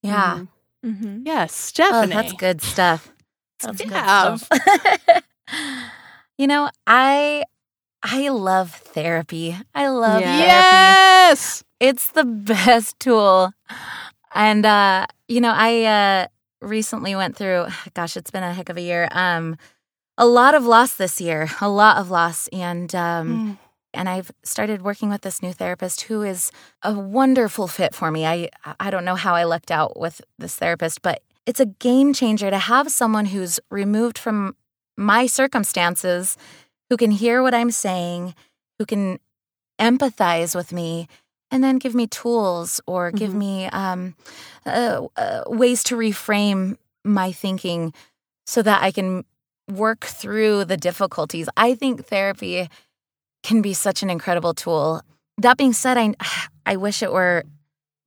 Yeah. 0.02 0.44
Mm-hmm. 0.84 1.22
Yes, 1.24 1.72
Oh, 1.80 2.06
that's 2.06 2.34
good 2.34 2.60
stuff. 2.60 3.10
That's 3.62 3.78
good 3.80 3.88
stuff. 4.46 5.22
you 6.38 6.46
know, 6.46 6.68
I 6.86 7.44
I 8.04 8.28
love 8.28 8.70
therapy. 8.70 9.56
I 9.74 9.88
love 9.88 10.20
Yeah. 10.20 10.36
therapy. 10.36 11.30
Yes. 11.40 11.64
It's 11.80 12.08
the 12.12 12.24
best 12.24 13.00
tool. 13.00 13.52
And 14.34 14.66
uh, 14.66 15.06
you 15.28 15.40
know, 15.40 15.52
I 15.54 15.84
uh 15.84 16.26
recently 16.60 17.14
went 17.16 17.36
through 17.36 17.66
gosh, 17.94 18.16
it's 18.16 18.30
been 18.30 18.42
a 18.42 18.52
heck 18.54 18.68
of 18.68 18.76
a 18.76 18.80
year. 18.82 19.08
Um 19.10 19.56
a 20.18 20.26
lot 20.26 20.54
of 20.54 20.64
loss 20.64 20.94
this 20.94 21.20
year. 21.20 21.48
A 21.60 21.68
lot 21.68 21.96
of 21.96 22.10
loss 22.10 22.48
and 22.52 22.94
um 22.94 23.28
Mm. 23.28 23.58
and 23.94 24.08
I've 24.08 24.30
started 24.44 24.82
working 24.82 25.08
with 25.08 25.22
this 25.22 25.40
new 25.42 25.52
therapist 25.52 26.02
who 26.02 26.22
is 26.22 26.50
a 26.82 26.92
wonderful 26.92 27.68
fit 27.68 27.94
for 27.94 28.10
me. 28.10 28.26
I 28.26 28.50
I 28.78 28.90
don't 28.90 29.04
know 29.04 29.16
how 29.16 29.34
I 29.34 29.44
lucked 29.44 29.70
out 29.70 29.98
with 29.98 30.20
this 30.38 30.56
therapist, 30.56 31.00
but 31.02 31.22
it's 31.46 31.60
a 31.60 31.66
game 31.66 32.12
changer 32.12 32.50
to 32.50 32.58
have 32.58 32.90
someone 32.90 33.26
who's 33.26 33.60
removed 33.70 34.18
from 34.18 34.56
my 34.96 35.26
circumstances, 35.26 36.36
who 36.94 36.96
can 36.96 37.10
hear 37.10 37.42
what 37.42 37.54
I'm 37.54 37.72
saying, 37.72 38.36
who 38.78 38.86
can 38.86 39.18
empathize 39.80 40.54
with 40.54 40.72
me, 40.72 41.08
and 41.50 41.64
then 41.64 41.78
give 41.78 41.92
me 41.92 42.06
tools 42.06 42.80
or 42.86 43.10
give 43.10 43.32
Mhm. 43.32 43.34
me 43.34 43.66
um, 43.66 44.14
uh, 44.64 45.08
uh, 45.16 45.42
ways 45.48 45.82
to 45.84 45.96
reframe 45.96 46.76
my 47.04 47.32
thinking 47.32 47.92
so 48.46 48.62
that 48.62 48.80
I 48.80 48.92
can 48.92 49.24
work 49.68 50.04
through 50.04 50.66
the 50.66 50.76
difficulties. 50.76 51.48
I 51.56 51.74
think 51.74 52.06
therapy 52.06 52.70
can 53.42 53.60
be 53.60 53.74
such 53.74 54.04
an 54.04 54.08
incredible 54.08 54.54
tool. 54.54 55.02
That 55.38 55.56
being 55.56 55.72
said, 55.72 55.98
I 55.98 56.14
I 56.64 56.76
wish 56.76 57.02
it 57.02 57.12
were 57.12 57.42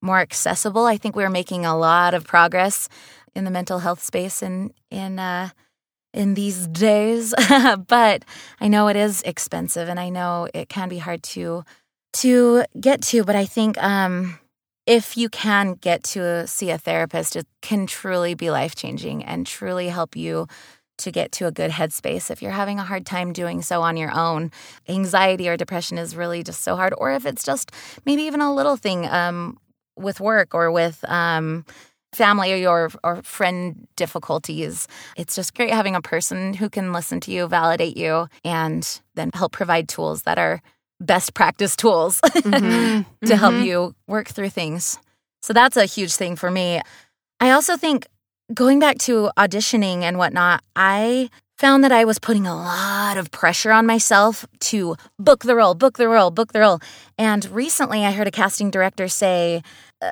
more 0.02 0.20
accessible. 0.20 0.86
I 0.86 0.96
think 0.96 1.18
we're 1.18 1.30
making 1.42 1.66
a 1.66 1.78
lot 1.78 2.14
of 2.14 2.24
progress 2.24 2.88
in 3.36 3.44
the 3.44 3.52
mental 3.52 3.80
health 3.80 4.02
space 4.02 4.42
in 4.42 4.72
in 4.90 5.20
uh, 5.20 5.50
in 6.14 6.34
these 6.34 6.68
days, 6.68 7.34
but 7.88 8.26
I 8.60 8.68
know 8.68 8.88
it 8.88 8.96
is 8.96 9.22
expensive, 9.24 9.90
and 9.90 10.00
I 10.00 10.10
know 10.10 10.48
it 10.54 10.70
can 10.70 10.90
be 10.90 10.98
hard 10.98 11.24
to 11.24 11.64
to 12.14 12.64
get 12.80 13.02
to. 13.04 13.24
But 13.24 13.36
I 13.36 13.46
think 13.46 13.82
um, 13.82 14.40
if 14.86 15.18
you 15.18 15.30
can 15.30 15.74
get 15.74 16.04
to 16.06 16.48
see 16.48 16.72
a 16.72 16.78
therapist, 16.78 17.36
it 17.36 17.46
can 17.62 17.88
truly 17.88 18.34
be 18.34 18.50
life 18.50 18.76
changing 18.76 19.24
and 19.24 19.46
truly 19.46 19.90
help 19.90 20.16
you 20.16 20.48
to 21.00 21.12
get 21.12 21.32
to 21.34 21.46
a 21.46 21.52
good 21.52 21.72
headspace. 21.72 22.32
If 22.32 22.42
you're 22.42 22.52
having 22.52 22.80
a 22.80 22.84
hard 22.84 23.06
time 23.06 23.34
doing 23.34 23.62
so 23.62 23.82
on 23.82 23.98
your 23.98 24.12
own, 24.12 24.52
anxiety 24.90 25.48
or 25.48 25.58
depression 25.58 25.98
is 25.98 26.16
really 26.16 26.44
just 26.44 26.62
so 26.62 26.76
hard. 26.76 26.94
Or 26.98 27.12
if 27.12 27.26
it's 27.26 27.44
just 27.44 27.72
maybe 28.06 28.24
even 28.24 28.42
a 28.42 28.54
little 28.54 28.78
thing 28.78 29.06
um, 29.08 29.58
with 29.96 30.20
work 30.20 30.56
or 30.56 30.72
with 30.72 31.04
um, 31.08 31.66
family 32.14 32.54
or 32.54 32.56
your 32.56 32.92
or 33.04 33.22
friend 33.22 33.88
difficulties. 33.96 34.88
It's 35.16 35.36
just 35.36 35.56
great 35.56 35.72
having 35.72 35.96
a 35.96 36.02
person 36.02 36.54
who 36.54 36.70
can 36.70 36.94
listen 36.94 37.20
to 37.22 37.32
you, 37.32 37.48
validate 37.48 37.98
you, 37.98 38.28
and 38.44 39.02
then 39.16 39.32
help 39.34 39.52
provide 39.52 39.90
tools 39.90 40.24
that 40.24 40.38
are 40.38 40.62
best 41.00 41.34
practice 41.34 41.76
tools 41.76 42.20
mm-hmm. 42.26 43.26
to 43.26 43.36
help 43.36 43.54
mm-hmm. 43.54 43.66
you 43.66 43.96
work 44.08 44.28
through 44.28 44.50
things. 44.50 45.00
So 45.42 45.54
that's 45.54 45.78
a 45.78 45.86
huge 45.86 46.16
thing 46.16 46.36
for 46.36 46.50
me. 46.50 46.82
I 47.40 47.52
also 47.52 47.78
think 47.78 48.08
going 48.54 48.80
back 48.80 48.98
to 49.00 49.30
auditioning 49.38 50.02
and 50.02 50.18
whatnot, 50.18 50.64
I 50.76 51.30
found 51.58 51.84
that 51.84 51.92
I 51.92 52.06
was 52.06 52.20
putting 52.20 52.46
a 52.46 52.56
lot 52.56 53.18
of 53.18 53.32
pressure 53.32 53.72
on 53.72 53.86
myself 53.86 54.46
to 54.60 54.96
book 55.18 55.44
the 55.44 55.56
role, 55.56 55.74
book 55.74 55.98
the 55.98 56.08
role, 56.08 56.30
book 56.30 56.54
the 56.54 56.60
role. 56.60 56.80
And 57.18 57.46
recently 57.50 58.06
I 58.06 58.12
heard 58.12 58.28
a 58.28 58.32
casting 58.32 58.70
director 58.70 59.08
say 59.08 59.64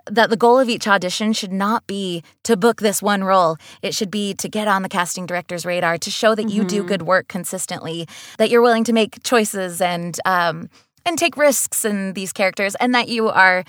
that 0.09 0.29
the 0.29 0.37
goal 0.37 0.57
of 0.59 0.67
each 0.69 0.87
audition 0.87 1.31
should 1.33 1.51
not 1.53 1.85
be 1.85 2.23
to 2.43 2.57
book 2.57 2.81
this 2.81 3.01
one 3.01 3.23
role. 3.23 3.57
It 3.81 3.93
should 3.93 4.09
be 4.09 4.33
to 4.35 4.49
get 4.49 4.67
on 4.67 4.81
the 4.81 4.89
casting 4.89 5.25
director's 5.25 5.65
radar, 5.65 5.97
to 5.99 6.09
show 6.11 6.33
that 6.35 6.49
you 6.49 6.63
do 6.63 6.83
good 6.83 7.03
work 7.03 7.27
consistently, 7.27 8.07
that 8.37 8.49
you're 8.49 8.61
willing 8.63 8.83
to 8.85 8.93
make 8.93 9.21
choices 9.23 9.81
and 9.81 10.19
um, 10.25 10.69
and 11.05 11.17
take 11.19 11.37
risks 11.37 11.85
in 11.85 12.13
these 12.13 12.33
characters, 12.33 12.73
and 12.75 12.95
that 12.95 13.09
you 13.09 13.29
are 13.29 13.63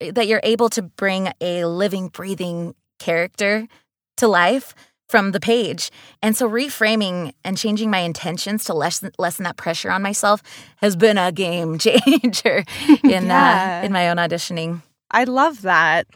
that 0.00 0.26
you're 0.26 0.40
able 0.42 0.68
to 0.70 0.82
bring 0.82 1.30
a 1.40 1.64
living, 1.64 2.08
breathing 2.08 2.74
character 2.98 3.68
to 4.16 4.26
life 4.26 4.74
from 5.08 5.30
the 5.32 5.38
page. 5.40 5.90
And 6.22 6.36
so 6.36 6.48
reframing 6.48 7.34
and 7.44 7.56
changing 7.56 7.90
my 7.90 7.98
intentions 7.98 8.64
to 8.64 8.74
lessen, 8.74 9.12
lessen 9.18 9.44
that 9.44 9.56
pressure 9.56 9.90
on 9.90 10.02
myself 10.02 10.42
has 10.76 10.96
been 10.96 11.18
a 11.18 11.30
game 11.30 11.78
changer 11.86 12.64
in 13.04 13.26
Yeah. 13.26 13.80
uh, 13.82 13.86
in 13.86 13.92
my 13.92 14.08
own 14.08 14.16
auditioning. 14.16 14.82
I 15.12 15.24
love 15.24 15.62
that. 15.62 16.06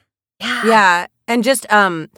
Yeah, 0.41 1.07
and 1.29 1.45
just 1.45 1.71
um 1.73 2.09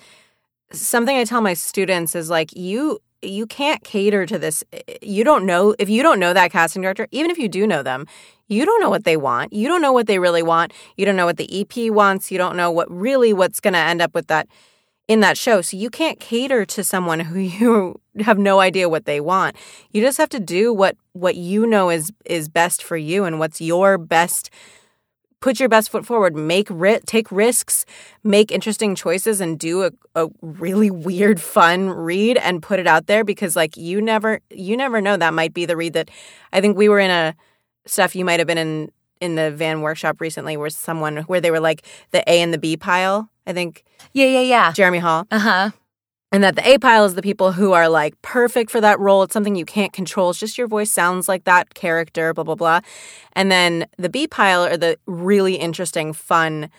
something 0.72 1.16
I 1.16 1.24
tell 1.24 1.40
my 1.40 1.54
students 1.54 2.14
is 2.14 2.30
like 2.30 2.54
you 2.56 2.98
you 3.22 3.46
can't 3.46 3.82
cater 3.82 4.26
to 4.26 4.38
this. 4.38 4.62
You 5.02 5.24
don't 5.24 5.44
know 5.44 5.74
if 5.78 5.88
you 5.88 6.02
don't 6.02 6.20
know 6.20 6.32
that 6.32 6.52
casting 6.52 6.82
director, 6.82 7.08
even 7.10 7.30
if 7.30 7.38
you 7.38 7.48
do 7.48 7.66
know 7.66 7.82
them, 7.82 8.06
you 8.46 8.64
don't 8.64 8.80
know 8.80 8.90
what 8.90 9.04
they 9.04 9.16
want. 9.16 9.52
You 9.52 9.68
don't 9.68 9.82
know 9.82 9.92
what 9.92 10.06
they 10.06 10.18
really 10.18 10.42
want. 10.42 10.72
You 10.96 11.04
don't 11.04 11.16
know 11.16 11.26
what 11.26 11.36
the 11.36 11.60
EP 11.60 11.92
wants. 11.92 12.30
You 12.30 12.38
don't 12.38 12.56
know 12.56 12.70
what 12.70 12.90
really 12.90 13.32
what's 13.32 13.60
going 13.60 13.74
to 13.74 13.80
end 13.80 14.00
up 14.00 14.14
with 14.14 14.28
that 14.28 14.48
in 15.08 15.20
that 15.20 15.36
show. 15.36 15.60
So 15.62 15.76
you 15.76 15.90
can't 15.90 16.20
cater 16.20 16.64
to 16.66 16.84
someone 16.84 17.20
who 17.20 17.38
you 17.40 18.00
have 18.20 18.38
no 18.38 18.60
idea 18.60 18.88
what 18.88 19.04
they 19.04 19.20
want. 19.20 19.56
You 19.90 20.02
just 20.02 20.18
have 20.18 20.28
to 20.30 20.40
do 20.40 20.72
what 20.72 20.96
what 21.12 21.34
you 21.34 21.66
know 21.66 21.90
is 21.90 22.12
is 22.24 22.48
best 22.48 22.82
for 22.82 22.96
you 22.96 23.24
and 23.24 23.38
what's 23.38 23.60
your 23.60 23.98
best 23.98 24.50
put 25.40 25.60
your 25.60 25.68
best 25.68 25.90
foot 25.90 26.04
forward 26.04 26.34
make 26.34 26.66
ri- 26.70 27.00
take 27.06 27.30
risks 27.30 27.84
make 28.24 28.50
interesting 28.50 28.94
choices 28.94 29.40
and 29.40 29.58
do 29.58 29.84
a, 29.84 29.90
a 30.14 30.28
really 30.42 30.90
weird 30.90 31.40
fun 31.40 31.88
read 31.90 32.36
and 32.38 32.62
put 32.62 32.78
it 32.80 32.86
out 32.86 33.06
there 33.06 33.24
because 33.24 33.54
like 33.54 33.76
you 33.76 34.00
never 34.02 34.40
you 34.50 34.76
never 34.76 35.00
know 35.00 35.16
that 35.16 35.32
might 35.34 35.54
be 35.54 35.64
the 35.64 35.76
read 35.76 35.92
that 35.92 36.10
i 36.52 36.60
think 36.60 36.76
we 36.76 36.88
were 36.88 36.98
in 36.98 37.10
a 37.10 37.34
stuff 37.86 38.16
you 38.16 38.24
might 38.24 38.40
have 38.40 38.46
been 38.46 38.58
in 38.58 38.90
in 39.20 39.34
the 39.34 39.50
van 39.50 39.80
workshop 39.80 40.20
recently 40.20 40.56
where 40.56 40.70
someone 40.70 41.18
where 41.28 41.40
they 41.40 41.50
were 41.50 41.60
like 41.60 41.84
the 42.10 42.20
a 42.30 42.40
and 42.42 42.52
the 42.52 42.58
b 42.58 42.76
pile 42.76 43.30
i 43.46 43.52
think 43.52 43.84
Yeah, 44.12 44.26
yeah, 44.26 44.40
yeah. 44.40 44.72
jeremy 44.72 44.98
hall 44.98 45.26
Uh 45.30 45.38
huh. 45.38 45.70
And 46.30 46.44
that 46.44 46.56
the 46.56 46.68
A 46.68 46.78
pile 46.78 47.04
is 47.04 47.14
the 47.14 47.22
people 47.22 47.52
who 47.52 47.72
are 47.72 47.88
like 47.88 48.20
perfect 48.22 48.70
for 48.70 48.80
that 48.80 49.00
role. 49.00 49.22
It's 49.22 49.32
something 49.32 49.56
you 49.56 49.64
can't 49.64 49.92
control. 49.92 50.30
It's 50.30 50.38
just 50.38 50.58
your 50.58 50.66
voice 50.66 50.92
sounds 50.92 51.28
like 51.28 51.44
that 51.44 51.74
character, 51.74 52.34
blah, 52.34 52.44
blah, 52.44 52.54
blah. 52.54 52.80
And 53.32 53.50
then 53.50 53.86
the 53.96 54.08
B 54.08 54.26
pile 54.26 54.64
are 54.64 54.76
the 54.76 54.98
really 55.06 55.54
interesting, 55.54 56.12
fun 56.12 56.70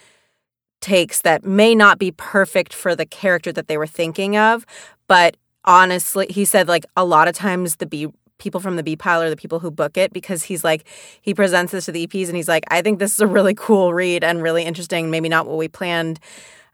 takes 0.81 1.21
that 1.21 1.43
may 1.43 1.75
not 1.75 1.99
be 1.99 2.11
perfect 2.11 2.73
for 2.73 2.95
the 2.95 3.05
character 3.05 3.51
that 3.51 3.67
they 3.67 3.77
were 3.77 3.87
thinking 3.87 4.37
of. 4.37 4.65
But 5.07 5.35
honestly, 5.65 6.27
he 6.29 6.45
said 6.45 6.67
like 6.67 6.85
a 6.95 7.03
lot 7.03 7.27
of 7.27 7.35
times 7.35 7.77
the 7.77 7.85
B 7.85 8.07
people 8.37 8.61
from 8.61 8.77
the 8.77 8.83
B 8.83 8.95
pile 8.95 9.21
are 9.21 9.29
the 9.29 9.35
people 9.35 9.59
who 9.59 9.69
book 9.69 9.97
it 9.97 10.13
because 10.13 10.43
he's 10.43 10.63
like 10.63 10.87
he 11.21 11.33
presents 11.33 11.73
this 11.73 11.85
to 11.85 11.91
the 11.91 12.07
EPs 12.07 12.27
and 12.27 12.37
he's 12.37 12.47
like, 12.47 12.63
I 12.69 12.81
think 12.81 12.99
this 12.99 13.13
is 13.13 13.19
a 13.19 13.27
really 13.27 13.53
cool 13.53 13.93
read 13.93 14.23
and 14.23 14.41
really 14.41 14.63
interesting. 14.63 15.09
Maybe 15.09 15.27
not 15.27 15.47
what 15.47 15.57
we 15.57 15.67
planned 15.67 16.19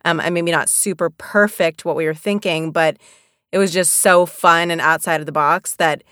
um, 0.06 0.20
and 0.22 0.34
maybe 0.34 0.52
not 0.52 0.70
super 0.70 1.10
perfect 1.10 1.84
what 1.84 1.96
we 1.98 2.06
were 2.06 2.14
thinking, 2.14 2.72
but 2.72 2.98
it 3.52 3.58
was 3.58 3.74
just 3.74 3.96
so 3.96 4.26
fun 4.26 4.72
and 4.72 4.80
outside 4.80 5.20
of 5.20 5.26
the 5.26 5.32
box 5.34 5.76
that 5.76 6.04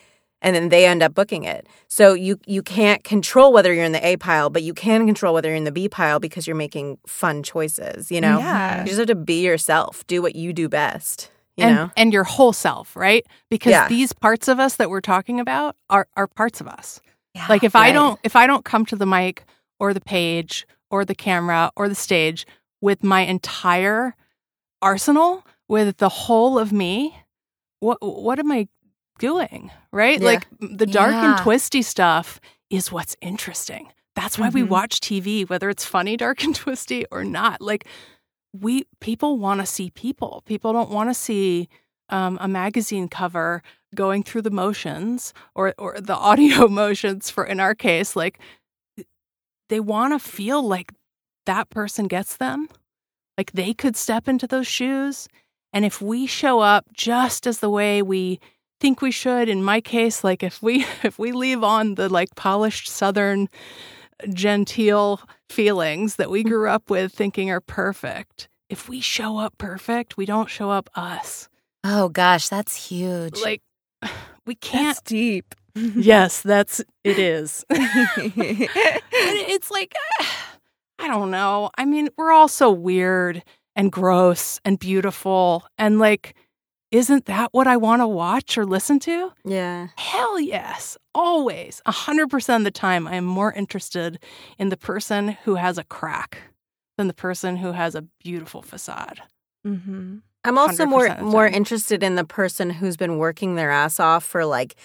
and 0.41 0.53
then 0.53 0.67
they 0.67 0.86
end 0.86 1.01
up 1.01 1.13
booking 1.13 1.45
it. 1.45 1.67
So 1.88 2.13
you 2.13 2.38
you 2.45 2.62
can't 2.62 3.01
control 3.06 3.53
whether 3.53 3.73
you're 3.73 3.86
in 3.86 3.93
the 3.93 4.06
A 4.06 4.17
pile, 4.17 4.49
but 4.49 4.62
you 4.62 4.73
can 4.73 5.06
control 5.06 5.34
whether 5.34 5.47
you're 5.47 5.56
in 5.56 5.63
the 5.63 5.71
B 5.71 5.88
pile 5.88 6.19
because 6.19 6.45
you're 6.45 6.56
making 6.58 6.97
fun 7.08 7.43
choices, 7.43 8.12
you 8.12 8.19
know? 8.19 8.39
Yeah. 8.39 8.82
You 8.82 8.88
just 8.88 8.97
have 8.97 9.08
to 9.08 9.15
be 9.15 9.45
yourself, 9.45 10.06
do 10.08 10.21
what 10.21 10.36
you 10.36 10.51
do 10.51 10.67
best, 10.67 11.32
you 11.56 11.63
and 11.65 11.75
know? 11.75 11.91
and 11.95 12.12
your 12.12 12.25
whole 12.25 12.51
self, 12.51 12.93
right? 12.97 13.25
Because 13.49 13.71
Yeah. 13.71 13.88
these 13.88 14.12
parts 14.12 14.49
of 14.49 14.60
us 14.60 14.75
that 14.75 14.89
we're 14.89 14.99
talking 15.01 15.39
about 15.39 15.77
are 15.89 16.08
are 16.17 16.27
parts 16.27 16.60
of 16.60 16.67
us. 16.67 16.99
Yeah. 17.34 17.45
Like 17.47 17.63
if 17.63 17.75
I 17.75 17.93
don't 17.93 18.19
if 18.23 18.36
I 18.36 18.45
don't 18.47 18.65
come 18.65 18.86
to 18.88 18.97
the 18.97 19.06
mic 19.06 19.45
or 19.79 19.93
the 19.93 20.01
page 20.01 20.67
or 20.91 21.06
the 21.06 21.15
camera 21.15 21.71
or 21.77 21.88
the 21.88 21.95
stage 21.95 22.45
with 22.84 23.04
my 23.04 23.22
entire 23.22 24.13
arsenal, 24.82 25.46
with 25.69 25.98
the 25.98 26.10
whole 26.10 26.60
of 26.60 26.72
me, 26.74 27.15
what 27.80 27.98
what 28.02 28.39
am 28.39 28.52
I 28.52 28.67
doing? 29.19 29.72
Right? 29.91 30.19
Yeah. 30.19 30.28
Like 30.28 30.48
the 30.60 30.86
dark 30.86 31.13
and 31.13 31.38
twisty 31.38 31.82
stuff 31.82 32.39
is 32.69 32.91
what's 32.91 33.15
interesting. 33.22 33.91
That's 34.15 34.38
why 34.38 34.50
we 34.50 34.62
Mhm. 34.63 34.67
watch 34.69 35.00
TV, 35.00 35.46
whether 35.50 35.69
it's 35.69 35.86
funny, 35.86 36.17
dark 36.17 36.43
and 36.43 36.56
twisty 36.56 37.06
or 37.12 37.24
not. 37.24 37.62
Like 37.62 37.88
we 38.54 38.86
people 39.00 39.38
want 39.38 39.62
to 39.62 39.65
see 39.65 39.89
people. 39.91 40.43
People 40.46 40.74
don't 40.74 40.91
want 40.91 41.10
to 41.10 41.13
see 41.13 41.69
um, 42.10 42.38
a 42.41 42.48
magazine 42.50 43.08
cover 43.08 43.63
going 43.96 44.24
through 44.24 44.41
the 44.43 44.52
motions 44.52 45.34
or 45.56 45.74
or 45.78 46.00
the 46.02 46.15
audio 46.30 46.67
motions 46.67 47.30
for 47.30 47.46
in 47.46 47.60
our 47.62 47.76
case 47.76 48.15
like 48.15 48.39
they 49.69 49.80
want 49.80 50.13
to 50.13 50.19
feel 50.19 50.62
like 50.62 50.91
that 51.45 51.69
person 51.69 52.08
gets 52.08 52.38
them 52.38 52.67
like 53.38 53.51
they 53.53 53.73
could 53.73 53.95
step 53.95 54.27
into 54.27 54.47
those 54.47 54.67
shoes 54.67 55.27
and 55.71 55.86
if 55.86 56.01
we 56.01 56.27
show 56.27 56.60
up 56.60 56.86
just 56.93 57.47
as 57.47 57.60
the 57.60 57.69
way 57.69 58.01
we 58.01 58.39
think 58.79 59.01
we 59.01 59.12
should 59.12 59.49
in 59.49 59.63
my 59.63 59.82
case 59.82 60.23
like 60.23 60.43
if 60.43 60.62
we 60.62 60.86
if 61.03 61.17
we 61.17 61.32
leave 61.32 61.63
on 61.63 61.95
the 61.95 62.10
like 62.10 62.36
polished 62.36 62.88
southern 62.88 63.47
genteel 64.29 65.19
feelings 65.49 66.15
that 66.15 66.29
we 66.29 66.43
grew 66.43 66.69
up 66.69 66.89
with 66.89 67.12
thinking 67.12 67.49
are 67.49 67.62
perfect 67.62 68.47
if 68.69 68.88
we 68.88 69.01
show 69.01 69.38
up 69.38 69.58
perfect 69.58 70.17
we 70.17 70.25
don't 70.25 70.49
show 70.49 70.69
up 70.69 70.89
us 70.95 71.49
oh 71.84 72.10
gosh, 72.10 72.47
that's 72.47 72.88
huge. 72.88 73.41
like 73.41 73.62
we 74.45 74.56
can't 74.56 74.95
That's 74.97 75.01
deep. 75.01 75.56
yes 75.75 76.41
that's 76.41 76.82
it 77.03 77.19
is 77.19 77.65
it's 77.69 79.71
like 79.71 79.93
i 80.99 81.08
don't 81.08 81.32
know. 81.32 81.69
I 81.77 81.86
mean 81.86 82.10
we're 82.17 82.32
all 82.32 82.47
so 82.47 82.71
weird 82.71 83.43
and 83.75 83.91
gross 83.91 84.60
and 84.63 84.79
beautiful 84.79 85.65
and 85.77 85.99
like 85.99 86.36
isn't 86.91 87.25
that 87.25 87.49
what 87.53 87.65
i 87.65 87.75
want 87.75 88.01
to 88.01 88.08
watch 88.08 88.58
or 88.58 88.65
listen 88.65 88.99
to? 88.99 89.32
Yeah. 89.43 89.88
hell 89.97 90.39
yes 90.39 90.97
always. 91.15 91.82
100% 91.88 92.56
of 92.56 92.63
the 92.63 92.71
time 92.71 93.08
i 93.08 93.15
am 93.15 93.25
more 93.25 93.51
interested 93.53 94.19
in 94.58 94.69
the 94.69 94.77
person 94.77 95.29
who 95.43 95.56
has 95.56 95.77
a 95.77 95.84
crack 95.84 96.38
than 96.97 97.08
the 97.08 97.13
person 97.13 97.58
who 97.58 97.71
has 97.71 97.95
a 97.95 98.03
beautiful 98.23 98.62
facade. 98.62 99.21
Mm-hmm. 99.65 100.17
I'm 100.45 100.58
also 100.58 100.86
more 100.86 101.15
more 101.21 101.47
interested 101.47 102.03
in 102.03 102.15
the 102.15 102.25
person 102.25 102.69
who's 102.69 102.97
been 102.97 103.17
working 103.17 103.56
their 103.56 103.71
ass 103.71 103.99
off 103.99 104.23
for 104.25 104.45
like 104.45 104.75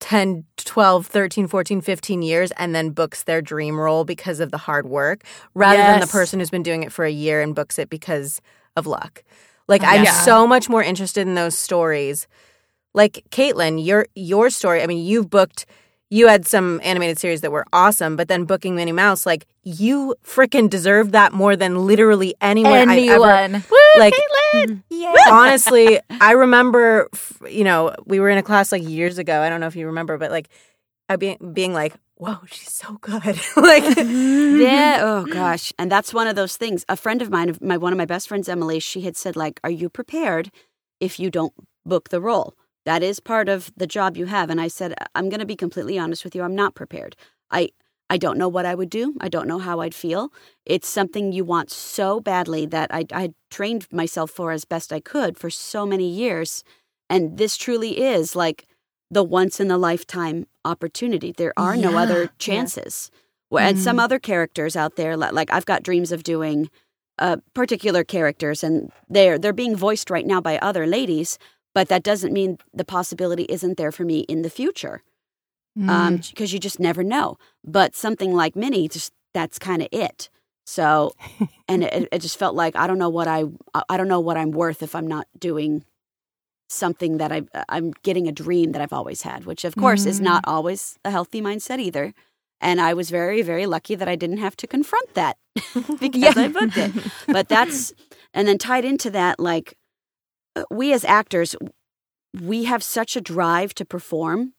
10, 0.00 0.44
12, 0.56 1.06
13, 1.06 1.46
14, 1.46 1.80
15 1.80 2.22
years 2.22 2.50
and 2.52 2.74
then 2.74 2.90
books 2.90 3.22
their 3.24 3.40
dream 3.40 3.78
role 3.78 4.04
because 4.04 4.40
of 4.40 4.50
the 4.50 4.58
hard 4.58 4.86
work 4.86 5.22
rather 5.54 5.76
than 5.78 6.00
the 6.00 6.06
person 6.06 6.40
who's 6.40 6.50
been 6.50 6.62
doing 6.62 6.82
it 6.82 6.92
for 6.92 7.04
a 7.04 7.10
year 7.10 7.40
and 7.40 7.54
books 7.54 7.78
it 7.78 7.90
because 7.90 8.40
of 8.76 8.86
luck. 8.86 9.22
Like 9.68 9.82
I'm 9.84 10.06
so 10.06 10.46
much 10.46 10.68
more 10.68 10.82
interested 10.82 11.26
in 11.26 11.34
those 11.34 11.56
stories. 11.56 12.26
Like 12.92 13.24
Kaitlyn, 13.30 13.84
your 13.84 14.06
your 14.16 14.50
story, 14.50 14.82
I 14.82 14.86
mean, 14.86 15.04
you've 15.04 15.30
booked 15.30 15.64
you 16.10 16.26
had 16.26 16.46
some 16.46 16.80
animated 16.82 17.18
series 17.18 17.40
that 17.40 17.52
were 17.52 17.64
awesome, 17.72 18.16
but 18.16 18.28
then 18.28 18.44
booking 18.44 18.74
Minnie 18.74 18.92
Mouse, 18.92 19.24
like 19.24 19.46
you 19.62 20.14
freaking 20.24 20.68
deserved 20.68 21.12
that 21.12 21.32
more 21.32 21.56
than 21.56 21.86
literally 21.86 22.34
anyone 22.40 22.90
I've 22.90 23.08
ever 23.08 23.30
Anyone. 23.30 23.64
like 23.96 24.14
mm-hmm. 24.54 24.74
Yeah. 24.88 25.14
honestly 25.30 26.00
i 26.20 26.32
remember 26.32 27.08
you 27.48 27.62
know 27.62 27.94
we 28.06 28.20
were 28.20 28.30
in 28.30 28.38
a 28.38 28.42
class 28.42 28.72
like 28.72 28.82
years 28.82 29.18
ago 29.18 29.42
i 29.42 29.48
don't 29.48 29.60
know 29.60 29.66
if 29.66 29.76
you 29.76 29.86
remember 29.86 30.16
but 30.16 30.30
like 30.30 30.48
i 31.08 31.16
being 31.16 31.36
being 31.52 31.74
like 31.74 31.94
whoa 32.20 32.38
she's 32.46 32.72
so 32.72 32.98
good 33.00 33.24
like 33.56 33.82
mm-hmm. 33.82 34.60
yeah. 34.60 34.98
Oh 35.02 35.24
gosh. 35.24 35.72
And 35.78 35.90
that's 35.90 36.12
one 36.12 36.26
of 36.26 36.36
those 36.36 36.56
things. 36.56 36.84
A 36.88 36.96
friend 36.96 37.22
of 37.22 37.30
mine, 37.30 37.56
my 37.60 37.76
one 37.76 37.92
of 37.92 37.96
my 37.96 38.04
best 38.04 38.28
friends, 38.28 38.48
Emily, 38.48 38.78
she 38.78 39.00
had 39.02 39.16
said, 39.16 39.34
like, 39.34 39.58
"Are 39.64 39.70
you 39.70 39.88
prepared 39.88 40.50
if 41.00 41.18
you 41.18 41.30
don't 41.30 41.54
book 41.86 42.10
the 42.10 42.20
role? 42.20 42.54
That 42.84 43.02
is 43.02 43.20
part 43.20 43.48
of 43.48 43.70
the 43.76 43.86
job 43.86 44.16
you 44.16 44.26
have." 44.26 44.50
And 44.50 44.60
I 44.60 44.68
said, 44.68 44.94
"I'm 45.14 45.28
going 45.28 45.40
to 45.40 45.46
be 45.46 45.56
completely 45.56 45.98
honest 45.98 46.24
with 46.24 46.34
you. 46.34 46.42
I'm 46.42 46.56
not 46.56 46.74
prepared. 46.74 47.16
I 47.50 47.70
I 48.12 48.16
don't 48.16 48.38
know 48.38 48.48
what 48.48 48.66
I 48.66 48.74
would 48.74 48.90
do. 48.90 49.14
I 49.20 49.28
don't 49.28 49.46
know 49.46 49.58
how 49.60 49.80
I'd 49.80 49.94
feel. 49.94 50.32
It's 50.66 50.88
something 50.88 51.30
you 51.30 51.44
want 51.44 51.70
so 51.70 52.18
badly 52.18 52.66
that 52.66 52.92
I, 52.92 53.04
I 53.12 53.34
trained 53.50 53.86
myself 53.92 54.32
for 54.32 54.50
as 54.50 54.64
best 54.64 54.92
I 54.92 54.98
could 54.98 55.38
for 55.38 55.48
so 55.48 55.86
many 55.86 56.08
years. 56.08 56.64
And 57.08 57.38
this 57.38 57.56
truly 57.56 58.00
is 58.02 58.34
like 58.34 58.66
the 59.12 59.22
once 59.22 59.60
in 59.60 59.70
a 59.70 59.78
lifetime 59.78 60.46
opportunity. 60.64 61.30
There 61.32 61.52
are 61.56 61.76
no 61.76 61.96
other 61.96 62.30
chances. 62.38 63.10
Well, 63.48 63.66
And 63.68 63.78
some 63.78 63.98
other 64.00 64.18
characters 64.18 64.74
out 64.76 64.96
there, 64.96 65.16
li- 65.16 65.30
like 65.30 65.52
I've 65.52 65.66
got 65.66 65.84
dreams 65.84 66.10
of 66.12 66.22
doing 66.22 66.68
uh, 67.18 67.36
particular 67.54 68.02
characters, 68.04 68.64
and 68.64 68.90
they're 69.08 69.38
they're 69.38 69.52
being 69.52 69.76
voiced 69.76 70.10
right 70.10 70.26
now 70.26 70.40
by 70.40 70.58
other 70.58 70.86
ladies. 70.86 71.38
But 71.74 71.88
that 71.88 72.02
doesn't 72.02 72.32
mean 72.32 72.58
the 72.74 72.84
possibility 72.84 73.44
isn't 73.44 73.76
there 73.76 73.92
for 73.92 74.04
me 74.04 74.20
in 74.20 74.42
the 74.42 74.50
future 74.50 75.02
um 75.88 76.18
Mm. 76.18 76.30
because 76.30 76.52
you 76.52 76.58
just 76.58 76.80
never 76.80 77.02
know. 77.04 77.38
But 77.64 77.94
something 77.94 78.34
like 78.34 78.56
Minnie 78.56 78.88
just 78.88 79.12
that's 79.34 79.58
kind 79.58 79.82
of 79.82 79.88
it. 79.92 80.28
So 80.66 81.14
and 81.68 81.84
it, 81.84 82.08
it 82.12 82.18
just 82.20 82.38
felt 82.38 82.54
like 82.56 82.74
i 82.76 82.86
don't 82.86 82.98
know 82.98 83.08
what 83.08 83.28
i 83.28 83.44
i 83.88 83.96
don't 83.96 84.08
know 84.08 84.20
what 84.20 84.36
i'm 84.36 84.50
worth 84.50 84.82
if 84.82 84.94
i'm 84.94 85.06
not 85.06 85.26
doing 85.38 85.84
something 86.68 87.18
that 87.18 87.32
i 87.32 87.42
i'm 87.68 87.92
getting 88.02 88.28
a 88.28 88.32
dream 88.32 88.72
that 88.72 88.80
i've 88.82 88.92
always 88.92 89.22
had 89.22 89.44
which 89.44 89.64
of 89.64 89.74
course 89.74 90.06
is 90.06 90.20
not 90.20 90.44
always 90.46 90.98
a 91.04 91.10
healthy 91.10 91.40
mindset 91.42 91.78
either. 91.80 92.12
And 92.60 92.80
i 92.80 92.92
was 92.94 93.10
very 93.10 93.42
very 93.42 93.66
lucky 93.66 93.94
that 93.96 94.08
i 94.08 94.16
didn't 94.16 94.38
have 94.38 94.56
to 94.56 94.66
confront 94.66 95.14
that 95.14 95.36
because 96.00 96.36
i 96.36 96.48
booked 96.48 96.76
it. 96.76 96.92
But 97.26 97.48
that's 97.48 97.92
and 98.34 98.46
then 98.46 98.58
tied 98.58 98.84
into 98.84 99.10
that 99.10 99.40
like 99.40 99.76
we 100.70 100.92
as 100.92 101.04
actors 101.04 101.56
we 102.40 102.64
have 102.64 102.82
such 102.82 103.16
a 103.16 103.20
drive 103.20 103.74
to 103.74 103.84
perform 103.84 104.52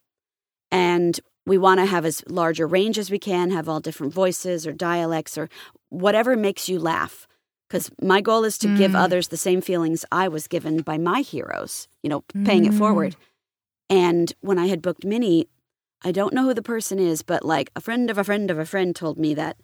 and 0.72 1.20
we 1.46 1.58
want 1.58 1.80
to 1.80 1.86
have 1.86 2.06
as 2.06 2.24
large 2.28 2.60
a 2.60 2.66
range 2.66 2.98
as 3.00 3.10
we 3.10 3.20
can 3.20 3.52
have 3.52 3.68
all 3.70 3.80
different 3.80 4.14
voices 4.14 4.68
or 4.68 4.74
dialects 4.74 5.38
or 5.38 5.50
whatever 5.90 6.36
makes 6.36 6.70
you 6.70 6.78
laugh. 6.80 7.28
Because 7.68 7.90
my 8.02 8.20
goal 8.22 8.44
is 8.44 8.58
to 8.60 8.78
give 8.78 8.92
Mm. 8.92 9.00
others 9.00 9.30
the 9.30 9.38
same 9.38 9.62
feelings 9.62 10.04
i 10.12 10.28
was 10.28 10.48
given 10.48 10.82
by 10.82 10.98
my 10.98 11.22
heroes 11.22 11.88
you 12.04 12.10
know 12.10 12.22
paying 12.46 12.66
it 12.66 12.74
forward. 12.74 13.16
And 13.90 14.34
when 14.42 14.60
i 14.60 14.68
had 14.68 14.82
booked 14.82 15.06
minnie 15.06 15.48
i 16.04 16.12
don't 16.12 16.34
know 16.34 16.44
who 16.44 16.54
the 16.54 16.62
person 16.62 17.00
is 17.00 17.22
but 17.24 17.46
like 17.46 17.72
a 17.76 17.82
friend 17.82 18.10
of 18.10 18.18
a 18.18 18.24
friend 18.26 18.52
of 18.52 18.60
a 18.60 18.66
friend 18.66 18.94
told 18.96 19.18
me 19.18 19.34
that 19.36 19.56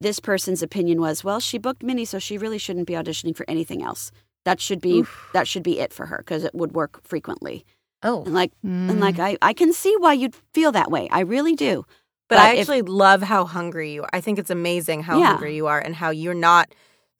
this 0.00 0.18
person's 0.18 0.62
opinion 0.62 0.98
was 1.00 1.22
well 1.24 1.40
she 1.40 1.58
booked 1.58 1.82
minnie 1.82 2.06
so 2.06 2.18
she 2.18 2.38
really 2.38 2.58
shouldn't 2.58 2.86
be 2.86 2.94
auditioning 2.94 3.36
for 3.36 3.44
anything 3.48 3.82
else 3.82 4.10
that 4.44 4.60
should 4.60 4.80
be 4.80 5.04
that 5.32 5.46
should 5.48 5.62
be 5.62 5.78
it 5.80 5.92
for 5.92 6.06
her 6.06 6.18
because 6.18 6.44
it 6.44 6.54
would 6.54 6.72
work 6.72 7.00
frequently 7.04 7.64
Oh. 8.02 8.22
and 8.24 8.34
like 8.34 8.52
and 8.62 8.90
Mm. 8.90 9.00
like 9.00 9.18
I, 9.18 9.36
I 9.42 9.52
can 9.52 9.72
see 9.72 9.94
why 9.98 10.12
you'd 10.14 10.34
feel 10.52 10.72
that 10.72 10.90
way. 10.90 11.08
I 11.10 11.20
really 11.20 11.54
do. 11.54 11.84
But, 12.28 12.38
I 12.38 12.52
if- 12.54 12.60
actually 12.60 12.82
love 12.82 13.22
how 13.22 13.44
hungry 13.44 13.92
you 13.92 14.02
are. 14.02 14.10
I 14.12 14.20
think 14.20 14.38
it's 14.38 14.50
amazing 14.50 15.02
how 15.04 15.18
Yeah. 15.20 15.26
hungry 15.32 15.54
you 15.54 15.66
are 15.66 15.78
and 15.78 15.94
how 15.94 16.10
you're 16.10 16.34
not 16.34 16.74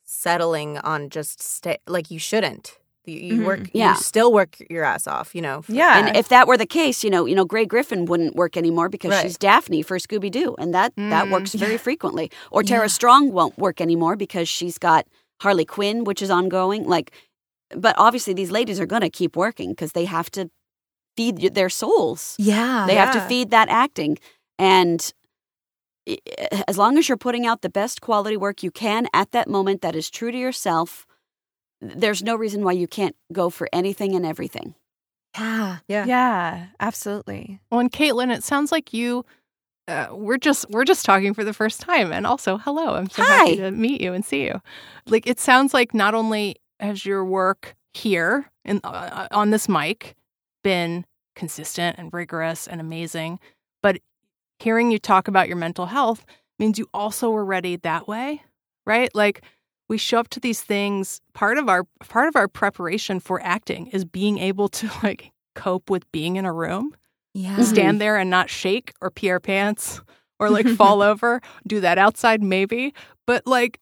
settling 0.04 0.78
on 0.78 1.08
just 1.10 1.40
stay 1.42 1.78
like 1.86 2.10
you 2.10 2.18
shouldn't. 2.18 2.78
You, 3.04 3.18
you 3.18 3.44
work 3.44 3.60
Mm-hmm. 3.60 3.76
Yeah. 3.78 3.94
you 3.96 4.00
still 4.00 4.32
work 4.32 4.56
your 4.70 4.84
ass 4.84 5.06
off, 5.08 5.34
you 5.34 5.42
know. 5.42 5.62
for- 5.62 5.72
Yeah. 5.72 5.98
and 6.06 6.16
if 6.16 6.28
that 6.28 6.46
were 6.46 6.56
the 6.56 6.66
case, 6.66 7.02
you 7.02 7.10
know, 7.10 7.26
you 7.26 7.34
know, 7.34 7.44
Grey 7.44 7.66
Griffin 7.66 8.04
wouldn't 8.04 8.36
work 8.36 8.56
anymore 8.56 8.88
because 8.88 9.10
Right. 9.10 9.22
she's 9.22 9.36
Daphne 9.36 9.82
for 9.82 9.98
Scooby 9.98 10.30
Doo, 10.30 10.54
and 10.58 10.72
that 10.74 10.92
that 10.96 11.26
Mm. 11.26 11.30
works 11.32 11.54
very 11.54 11.76
frequently. 11.88 12.30
Or 12.52 12.62
Tara 12.62 12.88
Strong 12.88 13.32
won't 13.32 13.58
work 13.58 13.80
anymore 13.80 14.14
because 14.16 14.48
she's 14.48 14.78
got 14.78 15.06
Harley 15.42 15.64
Quinn, 15.64 16.04
which 16.04 16.22
is 16.22 16.30
ongoing. 16.30 16.86
Like, 16.86 17.12
but 17.76 17.94
obviously 17.98 18.32
these 18.34 18.50
ladies 18.50 18.80
are 18.80 18.86
going 18.86 19.02
to 19.02 19.10
keep 19.10 19.36
working 19.36 19.70
because 19.70 19.92
they 19.92 20.04
have 20.04 20.30
to 20.32 20.50
feed 21.16 21.54
their 21.54 21.68
souls. 21.68 22.36
Yeah. 22.38 22.84
They 22.86 22.94
have 22.94 23.12
to 23.12 23.20
feed 23.22 23.50
that 23.50 23.68
acting. 23.68 24.18
And 24.58 25.12
eh, 26.06 26.16
eh, 26.38 26.62
as 26.68 26.78
long 26.78 26.98
as 26.98 27.08
you're 27.08 27.18
putting 27.18 27.46
out 27.46 27.62
the 27.62 27.68
best 27.70 28.00
quality 28.00 28.36
work 28.36 28.62
you 28.62 28.70
can 28.70 29.06
at 29.12 29.32
that 29.32 29.48
moment 29.48 29.82
that 29.82 29.96
is 29.96 30.10
true 30.10 30.32
to 30.32 30.38
yourself, 30.38 31.06
there's 31.80 32.22
no 32.22 32.36
reason 32.36 32.64
why 32.64 32.72
you 32.72 32.86
can't 32.86 33.16
go 33.32 33.50
for 33.50 33.68
anything 33.72 34.14
and 34.14 34.24
everything. 34.24 34.74
yeah. 35.36 35.78
Yeah. 35.88 36.04
yeah, 36.04 36.66
absolutely. 36.78 37.60
Well, 37.70 37.80
and 37.80 37.90
Kaitlyn, 37.90 38.32
it 38.32 38.44
sounds 38.44 38.70
like 38.70 38.92
you. 38.92 39.24
Uh, 39.88 40.08
we're 40.12 40.38
just 40.38 40.68
we're 40.70 40.84
just 40.84 41.04
talking 41.04 41.34
for 41.34 41.42
the 41.42 41.52
first 41.52 41.80
time, 41.80 42.12
and 42.12 42.26
also 42.26 42.56
hello. 42.58 42.94
I'm 42.94 43.10
so 43.10 43.22
happy 43.22 43.56
to 43.56 43.70
meet 43.70 44.00
you 44.00 44.12
and 44.12 44.24
see 44.24 44.44
you. 44.44 44.60
Like 45.06 45.26
it 45.26 45.40
sounds 45.40 45.74
like 45.74 45.92
not 45.92 46.14
only 46.14 46.56
has 46.78 47.04
your 47.04 47.24
work 47.24 47.74
here 47.92 48.50
in 48.64 48.80
uh, 48.84 49.26
on 49.32 49.50
this 49.50 49.68
mic 49.68 50.14
been 50.62 51.04
consistent 51.34 51.96
and 51.98 52.12
rigorous 52.12 52.68
and 52.68 52.80
amazing, 52.80 53.40
but 53.82 53.98
hearing 54.60 54.92
you 54.92 54.98
talk 54.98 55.26
about 55.26 55.48
your 55.48 55.56
mental 55.56 55.86
health 55.86 56.24
means 56.58 56.78
you 56.78 56.86
also 56.94 57.30
were 57.30 57.44
ready 57.44 57.74
that 57.76 58.06
way, 58.06 58.42
right? 58.86 59.12
Like 59.14 59.42
we 59.88 59.98
show 59.98 60.20
up 60.20 60.28
to 60.28 60.40
these 60.40 60.62
things. 60.62 61.20
Part 61.34 61.58
of 61.58 61.68
our 61.68 61.84
part 62.08 62.28
of 62.28 62.36
our 62.36 62.46
preparation 62.46 63.18
for 63.18 63.42
acting 63.42 63.88
is 63.88 64.04
being 64.04 64.38
able 64.38 64.68
to 64.68 64.88
like 65.02 65.32
cope 65.56 65.90
with 65.90 66.10
being 66.12 66.36
in 66.36 66.44
a 66.44 66.52
room 66.52 66.94
Yeah. 67.34 67.62
Stand 67.62 68.00
there 68.00 68.16
and 68.18 68.28
not 68.30 68.50
shake 68.50 68.92
or 69.00 69.10
pee 69.10 69.30
our 69.30 69.40
pants 69.40 70.00
or 70.38 70.50
like 70.50 70.66
fall 70.68 71.00
over 71.10 71.40
do 71.66 71.80
that 71.80 71.96
outside 71.98 72.42
maybe 72.42 72.92
but 73.26 73.46
like 73.46 73.80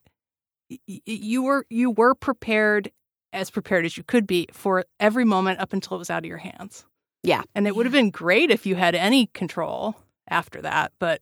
y- 0.71 1.01
you 1.07 1.43
were 1.43 1.67
you 1.71 1.91
were 1.91 2.15
prepared 2.15 2.91
as 3.33 3.51
prepared 3.51 3.85
as 3.85 3.97
you 3.97 4.03
could 4.05 4.27
be 4.27 4.47
for 4.53 4.85
every 5.01 5.25
moment 5.25 5.59
up 5.61 5.73
until 5.73 5.97
it 5.97 5.99
was 5.99 6.11
out 6.11 6.23
of 6.23 6.29
your 6.29 6.37
hands 6.39 6.85
Yeah. 7.23 7.43
and 7.55 7.67
it 7.67 7.75
would 7.75 7.87
have 7.87 7.93
been 7.93 8.11
great 8.11 8.51
if 8.51 8.67
you 8.67 8.75
had 8.77 8.95
any 8.95 9.27
control 9.35 9.97
after 10.29 10.61
that 10.63 10.93
but 10.99 11.21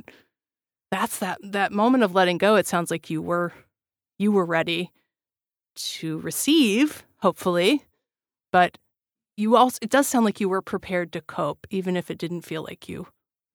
that's 0.90 1.18
that 1.20 1.38
that 1.42 1.72
moment 1.72 2.02
of 2.04 2.14
letting 2.14 2.36
go 2.38 2.56
it 2.56 2.66
sounds 2.66 2.90
like 2.90 3.08
you 3.08 3.22
were 3.22 3.52
you 4.18 4.32
were 4.32 4.44
ready 4.44 4.90
to 5.76 6.18
receive 6.18 7.04
hopefully 7.18 7.84
but 8.52 8.76
you 9.38 9.56
also 9.56 9.78
it 9.80 9.90
does 9.90 10.06
sound 10.08 10.24
like 10.26 10.40
you 10.40 10.48
were 10.48 10.60
prepared 10.62 11.12
to 11.12 11.20
cope 11.22 11.66
even 11.70 11.96
if 11.96 12.10
it 12.10 12.18
didn't 12.18 12.42
feel 12.42 12.62
like 12.62 12.88
you 12.88 13.06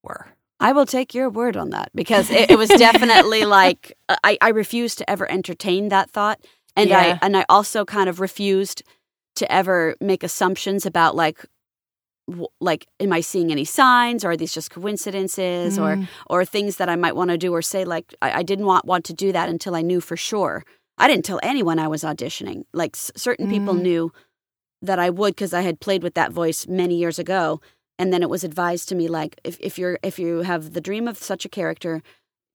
were 0.03 0.27
I 0.59 0.71
will 0.71 0.86
take 0.86 1.13
your 1.13 1.29
word 1.29 1.57
on 1.57 1.71
that 1.71 1.89
because 1.93 2.29
it, 2.29 2.49
it 2.49 2.57
was 2.57 2.69
definitely 2.69 3.43
like 3.59 3.81
uh, 4.07 4.15
I, 4.23 4.38
I 4.39 4.49
refused 4.49 4.97
to 4.99 5.09
ever 5.09 5.29
entertain 5.29 5.89
that 5.89 6.09
thought, 6.09 6.39
and 6.77 6.89
Yeah. 6.89 6.99
I 6.99 7.19
and 7.25 7.36
I 7.36 7.43
also 7.49 7.84
kind 7.86 8.07
of 8.09 8.19
refused 8.21 8.81
to 9.36 9.45
ever 9.51 9.95
make 9.99 10.23
assumptions 10.23 10.86
about 10.86 11.15
like 11.15 11.39
w- 12.29 12.47
like 12.61 12.88
am 13.01 13.11
I 13.11 13.21
seeing 13.21 13.51
any 13.51 13.65
signs 13.65 14.23
or 14.23 14.31
are 14.31 14.38
these 14.38 14.53
just 14.53 14.71
coincidences 14.71 15.77
or 15.77 15.95
Mm. 15.97 16.07
or 16.27 16.45
things 16.45 16.77
that 16.77 16.88
I 16.89 16.95
might 16.95 17.15
want 17.15 17.29
to 17.31 17.38
do 17.38 17.53
or 17.53 17.61
say 17.61 17.84
like 17.84 18.13
I, 18.21 18.39
I 18.39 18.43
didn't 18.43 18.65
want 18.65 18.86
want 18.86 19.03
to 19.05 19.13
do 19.13 19.31
that 19.34 19.49
until 19.49 19.75
I 19.75 19.81
knew 19.81 19.99
for 20.01 20.15
sure. 20.15 20.63
I 20.97 21.07
didn't 21.09 21.25
tell 21.25 21.39
anyone 21.43 21.77
I 21.79 21.88
was 21.89 22.03
auditioning. 22.03 22.63
Like 22.73 22.95
s- 22.95 23.11
certain 23.17 23.49
people 23.49 23.73
Mm. 23.75 23.81
knew 23.81 24.11
that 24.84 24.99
I 24.99 25.09
would 25.09 25.34
because 25.36 25.53
I 25.53 25.61
had 25.61 25.79
played 25.79 26.03
with 26.03 26.13
that 26.13 26.31
voice 26.31 26.67
many 26.67 26.95
years 26.95 27.17
ago. 27.17 27.61
And 27.97 28.11
then 28.11 28.21
it 28.23 28.29
was 28.29 28.43
advised 28.43 28.89
to 28.89 28.95
me 28.95 29.07
like 29.07 29.39
if, 29.43 29.57
if 29.59 29.77
you're 29.79 29.97
if 30.03 30.19
you 30.19 30.39
have 30.41 30.73
the 30.73 30.81
dream 30.81 31.07
of 31.07 31.17
such 31.17 31.45
a 31.45 31.49
character, 31.49 32.01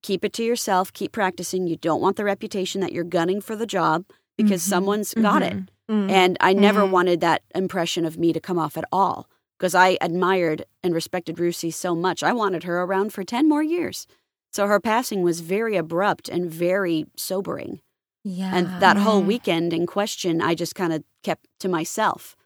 keep 0.03 0.25
it 0.25 0.33
to 0.35 0.45
yourself, 0.45 0.93
keep 0.93 1.13
practicing. 1.13 1.67
You 1.67 1.77
don't 1.77 2.01
want 2.01 2.17
the 2.17 2.25
reputation 2.25 2.81
that 2.83 2.93
you're 2.93 3.05
gunning 3.19 3.41
for 3.41 3.57
the 3.57 3.67
job 3.67 4.05
because 4.37 4.63
Mhm. 4.63 4.69
someone's 4.69 5.15
got 5.15 5.43
it. 5.43 5.57
Mhm. 5.91 6.11
And 6.11 6.37
I 6.41 6.53
never 6.53 6.83
Mhm. 6.83 6.91
wanted 6.91 7.21
that 7.21 7.43
impression 7.55 8.05
of 8.05 8.19
me 8.19 8.33
to 8.33 8.41
come 8.41 8.59
off 8.59 8.77
at 8.77 8.85
all 8.93 9.29
because 9.59 9.75
I 9.75 9.97
admired 10.01 10.65
and 10.83 10.95
respected 10.95 11.37
Russi 11.37 11.73
so 11.73 11.95
much. 11.95 12.23
I 12.23 12.33
wanted 12.33 12.65
her 12.65 12.83
around 12.83 13.13
for 13.13 13.25
10 13.25 13.49
more 13.49 13.63
years. 13.63 14.07
So 14.53 14.67
her 14.67 14.81
passing 14.81 15.23
was 15.23 15.41
very 15.41 15.77
abrupt 15.77 16.29
and 16.29 16.51
very 16.51 17.07
sobering. 17.17 17.81
Yeah. 18.25 18.51
And 18.55 18.67
that 18.83 18.97
whole 18.97 19.23
weekend 19.23 19.73
in 19.73 19.87
question, 19.87 20.41
I 20.43 20.55
just 20.55 20.75
kind 20.75 20.93
of 20.93 21.03
kept 21.23 21.47
to 21.61 21.69
myself. 21.69 22.37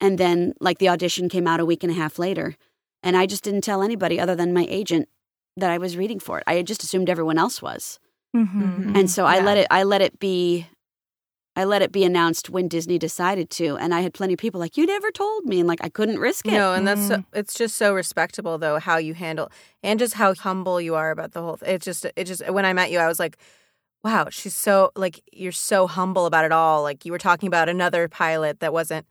And 0.00 0.18
then, 0.18 0.52
like, 0.60 0.78
the 0.78 0.88
audition 0.90 1.28
came 1.28 1.46
out 1.46 1.60
a 1.60 1.64
week 1.64 1.82
and 1.82 1.90
a 1.90 1.94
half 1.94 2.18
later. 2.18 2.56
And 3.02 3.16
I 3.16 3.24
just 3.26 3.42
didn't 3.44 3.62
tell 3.62 3.82
anybody 3.82 4.20
other 4.20 4.34
than 4.34 4.52
my 4.52 4.66
agent 4.68 5.08
that 5.56 5.70
I 5.70 5.78
was 5.78 5.96
reading 5.96 6.18
for 6.20 6.38
it. 6.38 6.44
I 6.46 6.54
had 6.54 6.66
just 6.66 6.82
assumed 6.82 7.08
everyone 7.08 7.38
else 7.38 7.62
was. 7.62 7.98
Mm-hmm. 8.36 8.94
And 8.96 9.10
so 9.10 9.24
I 9.24 9.36
Yeah. 9.36 9.44
let 9.44 9.56
it 9.58 9.66
I 9.70 9.82
let 9.84 10.02
it 10.02 10.18
be 10.18 10.66
I 11.58 11.64
let 11.64 11.80
it 11.80 11.90
be 11.90 12.04
announced 12.04 12.50
when 12.50 12.68
Disney 12.68 12.98
decided 12.98 13.48
to. 13.50 13.78
And 13.78 13.94
I 13.94 14.00
had 14.02 14.12
plenty 14.12 14.34
of 14.34 14.38
people 14.38 14.60
like, 14.60 14.76
You 14.76 14.84
never 14.84 15.10
told 15.10 15.46
me 15.46 15.60
and 15.60 15.66
like 15.68 15.82
I 15.82 15.88
couldn't 15.88 16.18
risk 16.18 16.46
it. 16.46 16.50
No, 16.52 16.74
and 16.74 16.86
that's 16.86 17.08
so, 17.08 17.24
it's 17.32 17.54
just 17.54 17.76
so 17.76 17.94
respectable 17.94 18.58
though 18.58 18.78
how 18.78 18.98
you 18.98 19.14
handle 19.14 19.50
and 19.82 19.98
just 19.98 20.14
how 20.14 20.34
humble 20.34 20.78
you 20.80 20.94
are 20.94 21.10
about 21.10 21.32
the 21.32 21.40
whole. 21.40 21.58
It 21.64 21.80
just 21.80 22.04
it 22.04 22.24
just 22.24 22.46
when 22.50 22.66
I 22.66 22.74
met 22.74 22.90
you, 22.90 22.98
I 22.98 23.06
was 23.08 23.18
like, 23.18 23.38
wow, 24.04 24.28
she's 24.30 24.54
so 24.54 24.92
like 24.96 25.20
you're 25.32 25.52
so 25.52 25.86
humble 25.86 26.26
about 26.26 26.44
it 26.44 26.52
all. 26.52 26.82
Like 26.82 27.04
you 27.04 27.12
were 27.12 27.18
talking 27.18 27.46
about 27.48 27.68
another 27.68 28.08
pilot 28.08 28.60
that 28.60 28.72
wasn't, 28.72 29.06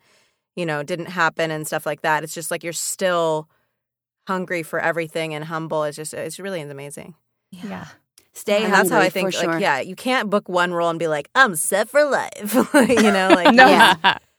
you 0.55 0.65
know, 0.65 0.83
didn't 0.83 1.07
happen 1.07 1.51
and 1.51 1.67
stuff 1.67 1.85
like 1.85 2.01
that. 2.01 2.23
It's 2.23 2.33
just 2.33 2.51
like 2.51 2.63
you're 2.63 2.73
still 2.73 3.49
hungry 4.27 4.63
for 4.63 4.79
everything 4.79 5.33
and 5.33 5.43
humble. 5.45 5.83
It's 5.83 5.97
just 5.97 6.13
it's 6.13 6.39
really 6.39 6.61
amazing. 6.61 7.15
yeah. 7.51 7.87
Stay 8.33 8.65
and 8.65 8.73
that's 8.73 8.89
how 8.89 8.99
I 8.99 9.09
think. 9.09 9.29
for 9.29 9.31
sure. 9.31 9.53
Like, 9.53 9.61
yeah, 9.61 9.79
you 9.79 9.95
can't 9.95 10.29
book 10.29 10.49
one 10.49 10.73
role 10.73 10.89
and 10.89 10.99
be 10.99 11.07
like, 11.07 11.29
I'm 11.35 11.55
set 11.55 11.87
for 11.87 12.03
life. 12.03 12.53
you 12.73 13.11
know, 13.11 13.29
like 13.33 13.53
No. 13.55 13.65
Yeah. 13.67 14.17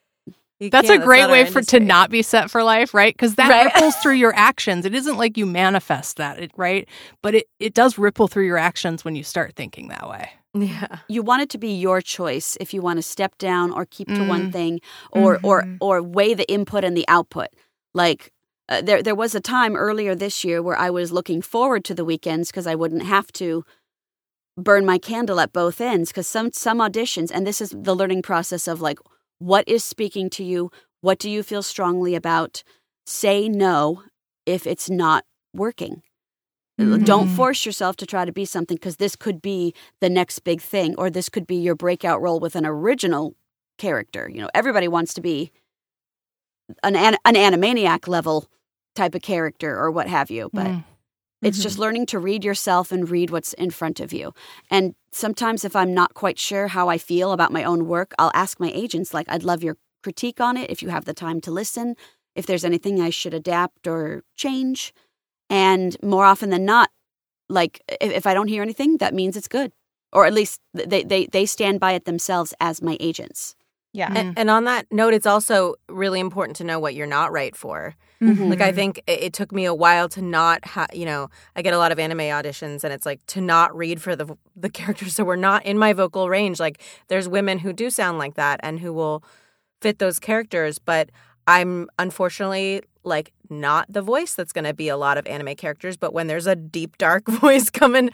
You 0.58 0.70
That's 0.70 0.88
a 0.88 0.98
great 0.98 1.20
not 1.22 1.30
way 1.30 1.44
for 1.44 1.60
to 1.60 1.80
not 1.80 2.08
be 2.10 2.22
set 2.22 2.50
for 2.50 2.62
life, 2.62 2.94
right? 2.94 3.12
Because 3.14 3.34
that 3.34 3.50
Right. 3.50 3.64
ripples 3.66 3.94
through 3.96 4.14
your 4.24 4.34
actions. 4.34 4.86
It 4.86 4.94
isn't 4.94 5.18
like 5.18 5.36
you 5.36 5.44
manifest 5.44 6.16
that, 6.16 6.50
right? 6.56 6.88
But 7.22 7.34
it, 7.34 7.46
it 7.60 7.74
does 7.74 7.98
ripple 7.98 8.26
through 8.26 8.46
your 8.46 8.56
actions 8.56 9.04
when 9.04 9.14
you 9.16 9.22
start 9.22 9.54
thinking 9.54 9.88
that 9.88 10.08
way. 10.08 10.30
Yeah. 10.54 11.00
you 11.08 11.22
want 11.22 11.42
it 11.42 11.50
to 11.50 11.58
be 11.58 11.74
your 11.74 12.00
choice 12.00 12.56
if 12.58 12.72
you 12.72 12.80
want 12.80 12.96
to 12.96 13.02
step 13.02 13.36
down 13.36 13.70
or 13.72 13.84
keep 13.84 14.08
to 14.08 14.24
one 14.24 14.48
Mm. 14.48 14.52
thing 14.52 14.80
or 15.12 15.38
or 15.42 15.64
Mhm. 15.64 15.76
or 15.82 16.02
weigh 16.02 16.32
the 16.32 16.50
input 16.50 16.82
and 16.82 16.96
the 16.96 17.04
output 17.08 17.48
like 17.92 18.32
uh, 18.70 18.80
there 18.80 19.02
there 19.02 19.14
was 19.14 19.34
a 19.34 19.40
time 19.40 19.76
earlier 19.76 20.14
this 20.14 20.44
year 20.44 20.62
where 20.62 20.78
I 20.78 20.88
was 20.88 21.12
looking 21.12 21.42
forward 21.42 21.84
to 21.84 21.94
the 21.94 22.06
weekends 22.06 22.50
because 22.50 22.66
I 22.66 22.74
wouldn't 22.74 23.02
have 23.02 23.30
to 23.32 23.64
burn 24.56 24.86
my 24.86 24.96
candle 24.96 25.40
at 25.40 25.52
both 25.52 25.78
ends 25.78 26.08
because 26.10 26.26
some 26.26 26.50
some 26.52 26.78
auditions 26.78 27.30
and 27.30 27.46
this 27.46 27.60
is 27.60 27.74
the 27.76 27.94
learning 27.94 28.22
process 28.22 28.66
of 28.66 28.80
like 28.80 28.98
what 29.38 29.68
is 29.68 29.84
speaking 29.84 30.30
to 30.30 30.44
you 30.44 30.70
what 31.00 31.18
do 31.18 31.30
you 31.30 31.42
feel 31.42 31.62
strongly 31.62 32.14
about 32.14 32.62
say 33.06 33.48
no 33.48 34.02
if 34.46 34.66
it's 34.66 34.88
not 34.90 35.24
working 35.54 36.02
don't 36.78 37.26
Mhm. 37.28 37.34
force 37.36 37.64
yourself 37.64 37.96
to 37.96 38.06
try 38.06 38.24
to 38.26 38.32
be 38.32 38.44
something 38.44 38.76
because 38.76 38.96
this 38.96 39.16
could 39.16 39.40
be 39.40 39.72
the 40.00 40.10
next 40.10 40.40
big 40.40 40.60
thing 40.60 40.94
or 40.98 41.08
this 41.08 41.28
could 41.30 41.46
be 41.46 41.56
your 41.56 41.74
breakout 41.74 42.20
role 42.20 42.38
with 42.38 42.54
an 42.54 42.66
original 42.66 43.34
character 43.78 44.28
you 44.32 44.40
know 44.40 44.50
everybody 44.54 44.88
wants 44.88 45.14
to 45.14 45.20
be 45.22 45.52
an 46.82 46.96
an, 46.96 47.16
an 47.24 47.34
animaniac 47.34 48.08
level 48.08 48.46
type 48.94 49.14
of 49.14 49.22
character 49.22 49.78
or 49.78 49.90
what 49.90 50.08
have 50.08 50.30
you 50.30 50.50
but 50.52 50.66
Mm. 50.66 50.84
It's 51.46 51.62
just 51.62 51.74
mm-hmm. 51.74 51.82
learning 51.82 52.06
to 52.06 52.18
read 52.18 52.44
yourself 52.44 52.92
and 52.92 53.08
read 53.08 53.30
what's 53.30 53.52
in 53.54 53.70
front 53.70 54.00
of 54.00 54.12
you. 54.12 54.34
And 54.70 54.94
sometimes, 55.12 55.64
if 55.64 55.74
I'm 55.76 55.94
not 55.94 56.14
quite 56.14 56.38
sure 56.38 56.68
how 56.68 56.88
I 56.88 56.98
feel 56.98 57.32
about 57.32 57.52
my 57.52 57.64
own 57.64 57.86
work, 57.86 58.12
I'll 58.18 58.32
ask 58.34 58.60
my 58.60 58.70
agents, 58.74 59.14
like, 59.14 59.26
I'd 59.28 59.44
love 59.44 59.62
your 59.62 59.76
critique 60.02 60.40
on 60.40 60.56
it 60.56 60.70
if 60.70 60.82
you 60.82 60.88
have 60.88 61.04
the 61.04 61.14
time 61.14 61.40
to 61.42 61.50
listen, 61.50 61.96
if 62.34 62.46
there's 62.46 62.64
anything 62.64 63.00
I 63.00 63.10
should 63.10 63.34
adapt 63.34 63.86
or 63.86 64.22
change. 64.36 64.92
And 65.48 65.96
more 66.02 66.24
often 66.24 66.50
than 66.50 66.64
not, 66.64 66.90
like, 67.48 67.80
if, 68.00 68.12
if 68.12 68.26
I 68.26 68.34
don't 68.34 68.48
hear 68.48 68.62
anything, 68.62 68.98
that 68.98 69.14
means 69.14 69.36
it's 69.36 69.48
good. 69.48 69.72
Or 70.12 70.26
at 70.26 70.32
least 70.34 70.60
they, 70.74 71.02
they, 71.02 71.26
they 71.26 71.46
stand 71.46 71.80
by 71.80 71.92
it 71.92 72.04
themselves 72.04 72.54
as 72.60 72.82
my 72.82 72.96
agents. 73.00 73.54
Yeah. 73.92 74.08
And, 74.08 74.16
mm-hmm. 74.30 74.38
and 74.38 74.50
on 74.50 74.64
that 74.64 74.86
note, 74.90 75.14
it's 75.14 75.26
also 75.26 75.74
really 75.88 76.20
important 76.20 76.56
to 76.56 76.64
know 76.64 76.78
what 76.78 76.94
you're 76.94 77.06
not 77.06 77.32
right 77.32 77.56
for. 77.56 77.96
Mhm. 78.20 78.48
Like 78.48 78.62
I 78.62 78.72
think 78.72 78.98
it, 79.06 79.24
it 79.24 79.32
took 79.34 79.52
me 79.52 79.66
a 79.66 79.74
while 79.74 80.08
to 80.10 80.22
not, 80.22 80.64
ha- 80.64 80.86
you 80.92 81.04
know, 81.04 81.28
I 81.54 81.62
get 81.62 81.74
a 81.74 81.78
lot 81.78 81.92
of 81.92 81.98
anime 81.98 82.20
auditions, 82.20 82.82
and 82.82 82.92
it's 82.92 83.04
like 83.04 83.24
to 83.26 83.40
not 83.40 83.76
read 83.76 84.00
for 84.00 84.16
the 84.16 84.36
the 84.54 84.70
characters 84.80 85.14
so 85.14 85.24
we're 85.24 85.36
not 85.36 85.64
in 85.66 85.78
my 85.78 85.92
vocal 85.92 86.28
range. 86.28 86.58
Like 86.58 86.80
there's 87.08 87.28
women 87.28 87.58
who 87.58 87.72
do 87.72 87.90
sound 87.90 88.18
like 88.18 88.34
that 88.34 88.60
and 88.62 88.80
who 88.80 88.92
will 88.92 89.22
fit 89.82 89.98
those 89.98 90.18
characters, 90.18 90.78
but 90.78 91.10
I'm 91.46 91.88
unfortunately 91.98 92.82
like 93.04 93.32
not 93.50 93.86
the 93.92 94.02
voice 94.02 94.34
that's 94.34 94.52
going 94.52 94.64
to 94.64 94.74
be 94.74 94.88
a 94.88 94.96
lot 94.96 95.16
of 95.18 95.26
anime 95.26 95.54
characters. 95.54 95.96
But 95.96 96.12
when 96.12 96.26
there's 96.26 96.46
a 96.46 96.56
deep 96.56 96.98
dark 96.98 97.26
voice 97.28 97.70
coming, 97.70 98.10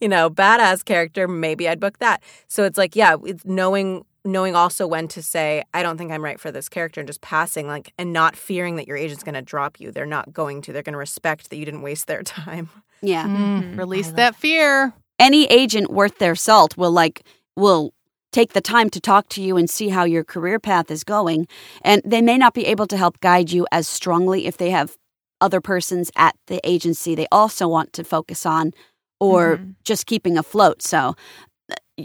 you 0.00 0.08
know, 0.08 0.30
badass 0.30 0.84
character, 0.84 1.26
maybe 1.26 1.68
I'd 1.68 1.80
book 1.80 1.98
that. 1.98 2.22
So 2.46 2.64
it's 2.64 2.78
like, 2.78 2.94
yeah, 2.94 3.16
it's 3.24 3.44
knowing 3.44 4.04
knowing 4.24 4.54
also 4.54 4.86
when 4.86 5.08
to 5.08 5.22
say 5.22 5.62
I 5.72 5.82
don't 5.82 5.96
think 5.98 6.10
I'm 6.12 6.22
right 6.24 6.38
for 6.40 6.50
this 6.50 6.68
character 6.68 7.00
and 7.00 7.06
just 7.08 7.20
passing 7.20 7.66
like 7.66 7.92
and 7.98 8.12
not 8.12 8.36
fearing 8.36 8.76
that 8.76 8.86
your 8.88 8.96
agent's 8.96 9.22
going 9.24 9.34
to 9.34 9.42
drop 9.42 9.80
you. 9.80 9.90
They're 9.92 10.06
not 10.06 10.32
going 10.32 10.60
to. 10.62 10.72
They're 10.72 10.82
going 10.82 10.92
to 10.94 10.98
respect 10.98 11.50
that 11.50 11.56
you 11.56 11.64
didn't 11.64 11.82
waste 11.82 12.06
their 12.06 12.22
time. 12.40 12.68
Yeah. 13.00 13.24
Mm. 13.26 13.78
Release 13.78 14.06
love 14.08 14.16
that 14.16 14.36
fear. 14.36 14.92
any 15.18 15.46
agent 15.46 15.90
worth 15.90 16.18
their 16.18 16.34
salt 16.34 16.76
will 16.76 16.90
like 16.92 17.22
will 17.56 17.92
take 18.32 18.52
the 18.52 18.60
time 18.60 18.90
to 18.90 19.00
talk 19.00 19.28
to 19.30 19.40
you 19.42 19.56
and 19.56 19.70
see 19.70 19.88
how 19.88 20.04
your 20.04 20.22
career 20.24 20.58
path 20.58 20.90
is 20.90 21.02
going 21.04 21.48
and 21.82 22.02
they 22.04 22.20
may 22.20 22.36
not 22.36 22.52
be 22.54 22.66
able 22.66 22.86
to 22.86 22.96
help 22.96 23.18
guide 23.20 23.50
you 23.50 23.66
as 23.72 23.88
strongly 23.88 24.46
if 24.46 24.58
they 24.58 24.68
have 24.70 24.96
other 25.40 25.60
persons 25.60 26.10
at 26.16 26.36
the 26.48 26.60
agency 26.62 27.14
they 27.14 27.26
also 27.32 27.66
want 27.66 27.92
to 27.94 28.04
focus 28.04 28.44
on 28.44 28.72
or 29.20 29.56
Mhm. 29.56 29.74
just 29.82 30.06
keeping 30.06 30.36
afloat 30.36 30.82
so 30.82 31.14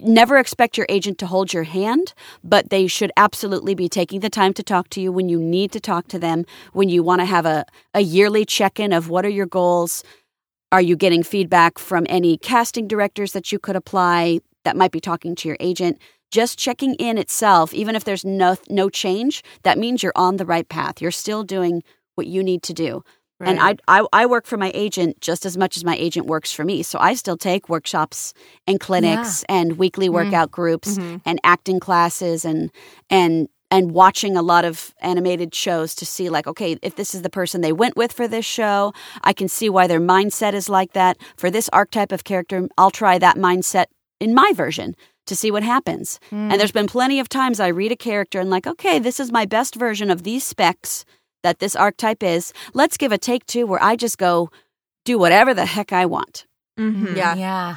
never 0.02 0.38
expect 0.38 0.78
your 0.78 0.88
agent 0.90 1.18
to 1.18 1.28
hold 1.28 1.54
your 1.54 1.64
hand 1.64 2.14
but 2.44 2.70
they 2.70 2.88
should 2.88 3.12
absolutely 3.16 3.76
be 3.76 3.88
taking 3.88 4.20
the 4.20 4.30
time 4.30 4.54
to 4.54 4.64
talk 4.64 4.90
to 4.90 5.00
you 5.00 5.12
when 5.12 5.30
you 5.30 5.40
need 5.40 5.72
to 5.72 5.80
talk 5.80 6.08
to 6.08 6.18
them 6.18 6.46
when 6.74 6.90
you 6.90 7.04
want 7.04 7.20
to 7.22 7.26
have 7.26 7.46
a, 7.46 7.66
a 7.94 8.02
yearly 8.02 8.44
check-in 8.44 8.92
of 8.92 9.10
what 9.10 9.26
are 9.26 9.30
your 9.30 9.46
goals 9.46 10.04
are 10.74 10.82
you 10.82 10.96
getting 10.96 11.22
feedback 11.22 11.78
from 11.78 12.08
any 12.10 12.36
casting 12.36 12.88
directors 12.88 13.34
that 13.34 13.52
you 13.52 13.60
could 13.60 13.76
apply 13.76 14.40
that 14.64 14.76
might 14.76 14.92
be 14.92 15.00
talking 15.00 15.36
to 15.36 15.48
your 15.48 15.58
agent? 15.60 16.02
Just 16.32 16.58
checking 16.58 16.96
in 16.96 17.20
itself, 17.20 17.76
even 17.76 17.96
if 17.96 18.06
there's 18.06 18.26
no 18.26 18.58
no 18.72 18.90
change, 18.90 19.44
that 19.62 19.78
means 19.78 20.02
you're 20.02 20.14
on 20.16 20.38
the 20.38 20.48
right 20.48 20.68
path. 20.68 21.00
You're 21.00 21.12
still 21.12 21.44
doing 21.44 21.84
what 22.16 22.26
you 22.26 22.42
need 22.42 22.64
to 22.64 22.74
do. 22.74 23.04
And 23.40 23.60
I, 23.60 23.76
I 23.88 24.06
I 24.14 24.26
work 24.26 24.46
for 24.46 24.58
my 24.58 24.72
agent 24.74 25.20
just 25.22 25.46
as 25.46 25.58
much 25.58 25.76
as 25.78 25.84
my 25.84 25.96
agent 25.98 26.28
works 26.28 26.52
for 26.52 26.64
me. 26.64 26.84
So 26.84 26.98
I 27.00 27.14
still 27.16 27.36
take 27.38 27.68
workshops 27.68 28.34
and 28.68 28.80
clinics 28.80 29.44
and 29.50 29.78
weekly 29.78 30.08
workout 30.10 30.50
groups 30.52 30.98
Mhm. 30.98 31.22
and 31.26 31.40
acting 31.44 31.80
classes 31.80 32.46
and 32.46 32.72
and 33.10 33.48
and 33.72 33.92
watching 33.92 34.38
a 34.38 34.42
lot 34.44 34.66
of 34.66 34.94
animated 35.02 35.54
shows 35.56 35.96
to 35.96 36.06
see 36.06 36.30
like 36.30 36.46
okay 36.48 36.78
if 36.84 36.96
this 36.96 37.16
is 37.16 37.22
the 37.24 37.30
person 37.30 37.62
they 37.62 37.74
went 37.74 37.98
with 37.98 38.14
for 38.14 38.28
this 38.28 38.46
show 38.46 38.94
i 39.24 39.34
can 39.34 39.48
see 39.48 39.68
why 39.68 39.88
their 39.88 40.00
mindset 40.02 40.54
is 40.54 40.70
like 40.70 40.94
that. 40.94 41.18
For 41.36 41.50
this 41.50 41.70
archetype 41.74 42.12
of 42.12 42.24
character 42.24 42.68
i'll 42.78 42.92
try 42.92 43.18
that 43.18 43.36
mindset 43.38 43.86
in 44.20 44.34
my 44.36 44.52
version 44.54 44.96
to 45.26 45.36
see 45.36 45.50
what 45.52 45.64
happens. 45.64 46.20
And 46.32 46.60
there's 46.60 46.72
been 46.74 46.88
plenty 46.88 47.20
of 47.20 47.28
times 47.30 47.60
i 47.60 47.68
read 47.68 47.92
a 47.92 47.96
character 48.10 48.40
and 48.40 48.50
like 48.52 48.68
okay 48.68 49.00
this 49.00 49.20
is 49.20 49.32
my 49.32 49.46
best 49.46 49.74
version 49.76 50.12
of 50.12 50.22
these 50.24 50.44
specs 50.46 51.04
that 51.44 51.60
this 51.60 51.76
archetype 51.76 52.24
is 52.24 52.52
let's 52.74 52.98
give 52.98 53.12
a 53.12 53.18
take 53.18 53.46
two 53.46 53.68
where 53.68 53.82
i 53.84 53.96
just 53.96 54.18
go 54.18 54.50
do 55.06 55.18
whatever 55.20 55.54
the 55.54 55.66
heck 55.66 55.94
i 55.94 56.06
want 56.06 56.46
Mm-hmm. 56.80 57.16
Yeah. 57.16 57.36
Yeah. 57.36 57.76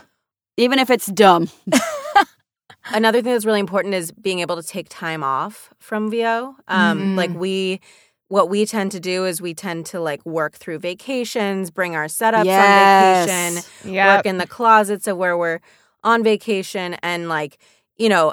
even 0.57 0.79
if 0.79 0.89
it's 0.91 1.07
dumb 1.07 1.49
Another 2.93 3.21
thing 3.21 3.33
that's 3.33 3.45
really 3.45 3.59
important 3.61 3.95
is 3.95 4.13
being 4.13 4.39
able 4.39 4.55
to 4.57 4.63
take 4.63 4.87
time 4.89 5.25
off 5.25 5.71
from 5.81 6.09
VO. 6.09 6.55
Um, 6.69 7.01
Mhm. 7.01 7.17
Like 7.17 7.35
we, 7.35 7.81
what 8.29 8.49
we 8.49 8.65
tend 8.65 8.93
to 8.93 9.01
do 9.01 9.25
is 9.27 9.43
we 9.43 9.55
tend 9.55 9.87
to 9.87 10.01
like 10.01 10.25
work 10.25 10.55
through 10.55 10.79
vacations, 10.79 11.71
bring 11.73 11.97
our 11.97 12.07
setups 12.07 12.45
on 12.47 13.27
vacation, 13.27 13.93
Yeah. 13.93 14.17
work 14.17 14.27
in 14.27 14.39
the 14.39 14.47
closets 14.47 15.09
of 15.09 15.17
where 15.17 15.37
we're 15.37 15.59
on 16.05 16.23
vacation, 16.23 16.95
and 17.03 17.29
like 17.29 17.59
you 17.97 18.09
know, 18.09 18.33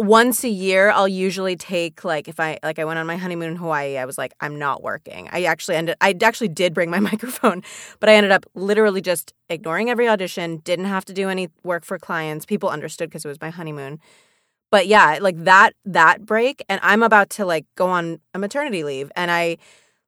once 0.00 0.44
a 0.44 0.48
year 0.48 0.90
I'll 0.90 1.08
usually 1.08 1.56
take 1.56 2.04
like 2.04 2.26
if 2.26 2.40
I 2.40 2.58
like 2.62 2.78
I 2.78 2.84
went 2.84 2.98
on 2.98 3.06
my 3.06 3.16
honeymoon 3.16 3.50
in 3.50 3.56
Hawaii, 3.56 3.98
I 3.98 4.04
was 4.06 4.16
like 4.16 4.32
I'm 4.40 4.58
not 4.58 4.82
working. 4.82 5.28
I 5.30 5.44
actually 5.44 5.76
ended 5.76 5.96
I 6.00 6.16
actually 6.22 6.48
did 6.48 6.72
bring 6.72 6.90
my 6.90 7.00
microphone, 7.10 7.62
but 8.00 8.08
I 8.08 8.14
ended 8.14 8.32
up 8.32 8.46
literally 8.54 9.00
just 9.00 9.34
ignoring 9.48 9.90
every 9.90 10.08
audition, 10.08 10.58
didn't 10.58 10.86
have 10.86 11.04
to 11.06 11.12
do 11.12 11.28
any 11.28 11.48
work 11.62 11.84
for 11.84 11.98
clients. 11.98 12.46
People 12.46 12.70
understood 12.70 13.10
because 13.10 13.24
it 13.24 13.28
was 13.28 13.40
my 13.40 13.50
honeymoon. 13.50 14.00
But 14.70 14.86
yeah, 14.86 15.18
like 15.20 15.44
that 15.44 15.74
that 15.84 16.24
break 16.24 16.64
and 16.68 16.80
I'm 16.82 17.02
about 17.02 17.28
to 17.30 17.44
like 17.44 17.66
go 17.74 17.88
on 17.88 18.20
a 18.34 18.38
maternity 18.38 18.84
leave 18.84 19.12
and 19.16 19.30
I 19.30 19.58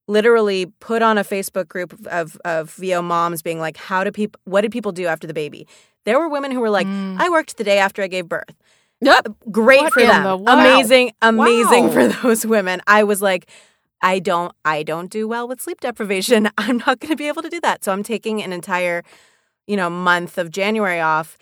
literally 0.09 0.67
put 0.81 1.03
on 1.03 1.19
a 1.19 1.25
Facebook 1.25 1.69
group 1.69 1.95
of 2.07 2.37
of 2.45 2.71
VO 2.73 3.03
moms 3.03 3.43
being 3.43 3.61
like 3.61 3.77
how 3.77 4.05
do 4.05 4.11
people 4.11 4.41
what 4.45 4.63
did 4.63 4.73
people 4.73 4.93
do 4.93 5.07
after 5.07 5.27
the 5.27 5.35
baby? 5.35 5.67
There 6.05 6.19
were 6.19 6.29
women 6.29 6.51
who 6.51 6.61
were 6.61 6.71
like 6.71 6.87
Mm. 6.87 7.17
I 7.19 7.29
worked 7.29 7.59
the 7.59 7.65
day 7.65 7.79
after 7.79 8.03
I 8.03 8.09
gave 8.09 8.29
birth 8.29 8.55
yep 9.03 9.27
great 9.51 9.81
What 9.81 9.93
for 9.93 10.01
them. 10.05 10.23
the. 10.25 10.53
Amazing, 10.53 11.13
amazing 11.23 11.85
Wow. 11.87 11.91
for 11.93 12.09
those 12.23 12.47
women. 12.47 12.81
I 12.87 13.05
was 13.05 13.21
like, 13.23 13.49
I 14.01 14.19
don't, 14.19 14.53
I 14.65 14.83
don't 14.83 15.11
do 15.11 15.29
well 15.29 15.47
with 15.47 15.61
sleep 15.61 15.81
deprivation. 15.81 16.49
I'm 16.59 16.79
not 16.79 17.01
going 17.01 17.11
to 17.11 17.17
be 17.17 17.29
able 17.29 17.43
to 17.43 17.49
do 17.51 17.61
that. 17.61 17.85
So 17.85 17.93
I'm 17.93 18.03
taking 18.03 18.43
an 18.43 18.53
entire, 18.53 19.03
you 19.67 19.77
know, 19.77 19.89
month 19.91 20.39
of 20.39 20.51
January 20.51 21.01
off, 21.01 21.39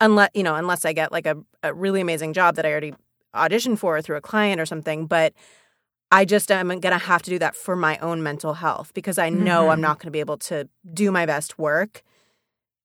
unless 0.00 0.30
you 0.34 0.42
know, 0.42 0.54
unless 0.54 0.84
I 0.84 0.92
get 0.92 1.10
like 1.12 1.26
a, 1.26 1.36
a 1.62 1.72
really 1.74 2.00
amazing 2.00 2.32
job 2.32 2.56
that 2.56 2.66
I 2.66 2.70
already 2.70 2.94
auditioned 3.34 3.78
for 3.78 4.00
through 4.00 4.16
a 4.16 4.20
client 4.20 4.60
or 4.60 4.66
something. 4.66 5.06
But 5.06 5.32
I 6.12 6.24
just 6.24 6.50
am 6.52 6.68
going 6.68 6.80
to 6.82 6.98
have 6.98 7.22
to 7.22 7.30
do 7.30 7.38
that 7.40 7.56
for 7.56 7.74
my 7.74 7.98
own 7.98 8.22
mental 8.22 8.54
health 8.54 8.92
because 8.94 9.18
I 9.18 9.28
know 9.30 9.70
I'm 9.70 9.78
Mhm. 9.78 9.82
not 9.82 9.98
going 9.98 10.06
to 10.06 10.12
be 10.12 10.20
able 10.20 10.36
to 10.38 10.68
do 10.92 11.10
my 11.10 11.26
best 11.26 11.58
work 11.58 12.02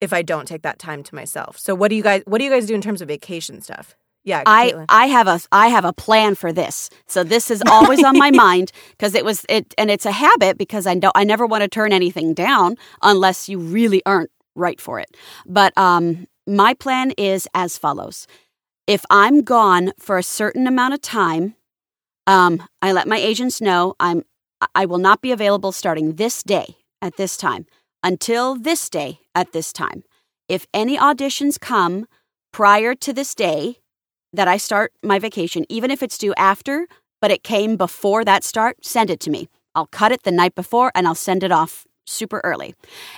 if 0.02 0.14
I 0.14 0.24
don't 0.24 0.48
take 0.48 0.64
that 0.64 0.80
time 0.80 1.04
to 1.04 1.14
myself. 1.14 1.60
So 1.60 1.76
what 1.76 1.90
do 1.90 1.96
you 1.96 2.02
guys 2.02 2.24
what 2.26 2.40
do 2.40 2.46
you 2.46 2.50
guys 2.50 2.66
do 2.66 2.74
in 2.74 2.82
terms 2.82 3.02
of 3.02 3.08
vacation 3.08 3.62
stuff? 3.62 3.96
Yeah, 4.30 4.44
I. 4.46 4.86
I 4.90 5.06
have 5.08 5.28
a 5.28 5.40
I 5.52 5.68
have 5.70 5.86
a 5.86 5.94
plan 5.94 6.36
for 6.36 6.54
this. 6.54 6.90
So 7.08 7.24
this 7.24 7.50
is 7.50 7.64
always 7.70 8.04
on 8.04 8.16
my 8.18 8.30
mind 8.30 8.72
because 8.92 9.16
it 9.16 9.26
was 9.26 9.44
it 9.50 9.74
and 9.78 9.90
it's 9.90 10.06
a 10.06 10.12
habit 10.12 10.58
because 10.58 10.86
I 10.86 10.96
don't 10.96 11.18
I 11.18 11.24
never 11.24 11.48
want 11.48 11.64
to 11.64 11.68
turn 11.68 11.92
anything 11.92 12.36
down 12.36 12.78
unless 13.02 13.50
you 13.50 13.58
really 13.58 14.02
aren't 14.06 14.30
right 14.56 14.80
for 14.80 15.00
it. 15.00 15.18
But 15.48 15.76
um 15.78 16.28
my 16.46 16.76
plan 16.76 17.12
is 17.18 17.48
as 17.56 17.78
follows. 17.78 18.28
If 18.86 19.04
I'm 19.10 19.42
gone 19.42 19.94
for 20.00 20.18
a 20.18 20.24
certain 20.24 20.68
amount 20.68 20.94
of 20.94 21.02
time, 21.02 21.56
um 22.28 22.62
I 22.84 22.92
let 22.92 23.08
my 23.08 23.18
agents 23.18 23.60
know 23.60 23.96
I'm 24.00 24.24
I 24.76 24.86
will 24.86 25.00
not 25.10 25.22
be 25.22 25.32
available 25.32 25.72
starting 25.72 26.16
this 26.16 26.44
day 26.44 26.78
at 27.02 27.18
this 27.18 27.36
time 27.36 27.66
until 28.04 28.56
this 28.56 28.90
day 28.92 29.22
at 29.34 29.54
this 29.54 29.74
time. 29.74 30.04
If 30.48 30.68
any 30.74 30.98
auditions 30.98 31.60
come 31.60 32.06
prior 32.52 32.94
to 32.96 33.14
this 33.14 33.34
day, 33.34 33.80
that 34.34 34.48
I 34.48 34.58
start 34.58 34.94
my 35.04 35.20
vacation, 35.20 35.66
even 35.70 35.92
if 35.92 36.04
it's 36.04 36.18
due 36.18 36.34
after, 36.38 36.88
but 37.22 37.32
it 37.32 37.44
came 37.44 37.76
before 37.78 38.24
that 38.26 38.44
start, 38.44 38.86
send 38.86 39.10
it 39.10 39.20
to 39.22 39.30
me. 39.30 39.50
I'll 39.76 39.88
cut 39.88 40.12
it 40.12 40.24
the 40.24 40.32
night 40.32 40.56
before 40.56 40.92
and 40.96 41.08
I'll 41.08 41.16
send 41.16 41.44
it 41.44 41.52
off 41.52 41.86
super 42.06 42.42
early. 42.44 42.76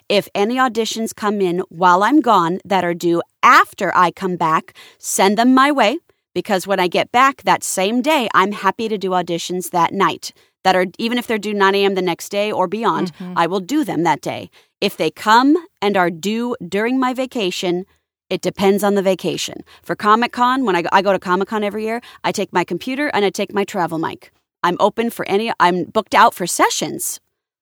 If 0.09 0.27
any 0.35 0.55
auditions 0.55 1.15
come 1.15 1.41
in 1.41 1.59
while 1.69 2.03
I'm 2.03 2.19
gone 2.19 2.59
that 2.65 2.83
are 2.83 2.93
due 2.93 3.21
after 3.41 3.91
I 3.95 4.11
come 4.11 4.35
back, 4.35 4.75
send 4.97 5.37
them 5.37 5.53
my 5.53 5.71
way 5.71 5.99
because 6.33 6.67
when 6.67 6.79
I 6.79 6.87
get 6.87 7.11
back 7.11 7.43
that 7.43 7.63
same 7.63 8.01
day, 8.01 8.27
I'm 8.33 8.51
happy 8.51 8.87
to 8.89 8.97
do 8.97 9.11
auditions 9.11 9.71
that 9.71 9.93
night. 9.93 10.33
That 10.63 10.75
are 10.75 10.85
even 10.99 11.17
if 11.17 11.25
they're 11.25 11.39
due 11.39 11.55
9 11.55 11.73
a.m. 11.73 11.95
the 11.95 12.03
next 12.03 12.29
day 12.29 12.51
or 12.51 12.67
beyond, 12.67 13.13
mm-hmm. 13.15 13.33
I 13.35 13.47
will 13.47 13.59
do 13.59 13.83
them 13.83 14.03
that 14.03 14.21
day. 14.21 14.51
If 14.79 14.95
they 14.95 15.09
come 15.09 15.57
and 15.81 15.97
are 15.97 16.11
due 16.11 16.55
during 16.67 16.99
my 16.99 17.15
vacation, 17.15 17.85
it 18.31 18.41
depends 18.41 18.81
on 18.83 18.95
the 18.95 19.01
vacation. 19.13 19.57
For 19.83 19.95
Comic 19.95 20.31
Con, 20.31 20.65
when 20.65 20.75
I 20.75 20.81
go, 20.81 20.89
I 20.91 21.01
go 21.01 21.11
to 21.11 21.19
Comic 21.19 21.49
Con 21.49 21.63
every 21.63 21.83
year, 21.83 22.01
I 22.23 22.31
take 22.31 22.51
my 22.51 22.63
computer 22.63 23.07
and 23.13 23.23
I 23.25 23.29
take 23.29 23.53
my 23.53 23.65
travel 23.65 23.99
mic. 23.99 24.31
I'm 24.63 24.77
open 24.79 25.09
for 25.09 25.27
any, 25.27 25.51
I'm 25.59 25.83
booked 25.85 26.15
out 26.15 26.33
for 26.33 26.47
sessions, 26.47 27.19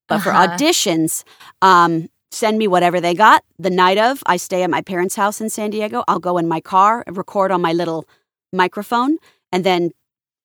but 0.08 0.22
for 0.22 0.30
Uh-huh. 0.32 0.48
auditions, 0.48 1.24
um, 1.62 2.08
send 2.32 2.58
me 2.60 2.68
whatever 2.68 3.02
they 3.02 3.16
got. 3.16 3.44
The 3.58 3.72
night 3.84 3.98
of, 3.98 4.22
I 4.28 4.38
stay 4.38 4.62
at 4.64 4.70
my 4.70 4.82
parents' 4.82 5.16
house 5.16 5.42
in 5.42 5.50
San 5.50 5.72
Diego. 5.72 6.04
I'll 6.08 6.20
go 6.20 6.38
in 6.38 6.48
my 6.48 6.62
car, 6.62 7.04
record 7.08 7.52
on 7.52 7.62
my 7.62 7.74
little 7.74 8.06
microphone, 8.54 9.18
and 9.52 9.64
then 9.64 9.92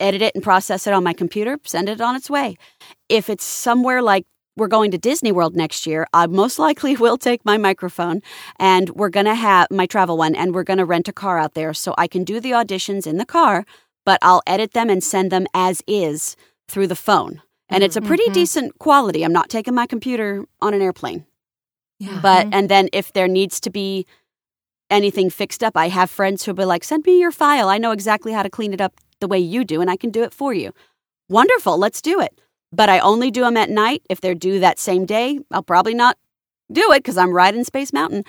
edit 0.00 0.22
it 0.22 0.34
and 0.34 0.42
process 0.42 0.86
it 0.86 0.94
on 0.94 1.04
my 1.04 1.12
computer, 1.12 1.58
send 1.64 1.88
it 1.88 2.00
on 2.00 2.16
its 2.16 2.30
way. 2.30 2.56
If 3.08 3.28
it's 3.28 3.44
somewhere 3.44 4.00
like 4.00 4.24
we're 4.56 4.68
going 4.68 4.90
to 4.90 4.98
Disney 4.98 5.32
World 5.32 5.56
next 5.56 5.86
year, 5.86 6.06
I 6.12 6.26
most 6.26 6.58
likely 6.58 6.96
will 7.04 7.18
take 7.18 7.44
my 7.44 7.58
microphone 7.58 8.22
and 8.58 8.90
we're 8.90 9.10
going 9.10 9.26
to 9.26 9.34
have 9.34 9.68
my 9.70 9.86
travel 9.86 10.16
one 10.16 10.34
and 10.34 10.54
we're 10.54 10.64
going 10.64 10.78
to 10.78 10.84
rent 10.84 11.08
a 11.08 11.12
car 11.12 11.38
out 11.38 11.54
there 11.54 11.74
so 11.74 11.94
I 11.98 12.06
can 12.06 12.24
do 12.24 12.40
the 12.40 12.52
auditions 12.52 13.06
in 13.06 13.18
the 13.18 13.26
car, 13.26 13.64
but 14.04 14.18
I'll 14.22 14.42
edit 14.46 14.72
them 14.72 14.90
and 14.90 15.02
send 15.02 15.30
them 15.30 15.46
as 15.54 15.82
is 15.86 16.36
through 16.68 16.86
the 16.86 16.96
phone. 16.96 17.42
And 17.68 17.82
it's 17.82 17.96
a 17.96 18.00
mm, 18.00 18.06
pretty 18.06 18.24
mm-hmm. 18.24 18.34
decent 18.34 18.78
quality. 18.78 19.24
I'm 19.24 19.32
not 19.32 19.48
taking 19.48 19.74
my 19.74 19.86
computer 19.86 20.44
on 20.60 20.74
an 20.74 20.82
airplane. 20.82 21.24
Yeah. 21.98 22.20
But 22.20 22.46
mm-hmm. 22.46 22.54
and 22.54 22.68
then 22.68 22.88
if 22.92 23.12
there 23.12 23.28
needs 23.28 23.58
to 23.60 23.70
be 23.70 24.06
anything 24.90 25.30
fixed 25.30 25.64
up, 25.64 25.76
I 25.76 25.88
have 25.88 26.10
friends 26.10 26.44
who'll 26.44 26.54
be 26.54 26.64
like, 26.64 26.84
"Send 26.84 27.06
me 27.06 27.18
your 27.18 27.32
file. 27.32 27.68
I 27.68 27.78
know 27.78 27.92
exactly 27.92 28.32
how 28.32 28.42
to 28.42 28.50
clean 28.50 28.72
it 28.72 28.80
up 28.80 28.94
the 29.20 29.28
way 29.28 29.38
you 29.38 29.64
do, 29.64 29.80
and 29.80 29.90
I 29.90 29.96
can 29.96 30.10
do 30.10 30.22
it 30.22 30.34
for 30.34 30.52
you." 30.52 30.72
Wonderful, 31.28 31.78
let's 31.78 32.02
do 32.02 32.20
it. 32.20 32.38
But 32.74 32.88
I 32.88 32.98
only 32.98 33.30
do 33.30 33.42
them 33.42 33.56
at 33.56 33.70
night. 33.70 34.02
If 34.10 34.20
they're 34.20 34.34
due 34.34 34.60
that 34.60 34.78
same 34.78 35.06
day, 35.06 35.40
I'll 35.50 35.62
probably 35.62 35.94
not 35.94 36.16
do 36.72 36.92
it 36.92 36.98
because 36.98 37.16
I'm 37.18 37.32
riding 37.32 37.64
Space 37.64 37.92
Mountain. 37.92 38.24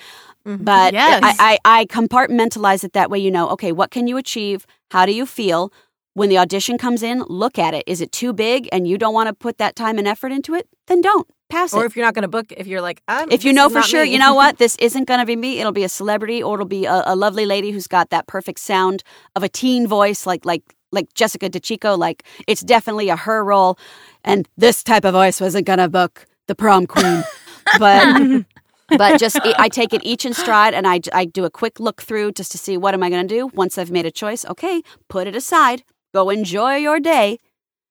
But 0.46 0.94
Yes. 0.94 1.22
I, 1.24 1.58
I, 1.66 1.80
I 1.82 1.86
compartmentalize 1.86 2.84
it 2.84 2.94
that 2.94 3.10
way. 3.10 3.20
You 3.20 3.32
know, 3.32 3.50
okay, 3.50 3.72
what 3.72 3.90
can 3.92 4.08
you 4.08 4.18
achieve? 4.18 4.66
How 4.92 5.06
do 5.06 5.14
you 5.14 5.26
feel? 5.26 5.72
When 6.14 6.30
the 6.30 6.38
audition 6.38 6.78
comes 6.78 7.04
in, 7.04 7.24
look 7.28 7.60
at 7.60 7.74
it. 7.74 7.84
Is 7.88 8.00
it 8.00 8.12
too 8.14 8.32
big 8.32 8.70
and 8.72 8.88
you 8.88 8.98
don't 8.98 9.14
want 9.14 9.28
to 9.28 9.34
put 9.34 9.58
that 9.58 9.76
time 9.76 9.98
and 9.98 10.08
effort 10.08 10.32
into 10.32 10.54
it? 10.54 10.66
Then 10.88 11.02
don't 11.02 11.28
pass 11.50 11.74
it 11.74 11.78
Or 11.78 11.86
if 11.86 11.96
you're 11.96 12.06
not 12.06 12.14
going 12.14 12.22
to 12.22 12.30
book, 12.30 12.54
if 12.56 12.68
you're 12.68 12.80
like, 12.80 13.02
um, 13.10 13.30
if 13.32 13.44
you 13.44 13.52
know 13.52 13.68
for 13.70 13.82
sure, 13.82 14.04
me. 14.06 14.14
you 14.14 14.18
know 14.20 14.34
what, 14.42 14.58
this 14.58 14.78
isn't 14.78 15.10
going 15.10 15.20
to 15.20 15.26
be 15.26 15.36
me. 15.36 15.60
It'll 15.60 15.74
be 15.74 15.84
a 15.84 15.90
celebrity, 15.90 16.42
or 16.42 16.54
it'll 16.56 16.68
be 16.68 16.86
a, 16.86 17.04
a 17.06 17.16
lovely 17.18 17.46
lady 17.46 17.72
who's 17.72 17.88
got 17.88 18.12
that 18.12 18.28
perfect 18.28 18.60
sound 18.60 19.04
of 19.36 19.44
a 19.44 19.50
teen 19.50 19.88
voice, 19.88 20.26
like 20.26 20.46
like 20.46 20.64
like 20.92 21.14
Jessica 21.16 21.50
DiCicco. 21.50 21.98
Like 21.98 22.24
it's 22.48 22.62
definitely 22.62 23.10
a 23.10 23.18
her 23.18 23.44
role, 23.44 23.78
and 24.26 24.48
this 24.58 24.84
type 24.84 25.06
of 25.06 25.14
voice 25.14 25.40
wasn't 25.40 25.66
going 25.66 25.80
to 25.80 25.88
book 25.88 26.26
the 26.48 26.56
prom 26.56 26.86
queen, 26.88 27.24
but. 27.80 28.46
but 28.90 29.20
just 29.20 29.40
I 29.58 29.70
take 29.70 29.94
it 29.94 30.02
each 30.04 30.26
in 30.26 30.34
stride, 30.34 30.74
and 30.74 30.86
I, 30.88 31.00
I 31.14 31.26
do 31.26 31.46
a 31.46 31.50
quick 31.50 31.80
look 31.80 32.02
through 32.02 32.34
just 32.34 32.52
to 32.52 32.58
see 32.58 32.78
what 32.78 32.94
am 32.94 33.02
I 33.02 33.10
going 33.10 33.28
to 33.28 33.34
do. 33.34 33.48
Once 33.48 33.78
I've 33.78 33.90
made 33.90 34.06
a 34.06 34.12
choice, 34.12 34.46
okay, 34.46 34.84
put 35.08 35.26
it 35.28 35.36
aside, 35.36 35.84
go 36.14 36.30
enjoy 36.30 36.76
your 36.76 37.00
day, 37.00 37.40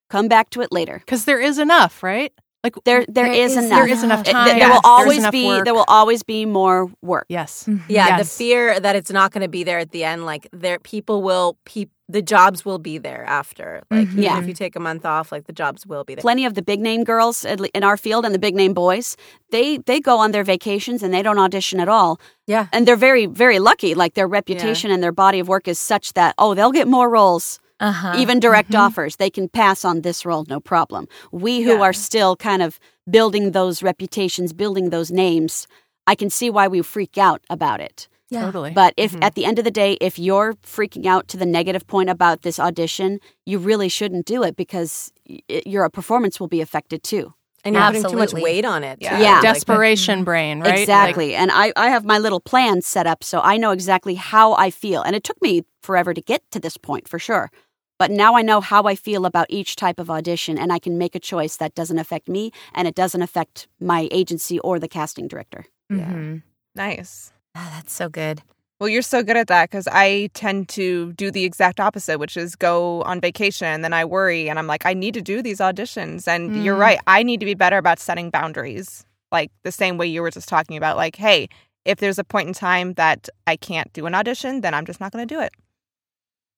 come 0.09 0.27
back 0.27 0.49
to 0.51 0.61
it 0.61 0.71
later. 0.71 0.99
Because 0.99 1.25
there 1.25 1.41
is 1.41 1.59
enough, 1.59 2.03
right? 2.03 2.31
Like 2.65 2.83
There, 2.83 3.05
there 3.07 3.31
is, 3.31 3.55
enough. 3.55 3.69
There 3.69 3.87
is 3.95 4.03
enough 4.03 4.27
It- 4.27 4.31
time. 4.31 4.47
there 4.47 4.57
Yes, 4.57 4.73
will 4.73 4.81
always 4.91 5.23
be 5.29 5.45
work. 5.45 5.65
there 5.65 5.73
will 5.79 5.85
always 5.99 6.23
be 6.23 6.45
more 6.45 6.89
work. 7.01 7.25
Yes. 7.29 7.65
Mm-hmm. 7.67 7.91
Yeah, 7.97 8.17
the 8.17 8.25
fear 8.25 8.79
that 8.79 8.95
it's 8.95 9.11
not 9.19 9.31
going 9.31 9.43
to 9.43 9.53
be 9.57 9.63
there 9.63 9.79
at 9.85 9.91
the 9.91 10.03
end, 10.03 10.25
like 10.25 10.47
there, 10.51 10.79
people 10.79 11.21
will, 11.21 11.57
peop, 11.65 11.89
the 12.09 12.21
jobs 12.21 12.65
will 12.65 12.77
be 12.79 12.97
there 13.07 13.23
after. 13.41 13.83
Like, 13.91 14.07
mm-hmm. 14.07 14.11
even 14.19 14.23
Yeah. 14.23 14.39
if 14.41 14.47
you 14.47 14.53
take 14.53 14.75
a 14.75 14.79
month 14.79 15.05
off, 15.05 15.31
like 15.31 15.45
the 15.45 15.53
jobs 15.53 15.85
will 15.85 16.03
be 16.03 16.15
there. 16.15 16.21
Plenty 16.21 16.45
of 16.45 16.53
the 16.55 16.61
big 16.71 16.79
name 16.79 17.03
girls 17.03 17.45
in 17.45 17.83
our 17.83 17.97
field 17.97 18.25
and 18.25 18.33
the 18.33 18.39
big 18.47 18.55
name 18.55 18.73
boys, 18.73 19.15
they 19.51 19.77
they 19.89 19.99
go 19.99 20.17
on 20.23 20.31
their 20.31 20.43
vacations 20.43 21.03
and 21.03 21.11
they 21.13 21.23
don't 21.23 21.39
audition 21.39 21.79
at 21.79 21.87
all. 21.97 22.19
Yeah, 22.47 22.65
And 22.73 22.87
they're 22.87 22.95
very 23.09 23.25
very 23.27 23.59
lucky. 23.59 23.91
Like 23.95 24.13
their 24.13 24.27
reputation 24.39 24.91
and 24.91 25.01
their 25.03 25.11
body 25.25 25.39
of 25.39 25.47
work 25.47 25.67
is 25.67 25.79
such 25.79 26.13
that 26.13 26.33
oh 26.37 26.53
they'll 26.55 26.71
get 26.81 26.87
more 26.87 27.09
roles. 27.09 27.59
Uh-huh. 27.79 28.13
Even 28.17 28.39
direct 28.39 28.73
offers, 28.73 29.17
they 29.17 29.29
can 29.29 29.49
pass 29.49 29.83
on 29.83 30.01
this 30.01 30.25
role, 30.25 30.45
no 30.49 30.59
problem. 30.59 31.07
We 31.31 31.61
who 31.61 31.73
Yeah. 31.73 31.81
are 31.81 31.93
still 31.93 32.35
kind 32.35 32.61
of 32.61 32.79
building 33.09 33.51
those 33.51 33.83
reputations, 33.83 34.53
building 34.53 34.89
those 34.91 35.11
names, 35.11 35.67
I 36.07 36.15
can 36.15 36.29
see 36.29 36.49
why 36.49 36.67
we 36.67 36.81
freak 36.81 37.17
out 37.17 37.41
about 37.49 37.81
it. 37.81 38.07
Yeah. 38.29 38.41
Totally. 38.45 38.71
But 38.71 38.93
if 38.97 39.15
at 39.21 39.35
the 39.35 39.45
end 39.45 39.59
of 39.59 39.65
the 39.65 39.71
day, 39.71 39.97
if 40.01 40.17
you're 40.17 40.53
freaking 40.63 41.05
out 41.05 41.27
to 41.27 41.37
the 41.37 41.45
negative 41.45 41.85
point 41.85 42.09
about 42.09 42.41
this 42.41 42.59
audition, 42.59 43.19
you 43.45 43.59
really 43.59 43.89
shouldn't 43.89 44.25
do 44.25 44.41
it 44.43 44.55
because 44.55 45.11
y- 45.29 45.41
your 45.65 45.87
performance 45.89 46.39
will 46.39 46.47
be 46.47 46.61
affected 46.61 47.03
too. 47.03 47.33
and 47.63 47.73
you're 47.75 47.83
putting 47.87 48.03
too 48.03 48.15
much 48.17 48.31
weight 48.33 48.63
on 48.63 48.83
it. 48.83 48.99
Yeah. 49.01 49.17
too. 49.17 49.23
Yeah. 49.23 49.33
Like, 49.33 49.41
Desperation 49.41 50.23
brain, 50.23 50.59
right? 50.59 50.69
Like, 50.69 50.79
Exactly. 50.81 51.33
and 51.33 51.49
I, 51.51 51.73
I 51.75 51.89
have 51.89 52.05
my 52.05 52.19
little 52.19 52.39
plan 52.39 52.83
set 52.83 53.07
up 53.07 53.23
so 53.23 53.41
I 53.41 53.57
know 53.57 53.71
exactly 53.71 54.13
how 54.13 54.53
I 54.53 54.69
feel. 54.69 55.01
And 55.01 55.15
it 55.15 55.23
took 55.23 55.41
me 55.41 55.63
forever 55.81 56.13
to 56.13 56.21
get 56.21 56.43
to 56.51 56.59
this 56.59 56.77
point 56.77 57.07
for 57.07 57.17
sure. 57.17 57.49
But 57.97 58.11
now 58.11 58.35
I 58.35 58.41
know 58.41 58.59
how 58.61 58.83
I 58.83 58.95
feel 58.95 59.25
about 59.25 59.45
each 59.49 59.75
type 59.75 59.99
of 59.99 60.09
audition 60.09 60.57
and 60.57 60.71
I 60.73 60.79
can 60.79 60.97
make 60.97 61.15
a 61.15 61.19
choice 61.19 61.57
that 61.57 61.75
doesn't 61.75 61.97
affect 61.99 62.27
me 62.27 62.51
and 62.73 62.87
it 62.87 62.95
doesn't 62.95 63.21
affect 63.21 63.67
my 63.79 64.07
agency 64.11 64.59
or 64.59 64.79
the 64.79 64.87
casting 64.89 65.27
director. 65.27 65.65
Mhm. 65.91 66.41
Nice. 66.75 67.31
Oh, 67.55 67.69
that's 67.73 67.93
so 67.93 68.09
good. 68.09 68.41
Well, 68.81 68.89
you're 68.89 69.01
so 69.01 69.23
good 69.23 69.37
at 69.37 69.47
that 69.47 69.69
because 69.69 69.87
I 69.89 70.29
tend 70.33 70.67
to 70.69 71.13
do 71.13 71.31
the 71.31 71.45
exact 71.45 71.79
opposite, 71.79 72.19
which 72.19 72.35
is 72.35 72.57
go 72.57 73.01
on 73.03 73.21
vacation 73.21 73.67
and 73.67 73.81
then 73.85 73.93
I 73.93 74.03
worry 74.03 74.49
and 74.49 74.59
I'm 74.59 74.67
like, 74.67 74.85
I 74.85 74.93
need 74.93 75.13
to 75.13 75.21
do 75.21 75.41
these 75.41 75.59
auditions. 75.59 76.27
And 76.27 76.53
you're 76.65 76.75
Mm. 76.75 76.79
right. 76.81 76.99
I 77.07 77.23
need 77.23 77.39
to 77.39 77.45
be 77.45 77.53
better 77.53 77.77
about 77.77 77.99
setting 77.99 78.29
boundaries, 78.29 79.05
like 79.31 79.49
the 79.63 79.71
same 79.71 79.97
way 79.97 80.07
you 80.07 80.21
were 80.21 80.31
just 80.31 80.49
talking 80.49 80.75
about. 80.75 80.97
Like, 80.97 81.15
hey, 81.15 81.47
if 81.85 81.99
there's 81.99 82.19
a 82.19 82.25
point 82.25 82.49
in 82.49 82.53
time 82.53 82.93
that 82.95 83.29
I 83.47 83.55
can't 83.55 83.93
do 83.93 84.05
an 84.07 84.13
audition, 84.13 84.59
then 84.59 84.73
I'm 84.73 84.85
just 84.85 84.99
not 84.99 85.13
going 85.13 85.25
to 85.25 85.33
do 85.33 85.39
it. 85.39 85.53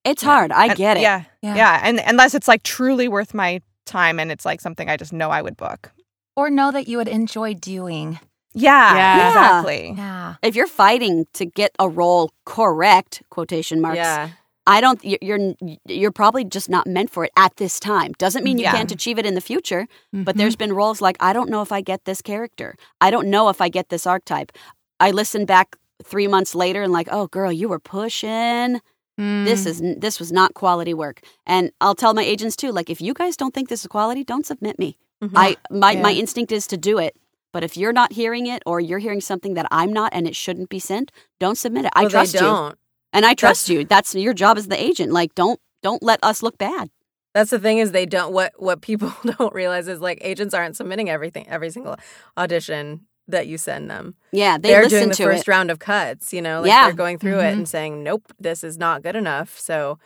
It's 0.10 0.24
hard. 0.24 0.52
I 0.52 0.68
And- 0.68 0.76
get 0.78 0.98
it. 0.98 1.02
Yeah. 1.02 1.24
Yeah. 1.42 1.56
Yeah. 1.56 1.82
And 1.84 2.02
unless 2.06 2.34
it's 2.34 2.48
like 2.48 2.64
truly 2.64 3.08
worth 3.08 3.34
my 3.34 3.62
time 3.86 4.20
and 4.20 4.32
it's 4.32 4.46
like 4.46 4.62
something 4.62 4.90
I 4.90 4.98
just 4.98 5.14
know 5.14 5.30
I 5.30 5.42
would 5.42 5.58
book. 5.58 5.92
Or 6.36 6.50
know 6.50 6.72
that 6.72 6.88
you 6.88 6.98
would 6.98 7.08
enjoy 7.08 7.54
doing. 7.56 8.20
Yeah. 8.54 8.96
Yeah. 8.96 9.28
Exactly. 9.28 9.94
Yeah. 9.98 10.36
If 10.42 10.56
you're 10.56 10.68
fighting 10.68 11.26
to 11.34 11.46
get 11.46 11.72
a 11.80 11.88
role 11.88 12.32
correct, 12.46 13.22
quotation 13.30 13.82
marks, 13.82 13.98
Yeah, 13.98 14.30
I 14.66 14.82
don't. 14.82 15.04
you- 15.04 15.18
You're 15.22 15.54
you're 15.86 16.12
probably 16.12 16.44
just 16.44 16.70
not 16.70 16.86
meant 16.88 17.10
for 17.10 17.24
it 17.26 17.32
at 17.38 17.56
this 17.58 17.80
time. 17.80 18.14
Doesn't 18.18 18.44
mean 18.44 18.58
you 18.58 18.64
Yeah. 18.64 18.74
can't 18.74 18.92
achieve 18.92 19.18
it 19.20 19.26
in 19.26 19.36
the 19.36 19.42
future. 19.42 19.88
But 20.12 20.36
Mhm. 20.36 20.40
there's 20.40 20.56
been 20.56 20.74
roles 20.74 21.02
like 21.02 21.18
I 21.20 21.34
don't 21.34 21.50
know 21.50 21.62
if 21.62 21.72
I 21.72 21.82
get 21.82 22.06
this 22.06 22.22
character. 22.22 22.76
I 23.00 23.10
don't 23.12 23.28
know 23.30 23.50
if 23.50 23.62
I 23.62 23.70
get 23.70 23.90
this 23.90 24.06
archetype. 24.08 24.52
I 25.00 25.12
listen 25.12 25.46
back 25.46 25.76
three 26.04 26.28
months 26.28 26.54
later 26.56 26.82
and 26.84 26.92
like, 26.94 27.08
oh 27.12 27.28
girl, 27.28 27.52
you 27.52 27.70
were 27.70 27.80
pushing. 27.80 28.82
This 29.18 29.64
Mm. 29.64 29.68
is 29.68 29.82
this 30.00 30.20
was 30.20 30.32
not 30.32 30.54
quality 30.54 30.94
work. 30.94 31.22
And 31.46 31.72
I'll 31.82 31.96
tell 31.96 32.14
my 32.14 32.24
agents 32.24 32.56
too. 32.56 32.72
Like, 32.72 32.90
if 32.90 33.02
you 33.02 33.14
guys 33.14 33.36
don't 33.36 33.54
think 33.54 33.68
this 33.70 33.82
is 33.82 33.88
quality, 33.88 34.24
don't 34.24 34.46
submit 34.46 34.78
me. 34.78 34.98
I 35.36 35.58
my 35.72 35.96
my 35.96 36.12
instinct 36.14 36.52
is 36.52 36.68
to 36.68 36.78
do 36.78 37.00
it. 37.00 37.16
But 37.54 37.64
if 37.64 37.76
you're 37.78 37.94
not 37.94 38.14
hearing 38.14 38.46
it 38.46 38.62
or 38.66 38.80
you're 38.80 39.00
hearing 39.00 39.22
something 39.22 39.56
that 39.56 39.66
I'm 39.72 39.92
not 39.92 40.14
and 40.14 40.28
it 40.28 40.36
shouldn't 40.36 40.70
be 40.70 40.80
sent, 40.80 41.12
don't 41.40 41.58
submit 41.58 41.86
it. 41.86 41.92
I 41.96 42.02
Well, 42.04 42.10
trust 42.12 42.34
you. 42.36 42.40
don't. 42.42 42.78
And 43.14 43.26
I 43.26 43.34
trust 43.34 43.70
you. 43.70 43.84
That's 43.86 44.14
your 44.14 44.34
job 44.34 44.58
as 44.58 44.68
the 44.68 44.80
agent. 44.80 45.12
Like 45.12 45.34
don't 45.34 45.60
don't 45.82 46.04
let 46.04 46.20
us 46.24 46.44
look 46.44 46.58
bad. 46.60 46.90
That's 47.34 47.50
the 47.50 47.60
thing 47.60 47.80
is 47.80 47.92
they 47.92 48.06
don't 48.06 48.32
what 48.34 48.52
what 48.62 48.82
people 48.82 49.12
don't 49.38 49.54
realize 49.54 49.88
is 49.88 50.00
like 50.00 50.20
agents 50.22 50.54
aren't 50.54 50.76
submitting 50.76 51.10
everything 51.10 51.48
every 51.48 51.72
single 51.72 51.96
audition 52.38 53.08
that 53.28 53.48
you 53.48 53.58
send 53.58 53.90
them. 53.90 54.16
Yeah, 54.32 54.58
they 54.58 54.70
They're 54.70 54.84
listen 54.84 55.00
doing 55.00 55.10
the 55.10 55.16
first 55.16 55.48
it. 55.48 55.52
round 55.52 55.70
of 55.72 55.80
cuts, 55.80 56.32
you 56.34 56.42
know, 56.42 56.62
like 56.62 56.70
Yeah. 56.70 56.86
they're 56.86 56.94
going 56.96 57.18
through 57.20 57.40
it 57.40 57.54
Mhm. 57.54 57.58
and 57.58 57.68
saying, 57.70 58.04
"Nope, 58.04 58.32
this 58.40 58.64
is 58.64 58.78
not 58.78 59.04
good 59.04 59.16
enough." 59.16 59.58
So, 59.60 60.00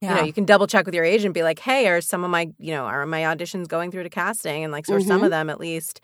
Yeah. 0.00 0.10
you 0.10 0.14
know, 0.20 0.26
you 0.26 0.32
can 0.32 0.44
double 0.44 0.66
check 0.66 0.86
with 0.86 0.94
your 0.94 1.04
agent 1.04 1.34
be 1.34 1.42
like, 1.42 1.58
"Hey, 1.58 1.88
are 1.88 2.00
some 2.00 2.22
of 2.24 2.30
my, 2.30 2.48
you 2.58 2.70
know, 2.72 2.84
are 2.84 3.04
my 3.06 3.22
auditions 3.22 3.66
going 3.68 3.90
through 3.90 4.04
to 4.04 4.10
casting?" 4.10 4.62
and 4.64 4.72
like 4.72 4.88
or 4.88 5.00
some 5.00 5.20
Mhm. 5.20 5.24
of 5.24 5.30
them 5.30 5.50
at 5.50 5.58
least. 5.60 6.00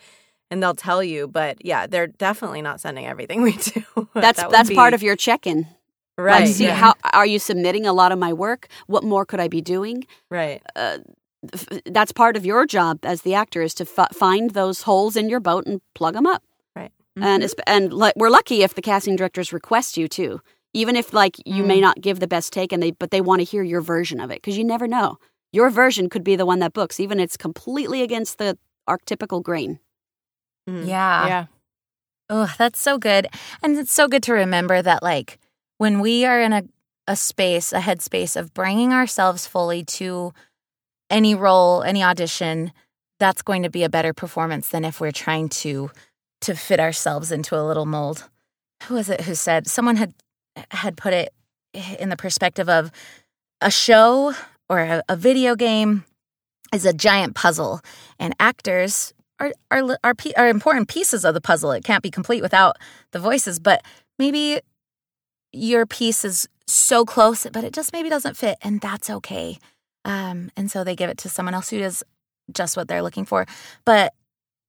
And 0.50 0.62
they'll 0.62 0.74
tell 0.74 1.02
you, 1.02 1.26
but 1.26 1.64
yeah, 1.64 1.86
they're 1.86 2.06
definitely 2.08 2.60
not 2.62 2.80
sending 2.80 3.06
everything 3.06 3.42
we 3.48 3.52
do. 3.52 3.82
That's 4.14 4.40
That 4.40 4.50
that's 4.50 4.70
part 4.72 4.94
of 4.94 5.02
your 5.02 5.16
check-in. 5.16 5.66
right. 6.18 6.44
Like, 6.44 6.54
see 6.54 6.64
yeah, 6.64 6.74
how 6.74 6.94
are 7.12 7.26
you 7.26 7.38
submitting 7.38 7.86
a 7.86 7.92
lot 7.92 8.12
of 8.12 8.18
my 8.18 8.32
work? 8.32 8.68
What 8.86 9.04
more 9.04 9.24
could 9.24 9.40
I 9.40 9.48
be 9.48 9.60
doing? 9.60 10.06
right. 10.30 10.60
F- 11.52 11.66
That's 11.84 12.10
part 12.12 12.36
of 12.38 12.46
your 12.46 12.64
job 12.66 13.00
as 13.04 13.20
the 13.22 13.34
actor 13.34 13.60
is 13.60 13.74
to 13.74 13.86
f- 13.96 14.14
find 14.16 14.50
those 14.52 14.82
holes 14.82 15.14
in 15.14 15.28
your 15.28 15.40
boat 15.40 15.66
and 15.66 15.82
plug 15.94 16.14
them 16.14 16.26
up. 16.26 16.42
Right. 17.16 17.42
And 17.42 17.54
and 17.66 17.92
like 17.92 18.14
we're 18.16 18.30
lucky 18.30 18.62
if 18.62 18.74
the 18.74 18.82
casting 18.82 19.16
directors 19.16 19.52
request 19.52 19.96
you 19.96 20.08
to, 20.08 20.40
even 20.72 20.96
if 20.96 21.12
like 21.12 21.36
you 21.46 21.62
may 21.64 21.80
not 21.80 22.00
give 22.00 22.18
the 22.20 22.26
best 22.26 22.52
take 22.52 22.72
and 22.72 22.82
they 22.82 22.90
but 22.92 23.10
they 23.10 23.20
want 23.20 23.40
to 23.40 23.44
hear 23.44 23.62
your 23.62 23.80
version 23.80 24.20
of 24.20 24.30
it 24.30 24.36
because 24.42 24.58
you 24.58 24.64
never 24.64 24.86
know. 24.88 25.18
your 25.52 25.70
version 25.70 26.08
could 26.08 26.24
be 26.24 26.34
the 26.36 26.44
one 26.46 26.58
that 26.58 26.72
books, 26.72 26.98
even 26.98 27.20
if 27.20 27.24
it's 27.24 27.36
completely 27.36 28.02
against 28.02 28.38
the 28.38 28.58
archetypical 28.88 29.40
grain. 29.42 29.78
Mhm. 30.68 30.86
Yeah. 30.88 31.26
yeah. 31.28 31.46
Oh, 32.30 32.52
that's 32.58 32.80
so 32.80 32.98
good. 32.98 33.28
And 33.62 33.78
it's 33.78 33.92
so 33.92 34.08
good 34.08 34.22
to 34.24 34.32
remember 34.32 34.82
that, 34.82 35.02
like, 35.02 35.38
when 35.78 36.00
we 36.00 36.24
are 36.24 36.40
in 36.40 36.52
a, 36.52 36.62
a 37.06 37.14
space, 37.16 37.72
a 37.72 37.78
headspace 37.80 38.34
of 38.36 38.52
bringing 38.54 38.92
ourselves 38.92 39.46
fully 39.46 39.84
to 39.84 40.32
any 41.10 41.34
role, 41.34 41.82
any 41.82 42.02
audition, 42.02 42.72
that's 43.20 43.42
going 43.42 43.62
to 43.62 43.70
be 43.70 43.84
a 43.84 43.88
better 43.88 44.12
performance 44.12 44.70
than 44.70 44.84
if 44.84 45.00
we're 45.00 45.12
trying 45.12 45.48
to 45.50 45.90
to 46.44 46.54
fit 46.54 46.80
ourselves 46.80 47.32
into 47.32 47.58
a 47.58 47.64
little 47.64 47.86
mold. 47.86 48.28
Who 48.84 48.94
was 48.94 49.08
it 49.08 49.22
who 49.22 49.34
said 49.34 49.66
someone 49.66 49.96
had 49.96 50.14
had 50.70 50.96
put 50.96 51.12
it 51.12 51.32
in 51.98 52.08
the 52.08 52.16
perspective 52.16 52.68
of 52.68 52.90
a 53.60 53.70
show 53.70 54.34
or 54.68 54.78
a, 54.78 55.02
a 55.08 55.16
video 55.16 55.56
game 55.56 56.04
is 56.72 56.84
a 56.84 56.92
giant 56.92 57.34
puzzle 57.34 57.80
and 58.18 58.34
actors 58.38 59.12
are 59.40 59.52
are 59.70 59.98
are, 60.04 60.14
are 60.36 60.48
important 60.48 60.88
pieces 60.88 61.24
of 61.24 61.34
the 61.34 61.40
puzzle. 61.40 61.72
It 61.72 61.84
can't 61.84 62.02
be 62.02 62.10
complete 62.10 62.42
without 62.42 62.76
the 63.12 63.18
voices, 63.18 63.58
but 63.58 63.82
maybe 64.18 64.60
your 65.52 65.86
piece 65.86 66.24
is 66.24 66.48
so 66.66 67.04
close, 67.04 67.46
but 67.52 67.64
it 67.64 67.72
just 67.72 67.92
maybe 67.92 68.08
doesn't 68.08 68.36
fit, 68.36 68.58
and 68.62 68.80
that's 68.80 69.10
okay. 69.10 69.58
Um, 70.04 70.50
and 70.56 70.70
so 70.70 70.84
they 70.84 70.96
give 70.96 71.10
it 71.10 71.18
to 71.18 71.28
someone 71.28 71.54
else 71.54 71.70
who 71.70 71.78
does 71.78 72.02
just 72.52 72.76
what 72.76 72.88
they're 72.88 73.02
looking 73.02 73.24
for. 73.24 73.46
But 73.84 74.12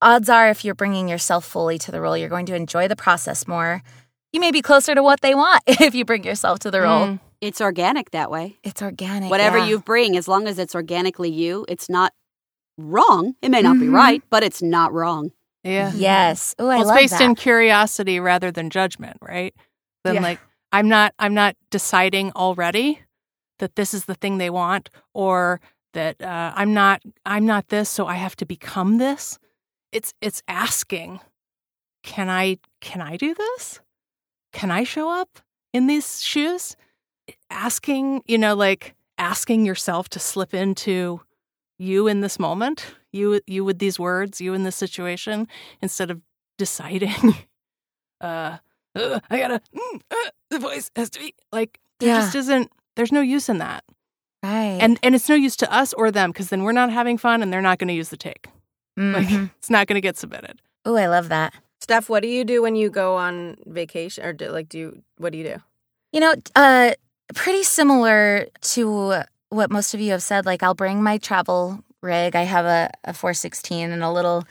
odds 0.05 0.29
are, 0.29 0.49
if 0.49 0.63
you're 0.63 0.75
bringing 0.75 1.09
yourself 1.09 1.43
fully 1.45 1.77
to 1.79 1.91
the 1.91 1.99
role, 1.99 2.15
you're 2.15 2.29
going 2.29 2.45
to 2.45 2.55
enjoy 2.55 2.87
the 2.87 2.95
process 2.95 3.47
more. 3.47 3.81
You 4.31 4.39
may 4.39 4.51
be 4.51 4.61
closer 4.61 4.93
to 4.95 5.01
what 5.03 5.21
they 5.21 5.33
want 5.33 5.63
if 5.67 5.95
you 5.95 6.05
bring 6.05 6.23
yourself 6.23 6.59
to 6.59 6.71
the 6.71 6.81
role. 6.81 7.07
Mm. 7.07 7.19
It's 7.41 7.59
organic 7.59 8.11
that 8.11 8.31
way. 8.31 8.57
It's 8.63 8.81
organic. 8.81 9.29
Whatever 9.29 9.57
yeah. 9.57 9.65
you 9.67 9.79
bring, 9.79 10.15
as 10.15 10.27
long 10.27 10.47
as 10.47 10.57
it's 10.59 10.75
organically 10.75 11.29
you, 11.31 11.65
it's 11.67 11.89
not 11.89 12.13
wrong. 12.77 13.35
It 13.41 13.49
may 13.49 13.61
not 13.61 13.79
be 13.79 13.87
Mhm. 13.87 13.93
right, 13.93 14.23
but 14.29 14.43
it's 14.43 14.61
not 14.61 14.93
wrong. 14.93 15.31
Yeah. 15.63 15.91
Yes. 15.95 16.55
Oh, 16.59 16.65
I 16.65 16.67
well, 16.67 16.79
it's 16.81 16.87
love 16.87 16.97
based 16.97 17.17
that. 17.19 17.21
in 17.21 17.35
curiosity 17.35 18.19
rather 18.19 18.51
than 18.51 18.69
judgment, 18.69 19.17
right? 19.21 19.53
Then 20.03 20.15
Yeah. 20.15 20.21
like 20.21 20.39
I'm 20.71 20.87
not 20.87 21.13
I'm 21.17 21.33
not 21.33 21.55
deciding 21.71 22.31
already 22.33 23.01
that 23.59 23.75
this 23.75 23.93
is 23.93 24.05
the 24.05 24.15
thing 24.15 24.37
they 24.37 24.49
want 24.49 24.89
or 25.13 25.61
that 25.93 26.21
uh, 26.21 26.51
I'm 26.55 26.73
not 26.73 27.01
I'm 27.25 27.45
not 27.45 27.69
this, 27.69 27.89
so 27.89 28.05
I 28.05 28.15
have 28.15 28.35
to 28.37 28.45
become 28.45 28.97
this. 28.97 29.39
It's 29.95 30.13
it's 30.21 30.41
asking, 30.47 31.21
can 32.03 32.29
I 32.29 32.57
can 32.81 33.01
I 33.01 33.15
do 33.17 33.33
this? 33.33 33.79
Can 34.51 34.69
I 34.71 34.83
show 34.83 35.09
up 35.09 35.39
in 35.73 35.87
these 35.87 36.21
shoes? 36.21 36.75
Asking, 37.49 38.21
you 38.27 38.37
know, 38.37 38.55
like 38.55 38.93
asking 39.17 39.65
yourself 39.65 40.09
to 40.09 40.19
slip 40.19 40.53
into 40.53 41.21
you 41.79 42.07
in 42.07 42.21
this 42.21 42.37
moment, 42.39 42.85
you 43.13 43.39
you 43.47 43.63
with 43.63 43.79
these 43.79 43.97
words, 43.99 44.41
you 44.41 44.53
in 44.53 44.63
this 44.63 44.75
situation, 44.75 45.47
instead 45.81 46.11
of 46.11 46.21
deciding, 46.57 47.35
uh, 48.21 48.57
"Ugh, 48.95 49.21
I 49.29 49.37
gotta, 49.39 49.61
mm, 49.73 50.01
uh, 50.11 50.29
the 50.49 50.59
voice 50.59 50.91
has 50.95 51.09
to 51.11 51.19
be 51.19 51.33
like, 51.51 51.79
there 51.99 52.09
Yeah. 52.09 52.19
just 52.21 52.35
isn't, 52.35 52.69
there's 52.95 53.11
no 53.11 53.21
use 53.21 53.49
in 53.49 53.57
that. 53.59 53.83
right. 54.43 54.77
And, 54.81 54.99
and 55.03 55.15
it's 55.15 55.27
no 55.29 55.35
use 55.35 55.55
to 55.57 55.73
us 55.73 55.93
or 55.93 56.11
them 56.11 56.31
because 56.31 56.49
then 56.49 56.63
we're 56.63 56.71
not 56.71 56.91
having 56.91 57.17
fun 57.17 57.41
and 57.41 57.51
they're 57.51 57.61
not 57.61 57.77
going 57.79 57.87
to 57.89 57.93
use 57.93 58.09
the 58.09 58.17
take. 58.17 58.47
Like, 58.97 59.27
Mhm. 59.27 59.51
it's 59.57 59.69
not 59.69 59.87
going 59.87 59.95
to 59.95 60.01
get 60.01 60.17
submitted. 60.17 60.61
oh, 60.85 60.95
I 60.95 61.07
love 61.07 61.29
that. 61.29 61.53
Steph, 61.81 62.09
what 62.09 62.21
do 62.23 62.27
you 62.29 62.43
do 62.45 62.61
when 62.61 62.75
you 62.75 62.89
go 62.89 63.15
on 63.15 63.57
vacation, 63.65 64.23
or 64.25 64.33
do, 64.33 64.49
like, 64.49 64.69
do 64.69 64.77
you, 64.79 65.01
what 65.17 65.31
do 65.31 65.37
you 65.37 65.43
do? 65.43 65.55
You 66.13 66.19
know, 66.21 66.35
uh, 66.55 66.91
pretty 67.33 67.63
similar 67.63 68.47
to 68.61 69.21
what 69.49 69.69
most 69.71 69.93
of 69.93 69.99
you 69.99 70.11
have 70.11 70.23
said. 70.23 70.45
Like, 70.45 70.63
I'll 70.63 70.73
bring 70.75 71.03
my 71.03 71.17
travel 71.17 71.79
rig. 72.01 72.35
I 72.35 72.43
have 72.43 72.65
a, 72.65 72.89
a 73.03 73.13
416 73.13 73.91
and 73.91 74.03
a 74.03 74.11
little, 74.11 74.45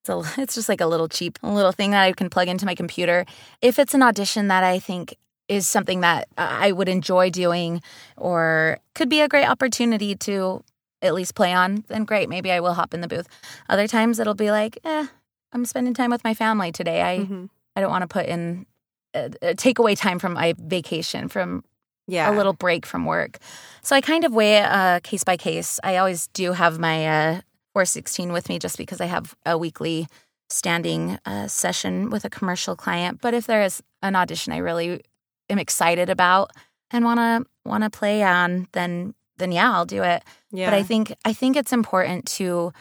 it's, 0.00 0.08
a, 0.08 0.22
it's 0.42 0.54
just 0.54 0.68
like 0.68 0.80
a 0.80 0.86
little 0.86 1.08
cheap 1.08 1.38
little 1.42 1.72
thing 1.72 1.92
that 1.92 2.02
I 2.02 2.12
can 2.12 2.28
plug 2.30 2.48
into 2.48 2.66
my 2.66 2.74
computer. 2.74 3.24
If 3.62 3.78
it's 3.78 3.94
an 3.94 4.02
audition 4.02 4.48
that 4.48 4.62
I 4.64 4.78
think 4.78 5.16
is 5.48 5.66
something 5.66 6.00
that 6.00 6.26
I 6.36 6.72
would 6.72 6.88
enjoy 6.88 7.30
doing 7.30 7.80
or 8.16 8.78
could 8.94 9.08
be 9.08 9.20
a 9.20 9.28
great 9.28 9.46
opportunity 9.46 10.16
to 10.16 10.62
at 11.02 11.14
least 11.14 11.34
play 11.34 11.52
on, 11.52 11.84
then 11.88 12.04
great. 12.04 12.28
Maybe 12.28 12.50
I 12.50 12.60
will 12.60 12.74
hop 12.74 12.94
in 12.94 13.00
the 13.00 13.08
booth. 13.08 13.28
Other 13.68 13.86
times 13.86 14.18
it'll 14.18 14.34
be 14.34 14.50
like, 14.50 14.78
eh, 14.84 15.06
I'm 15.52 15.64
spending 15.64 15.94
time 15.94 16.10
with 16.10 16.24
my 16.24 16.34
family 16.34 16.72
today. 16.72 17.02
I, 17.02 17.18
Mhm. 17.24 17.48
I 17.76 17.80
don't 17.80 17.90
want 17.90 18.02
to 18.02 18.08
put 18.08 18.26
in, 18.26 18.66
uh, 19.14 19.28
uh, 19.42 19.54
take 19.56 19.78
away 19.78 19.94
time 19.94 20.18
from 20.18 20.32
my 20.34 20.54
vacation, 20.58 21.28
from 21.28 21.64
Yeah. 22.06 22.30
a 22.30 22.32
little 22.32 22.52
break 22.52 22.86
from 22.86 23.04
work. 23.04 23.38
So 23.82 23.94
I 23.96 24.00
kind 24.00 24.24
of 24.24 24.32
weigh 24.32 24.58
it 24.58 24.64
uh, 24.64 25.00
case 25.02 25.24
by 25.24 25.36
case. 25.36 25.78
I 25.84 25.96
always 25.98 26.28
do 26.28 26.52
have 26.52 26.78
my 26.78 27.06
uh, 27.06 27.40
416 27.74 28.32
with 28.32 28.48
me 28.48 28.58
just 28.58 28.78
because 28.78 29.00
I 29.00 29.06
have 29.06 29.34
a 29.44 29.58
weekly 29.58 30.06
standing 30.48 31.18
uh, 31.26 31.48
session 31.48 32.08
with 32.10 32.24
a 32.24 32.30
commercial 32.30 32.76
client. 32.76 33.20
But 33.20 33.34
if 33.34 33.46
there 33.46 33.62
is 33.62 33.82
an 34.02 34.14
audition 34.16 34.52
I 34.52 34.58
really 34.58 35.02
am 35.50 35.58
excited 35.58 36.08
about 36.08 36.52
and 36.90 37.04
want 37.04 37.18
to 37.18 37.44
want 37.68 37.82
to 37.84 37.90
play 37.90 38.22
on, 38.22 38.68
then 38.72 39.14
then 39.38 39.52
yeah, 39.52 39.72
I'll 39.72 39.86
do 39.86 40.02
it. 40.02 40.22
Yeah. 40.50 40.70
But 40.70 40.74
I 40.76 40.82
think 40.82 41.12
I 41.24 41.32
think 41.32 41.56
it's 41.56 41.72
important 41.72 42.26
to 42.38 42.72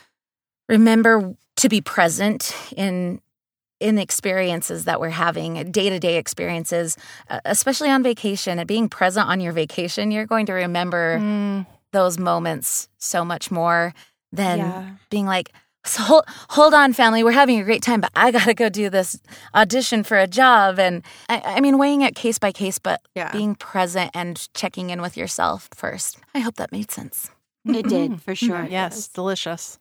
remember 0.69 1.35
to 1.57 1.69
be 1.69 1.81
present 1.81 2.55
in 2.75 3.21
in 3.81 3.97
experiences 3.97 4.85
that 4.85 5.01
we're 5.01 5.09
having, 5.09 5.69
day 5.71 5.89
to 5.89 5.99
day 5.99 6.17
experiences, 6.17 6.95
uh, 7.29 7.41
especially 7.43 7.89
on 7.89 8.01
vacation. 8.03 8.57
And 8.57 8.67
being 8.67 8.87
present 8.87 9.27
on 9.27 9.41
your 9.41 9.51
vacation, 9.51 10.11
you're 10.11 10.25
going 10.25 10.45
to 10.45 10.53
remember 10.53 11.19
Mm. 11.19 11.65
those 11.91 12.17
moments 12.17 12.87
so 12.97 13.25
much 13.25 13.51
more 13.51 13.93
than 14.31 14.59
Yeah. 14.59 14.89
being 15.09 15.25
like, 15.25 15.51
so 15.85 16.01
hold, 16.03 16.23
hold 16.49 16.73
on, 16.73 16.93
family, 16.93 17.23
we're 17.23 17.31
having 17.31 17.59
a 17.59 17.63
great 17.63 17.81
time, 17.81 18.01
but 18.01 18.11
I 18.15 18.31
gotta 18.31 18.53
go 18.53 18.69
do 18.69 18.89
this 18.89 19.19
audition 19.53 20.03
for 20.03 20.17
a 20.17 20.27
job. 20.27 20.79
And 20.79 21.03
I, 21.29 21.41
I 21.45 21.61
mean, 21.61 21.77
weighing 21.77 22.01
it 22.01 22.15
case 22.15 22.39
by 22.39 22.51
case, 22.51 22.79
but 22.79 23.01
Yeah. 23.15 23.31
being 23.31 23.55
present 23.55 24.11
and 24.13 24.47
checking 24.53 24.89
in 24.89 25.01
with 25.01 25.15
yourself 25.17 25.69
first. 25.73 26.17
I 26.33 26.39
hope 26.39 26.55
that 26.55 26.71
made 26.71 26.91
sense. 26.91 27.29
It 27.67 27.87
did, 27.87 28.11
mm-hmm. 28.11 28.15
for 28.15 28.35
sure. 28.35 28.65
Yes, 28.69 29.07
delicious. 29.07 29.79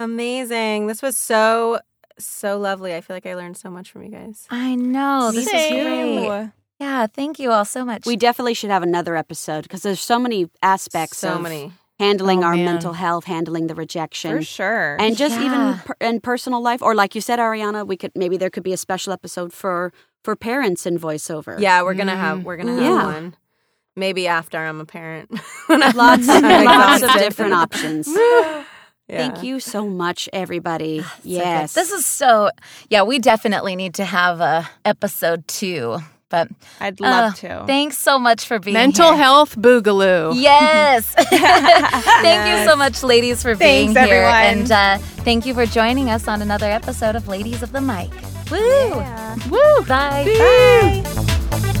Amazing. 0.00 0.86
This 0.86 1.02
was 1.02 1.16
so, 1.18 1.78
so 2.18 2.58
lovely. 2.58 2.94
I 2.94 3.00
feel 3.00 3.14
like 3.16 3.26
I 3.26 3.34
learned 3.34 3.56
so 3.56 3.70
much 3.70 3.90
from 3.90 4.02
you 4.02 4.10
guys. 4.10 4.46
I 4.50 4.74
know. 4.74 5.30
This 5.32 5.46
is 5.46 5.50
Same. 5.50 6.26
great. 6.26 6.50
Yeah, 6.80 7.06
thank 7.06 7.38
you 7.38 7.52
all 7.52 7.64
so 7.64 7.84
much. 7.84 8.06
We 8.06 8.16
definitely 8.16 8.54
should 8.54 8.70
have 8.70 8.82
another 8.82 9.14
episode 9.14 9.62
because 9.62 9.82
there's 9.82 10.00
so 10.00 10.18
many 10.18 10.50
aspects 10.62 11.18
So 11.18 11.34
of 11.34 11.42
many. 11.42 11.72
Handling 12.02 12.42
Oh, 12.42 12.48
our 12.48 12.54
man. 12.56 12.64
mental 12.64 12.92
health, 12.94 13.24
handling 13.24 13.66
the 13.68 13.74
rejection. 13.74 14.36
For 14.36 14.42
sure. 14.42 14.96
And 15.00 15.16
just 15.16 15.36
Yeah. 15.38 15.46
even 15.46 15.78
per- 15.86 15.96
in 16.00 16.20
personal 16.20 16.60
life, 16.62 16.82
or 16.82 16.94
like 16.94 17.14
you 17.14 17.20
said, 17.20 17.38
Arianna, 17.38 17.86
we 17.86 17.96
could 17.96 18.12
maybe 18.14 18.36
there 18.36 18.50
could 18.50 18.64
be 18.64 18.72
a 18.72 18.76
special 18.76 19.12
episode 19.12 19.52
for 19.52 19.92
for 20.24 20.36
parents 20.36 20.86
in 20.86 20.98
voiceover. 20.98 21.58
Yeah, 21.58 21.82
we're 21.82 21.94
gonna 21.94 22.16
have 22.16 22.38
Mm. 22.38 22.44
we're 22.44 22.56
gonna 22.56 22.74
have 22.74 22.82
Yeah. 22.82 23.04
one. 23.06 23.34
Maybe 23.94 24.26
after 24.28 24.58
I'm 24.58 24.80
a 24.80 24.86
parent. 24.86 25.30
Lots 25.68 26.26
lots 26.26 27.02
of 27.02 27.12
different 27.18 27.54
options. 27.54 28.08
Yeah. 29.08 29.18
Thank 29.28 29.42
you 29.42 29.60
so 29.60 29.86
much, 29.88 30.28
everybody. 30.32 31.00
So 31.02 31.06
good. 31.24 31.30
yes, 31.42 31.74
This 31.74 31.90
is 31.90 32.06
so, 32.06 32.50
yeah, 32.88 33.02
we 33.02 33.18
definitely 33.18 33.76
need 33.76 33.94
to 33.94 34.04
have 34.04 34.40
a 34.40 34.70
episode 34.86 35.46
two. 35.48 35.98
But 36.32 36.48
I'd 36.80 36.98
love 36.98 37.34
uh, 37.34 37.36
to. 37.36 37.64
thanks 37.66 37.98
so 37.98 38.18
much 38.18 38.46
for 38.46 38.58
being 38.58 38.72
Mental 38.72 39.08
here. 39.08 39.22
health 39.22 39.54
boogaloo. 39.54 40.32
Yes. 40.34 41.14
thank 41.18 42.48
you 42.48 42.66
so 42.66 42.74
much, 42.74 43.02
ladies, 43.02 43.42
for 43.42 43.54
being 43.54 43.90
here. 43.90 43.98
everyone. 43.98 44.32
And 44.32 44.72
uh, 44.72 44.98
thank 45.24 45.44
you 45.44 45.52
for 45.52 45.66
joining 45.66 46.08
us 46.08 46.28
on 46.28 46.40
another 46.40 46.70
episode 46.70 47.16
of 47.16 47.28
Ladies 47.28 47.62
of 47.62 47.72
the 47.72 47.82
Mic. 47.82 48.10
Woo! 48.50 48.58
Yeah. 48.58 49.36
Woo! 49.50 49.84
Bye. 49.84 50.24
Bye. 50.24 51.78